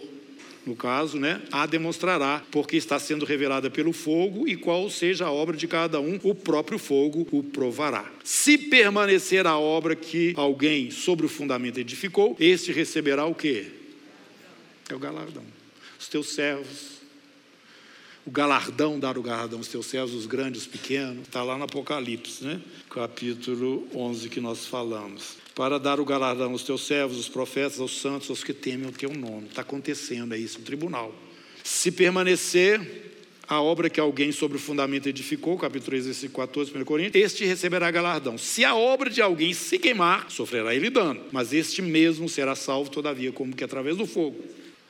no 0.69 0.75
caso, 0.75 1.19
né, 1.19 1.41
a 1.51 1.65
demonstrará, 1.65 2.43
porque 2.51 2.77
está 2.77 2.99
sendo 2.99 3.25
revelada 3.25 3.71
pelo 3.71 3.91
fogo, 3.91 4.47
e 4.47 4.55
qual 4.55 4.87
seja 4.89 5.25
a 5.25 5.31
obra 5.31 5.57
de 5.57 5.67
cada 5.67 5.99
um, 5.99 6.19
o 6.23 6.35
próprio 6.35 6.77
fogo 6.77 7.27
o 7.31 7.41
provará. 7.41 8.09
Se 8.23 8.55
permanecer 8.55 9.47
a 9.47 9.57
obra 9.57 9.95
que 9.95 10.33
alguém 10.37 10.91
sobre 10.91 11.25
o 11.25 11.29
fundamento 11.29 11.79
edificou, 11.79 12.37
este 12.39 12.71
receberá 12.71 13.25
o 13.25 13.33
quê? 13.33 13.65
É 14.87 14.93
o 14.93 14.99
galardão. 14.99 15.43
Os 15.99 16.07
teus 16.07 16.29
servos 16.29 16.98
o 18.29 18.31
galardão, 18.31 18.99
dar 18.99 19.17
o 19.17 19.23
galardão 19.23 19.57
aos 19.57 19.67
teus 19.67 19.87
servos, 19.87 20.13
os 20.13 20.27
grandes, 20.27 20.61
os 20.61 20.67
pequenos, 20.67 21.23
está 21.23 21.41
lá 21.41 21.57
no 21.57 21.63
Apocalipse, 21.63 22.43
né? 22.43 22.61
capítulo 22.87 23.87
11 23.91 24.29
que 24.29 24.39
nós 24.39 24.67
falamos. 24.67 25.37
Para 25.55 25.79
dar 25.79 25.99
o 25.99 26.05
galardão 26.05 26.51
aos 26.51 26.61
teus 26.61 26.85
servos, 26.85 27.17
os 27.17 27.27
profetas, 27.27 27.79
aos 27.79 27.99
santos, 27.99 28.29
aos 28.29 28.43
que 28.43 28.53
temem 28.53 28.87
o 28.87 28.91
teu 28.91 29.11
nome. 29.11 29.47
Está 29.47 29.63
acontecendo, 29.63 30.35
é 30.35 30.37
isso, 30.37 30.59
no 30.59 30.65
tribunal. 30.65 31.11
Se 31.63 31.91
permanecer 31.91 32.79
a 33.47 33.59
obra 33.59 33.89
que 33.89 33.99
alguém 33.99 34.31
sobre 34.31 34.57
o 34.57 34.59
fundamento 34.59 35.09
edificou, 35.09 35.57
capítulo 35.57 35.85
3, 35.85 36.05
versículo 36.05 36.47
14, 36.47 36.77
1 36.77 36.85
Coríntios, 36.85 37.25
este 37.25 37.45
receberá 37.45 37.89
galardão. 37.89 38.37
Se 38.37 38.63
a 38.63 38.75
obra 38.75 39.09
de 39.09 39.23
alguém 39.23 39.55
se 39.55 39.79
queimar, 39.79 40.29
sofrerá 40.29 40.75
ele 40.75 40.91
dano, 40.91 41.19
mas 41.31 41.51
este 41.51 41.81
mesmo 41.81 42.29
será 42.29 42.53
salvo, 42.53 42.91
todavia, 42.91 43.31
como 43.31 43.55
que 43.55 43.63
através 43.63 43.97
do 43.97 44.05
fogo. 44.05 44.37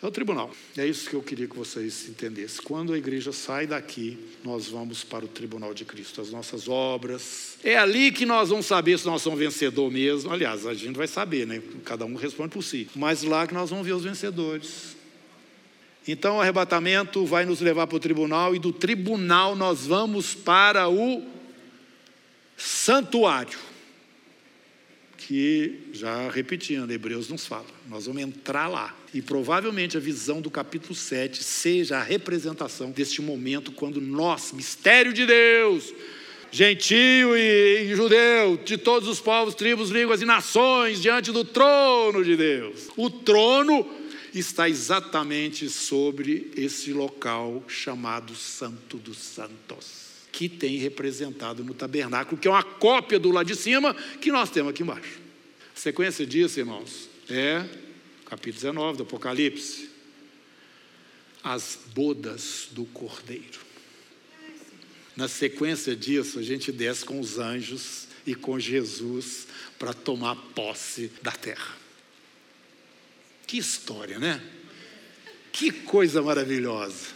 É 0.02 0.08
o 0.08 0.12
tribunal. 0.12 0.50
É 0.78 0.86
isso 0.88 1.10
que 1.10 1.16
eu 1.16 1.22
queria 1.22 1.46
que 1.46 1.58
vocês 1.58 2.08
entendessem. 2.08 2.64
Quando 2.64 2.94
a 2.94 2.98
igreja 2.98 3.34
sai 3.34 3.68
daqui, 3.68 4.18
nós 4.46 4.68
vamos 4.68 5.04
para 5.04 5.26
o 5.26 5.28
tribunal 5.28 5.74
de 5.74 5.84
Cristo, 5.84 6.22
as 6.22 6.32
nossas 6.32 6.70
obras. 6.70 7.58
É 7.64 7.78
ali 7.78 8.10
que 8.10 8.26
nós 8.26 8.48
vamos 8.48 8.66
saber 8.66 8.98
se 8.98 9.06
nós 9.06 9.22
somos 9.22 9.38
vencedor 9.38 9.92
mesmo. 9.92 10.32
Aliás, 10.32 10.66
a 10.66 10.74
gente 10.74 10.96
vai 10.96 11.08
saber, 11.08 11.46
né? 11.46 11.62
Cada 11.84 12.06
um 12.06 12.16
responde 12.16 12.52
por 12.52 12.64
si. 12.64 12.88
Mas 12.96 13.24
lá 13.24 13.46
que 13.46 13.54
nós 13.54 13.70
vamos 13.70 13.86
ver 13.86 13.92
os 13.92 14.04
vencedores. 14.06 14.96
Então 16.08 16.38
o 16.38 16.42
arrebatamento 16.42 17.26
vai 17.26 17.46
nos 17.46 17.60
levar 17.60 17.86
para 17.86 17.98
o 17.98 18.00
tribunal 18.00 18.56
e 18.56 18.60
do 18.60 18.72
tribunal 18.72 19.54
nós 19.54 19.86
vamos 19.86 20.34
para 20.34 20.88
o 20.88 21.24
santuário 22.56 23.60
que, 25.18 25.90
já 25.94 26.30
repetindo, 26.32 26.90
Hebreus 26.90 27.30
nos 27.30 27.46
fala, 27.46 27.68
nós 27.88 28.08
vamos 28.08 28.22
entrar 28.22 28.68
lá. 28.68 28.96
E 29.14 29.22
provavelmente 29.22 29.98
a 29.98 30.00
visão 30.00 30.40
do 30.40 30.52
capítulo 30.52 30.94
7 30.94 31.44
seja 31.44 31.98
a 31.98 32.04
representação 32.04 32.92
deste 32.92 33.22
momento 33.22 33.72
quando 33.72 34.00
nós, 34.00 34.52
mistério 34.52 35.12
de 35.12 35.26
Deus, 35.26 35.94
gentio 36.52 37.36
e 37.36 37.96
judeu, 37.96 38.58
de 38.58 38.78
todos 38.78 39.08
os 39.08 39.20
povos, 39.20 39.56
tribos, 39.56 39.90
línguas 39.90 40.22
e 40.22 40.26
nações, 40.26 41.02
diante 41.02 41.32
do 41.32 41.44
trono 41.44 42.24
de 42.24 42.36
Deus. 42.36 42.90
O 42.96 43.10
trono 43.10 43.88
está 44.34 44.70
exatamente 44.70 45.70
sobre 45.70 46.52
esse 46.56 46.94
local 46.94 47.64
chamado 47.68 48.36
Santo 48.36 48.98
dos 48.98 49.18
Santos 49.18 50.10
que 50.32 50.48
tem 50.48 50.78
representado 50.78 51.64
no 51.64 51.74
tabernáculo, 51.74 52.40
que 52.40 52.48
é 52.48 52.52
uma 52.52 52.64
cópia 52.64 53.20
do 53.20 53.32
lado 53.32 53.48
de 53.48 53.56
cima 53.56 53.94
que 54.22 54.32
nós 54.32 54.50
temos 54.50 54.70
aqui 54.70 54.84
embaixo. 54.84 55.20
A 55.76 55.80
sequência 55.80 56.26
disso, 56.26 56.60
irmãos, 56.60 57.10
é 57.30 57.66
capítulo 58.30 58.62
19 58.62 58.98
do 58.98 59.04
Apocalipse. 59.04 59.90
As 61.44 61.80
bodas 61.96 62.68
do 62.72 62.86
Cordeiro. 62.86 63.60
Na 65.16 65.28
sequência 65.28 65.96
disso, 65.96 66.38
a 66.38 66.44
gente 66.44 66.72
desce 66.72 67.04
com 67.04 67.20
os 67.20 67.40
anjos 67.40 68.08
e 68.26 68.36
com 68.36 68.60
Jesus 68.60 69.48
para 69.80 69.94
tomar 69.94 70.36
posse 70.36 71.12
da 71.22 71.32
terra. 71.32 71.76
Que 73.48 73.58
história, 73.58 74.20
né? 74.20 74.42
Que 75.52 75.72
coisa 75.72 76.22
maravilhosa. 76.22 77.08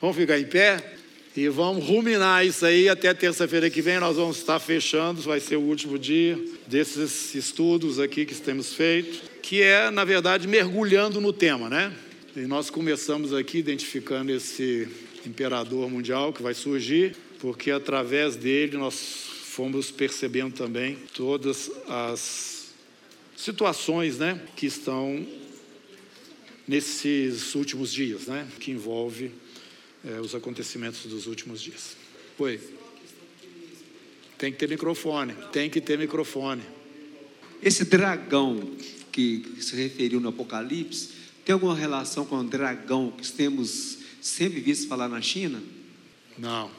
Vamos 0.00 0.16
ficar 0.16 0.38
em 0.38 0.46
pé? 0.46 0.96
E 1.36 1.48
vamos 1.48 1.84
ruminar 1.84 2.44
isso 2.46 2.64
aí 2.64 2.88
até 2.88 3.12
terça-feira 3.12 3.68
que 3.68 3.82
vem. 3.82 4.00
Nós 4.00 4.16
vamos 4.16 4.38
estar 4.38 4.58
fechando, 4.58 5.20
vai 5.20 5.40
ser 5.40 5.56
o 5.56 5.60
último 5.60 5.98
dia 5.98 6.57
desses 6.68 7.34
estudos 7.34 7.98
aqui 7.98 8.26
que 8.26 8.34
temos 8.34 8.74
feito, 8.74 9.22
que 9.40 9.62
é, 9.62 9.90
na 9.90 10.04
verdade, 10.04 10.46
mergulhando 10.46 11.20
no 11.20 11.32
tema, 11.32 11.68
né? 11.68 11.92
E 12.36 12.40
nós 12.40 12.68
começamos 12.68 13.32
aqui 13.32 13.58
identificando 13.58 14.30
esse 14.30 14.86
imperador 15.26 15.90
mundial 15.90 16.32
que 16.32 16.42
vai 16.42 16.54
surgir, 16.54 17.16
porque 17.40 17.70
através 17.70 18.36
dele 18.36 18.76
nós 18.76 18.94
fomos 18.94 19.90
percebendo 19.90 20.54
também 20.54 20.98
todas 21.14 21.70
as 21.88 22.68
situações, 23.36 24.18
né, 24.18 24.40
que 24.54 24.66
estão 24.66 25.26
nesses 26.66 27.54
últimos 27.54 27.92
dias, 27.92 28.26
né, 28.26 28.46
que 28.60 28.70
envolve 28.70 29.32
é, 30.04 30.20
os 30.20 30.34
acontecimentos 30.34 31.06
dos 31.06 31.26
últimos 31.26 31.62
dias. 31.62 31.96
Oi. 32.38 32.60
Tem 34.38 34.52
que 34.52 34.58
ter 34.58 34.68
microfone, 34.68 35.34
tem 35.52 35.68
que 35.68 35.80
ter 35.80 35.98
microfone. 35.98 36.62
Esse 37.60 37.84
dragão 37.84 38.76
que 39.10 39.56
se 39.60 39.74
referiu 39.74 40.20
no 40.20 40.28
Apocalipse, 40.28 41.10
tem 41.44 41.52
alguma 41.52 41.74
relação 41.74 42.24
com 42.24 42.36
o 42.36 42.44
dragão 42.44 43.10
que 43.10 43.30
temos 43.32 43.98
sempre 44.20 44.60
visto 44.60 44.86
falar 44.86 45.08
na 45.08 45.20
China? 45.20 45.60
Não. 46.38 46.70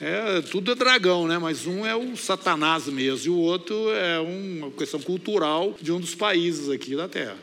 É, 0.00 0.42
tudo 0.42 0.72
é 0.72 0.74
dragão, 0.74 1.26
né? 1.26 1.38
Mas 1.38 1.66
um 1.66 1.86
é 1.86 1.94
o 1.94 2.16
Satanás 2.16 2.86
mesmo, 2.86 3.26
e 3.26 3.30
o 3.30 3.38
outro 3.38 3.90
é 3.92 4.18
uma 4.18 4.70
questão 4.72 5.00
cultural 5.00 5.76
de 5.80 5.92
um 5.92 6.00
dos 6.00 6.14
países 6.14 6.68
aqui 6.68 6.96
da 6.96 7.08
Terra. 7.08 7.38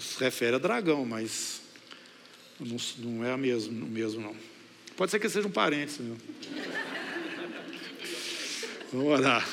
Se 0.00 0.22
refere 0.22 0.56
a 0.56 0.58
dragão, 0.58 1.04
mas 1.04 1.60
não, 2.58 2.76
não 2.98 3.24
é 3.24 3.32
a 3.32 3.36
mesmo, 3.36 3.84
o 3.84 3.88
mesmo, 3.88 4.20
não. 4.20 4.36
Pode 4.96 5.10
ser 5.10 5.20
que 5.20 5.28
seja 5.28 5.46
um 5.46 5.50
parente, 5.50 5.92
Senhor. 5.92 6.16
Vamos 8.90 9.08
orar. 9.08 9.46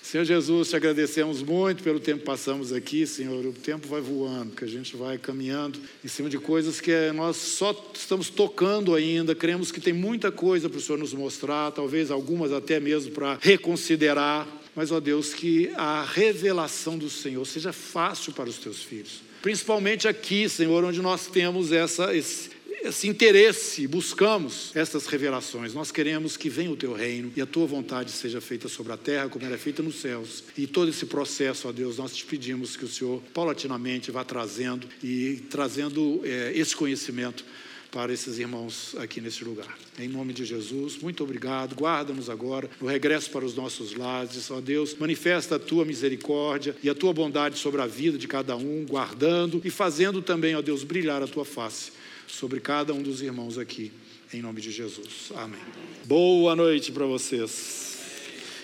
Senhor 0.00 0.24
Jesus, 0.24 0.70
te 0.70 0.76
agradecemos 0.76 1.42
muito 1.42 1.82
pelo 1.82 1.98
tempo 1.98 2.20
que 2.20 2.24
passamos 2.24 2.72
aqui, 2.72 3.04
Senhor. 3.06 3.44
O 3.44 3.52
tempo 3.52 3.88
vai 3.88 4.00
voando, 4.00 4.54
que 4.54 4.64
a 4.64 4.68
gente 4.68 4.96
vai 4.96 5.18
caminhando 5.18 5.80
em 6.04 6.06
cima 6.06 6.30
de 6.30 6.38
coisas 6.38 6.80
que 6.80 6.92
nós 7.12 7.36
só 7.36 7.92
estamos 7.92 8.30
tocando 8.30 8.94
ainda. 8.94 9.34
Cremos 9.34 9.72
que 9.72 9.80
tem 9.80 9.92
muita 9.92 10.30
coisa 10.30 10.68
para 10.68 10.78
o 10.78 10.80
Senhor 10.80 10.96
nos 10.96 11.12
mostrar, 11.12 11.72
talvez 11.72 12.10
algumas 12.10 12.52
até 12.52 12.78
mesmo 12.78 13.10
para 13.10 13.36
reconsiderar. 13.40 14.46
Mas, 14.76 14.92
ó 14.92 15.00
Deus, 15.00 15.34
que 15.34 15.72
a 15.74 16.04
revelação 16.04 16.96
do 16.96 17.10
Senhor 17.10 17.44
seja 17.44 17.72
fácil 17.72 18.32
para 18.32 18.48
os 18.48 18.58
teus 18.58 18.80
filhos. 18.80 19.22
Principalmente 19.42 20.06
aqui, 20.06 20.48
Senhor, 20.48 20.84
onde 20.84 21.02
nós 21.02 21.26
temos 21.26 21.72
essa, 21.72 22.16
esse, 22.16 22.50
esse 22.88 23.06
interesse, 23.06 23.86
buscamos 23.86 24.72
essas 24.74 25.06
revelações. 25.06 25.74
Nós 25.74 25.90
queremos 25.90 26.36
que 26.36 26.48
venha 26.48 26.70
o 26.70 26.76
teu 26.76 26.94
reino 26.94 27.30
e 27.36 27.40
a 27.40 27.46
tua 27.46 27.66
vontade 27.66 28.10
seja 28.10 28.40
feita 28.40 28.68
sobre 28.68 28.92
a 28.92 28.96
terra 28.96 29.28
como 29.28 29.44
ela 29.44 29.54
é 29.54 29.58
feita 29.58 29.82
nos 29.82 29.96
céus. 29.96 30.44
E 30.56 30.66
todo 30.66 30.88
esse 30.88 31.06
processo, 31.06 31.68
ó 31.68 31.72
Deus, 31.72 31.98
nós 31.98 32.16
te 32.16 32.24
pedimos 32.24 32.76
que 32.76 32.84
o 32.84 32.88
Senhor 32.88 33.22
paulatinamente 33.34 34.10
vá 34.10 34.24
trazendo 34.24 34.88
e 35.02 35.42
trazendo 35.50 36.20
é, 36.24 36.52
esse 36.54 36.74
conhecimento 36.74 37.44
para 37.90 38.12
esses 38.12 38.38
irmãos 38.38 38.94
aqui 38.98 39.20
nesse 39.20 39.44
lugar. 39.44 39.78
Em 39.98 40.08
nome 40.08 40.32
de 40.32 40.44
Jesus, 40.44 40.98
muito 40.98 41.22
obrigado. 41.24 41.74
Guarda-nos 41.74 42.28
agora 42.28 42.68
no 42.80 42.86
regresso 42.86 43.30
para 43.30 43.44
os 43.44 43.54
nossos 43.54 43.94
lares. 43.94 44.50
Ó 44.50 44.60
Deus, 44.60 44.94
manifesta 44.94 45.56
a 45.56 45.58
tua 45.58 45.84
misericórdia 45.84 46.76
e 46.82 46.90
a 46.90 46.94
tua 46.94 47.12
bondade 47.12 47.58
sobre 47.58 47.80
a 47.80 47.86
vida 47.86 48.18
de 48.18 48.28
cada 48.28 48.56
um, 48.56 48.84
guardando 48.86 49.60
e 49.64 49.70
fazendo 49.70 50.20
também, 50.20 50.54
ó 50.54 50.62
Deus, 50.62 50.84
brilhar 50.84 51.22
a 51.22 51.26
tua 51.26 51.44
face 51.44 51.97
sobre 52.28 52.60
cada 52.60 52.92
um 52.92 53.02
dos 53.02 53.22
irmãos 53.22 53.58
aqui, 53.58 53.90
em 54.32 54.40
nome 54.40 54.60
de 54.60 54.70
Jesus. 54.70 55.32
Amém. 55.34 55.60
Boa 56.04 56.54
noite 56.54 56.92
para 56.92 57.06
vocês. 57.06 57.98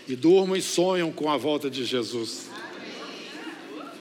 E 0.06 0.14
durmam 0.14 0.54
e 0.54 0.62
sonham 0.62 1.10
com 1.10 1.30
a 1.30 1.36
volta 1.36 1.70
de 1.70 1.84
Jesus. 1.84 2.48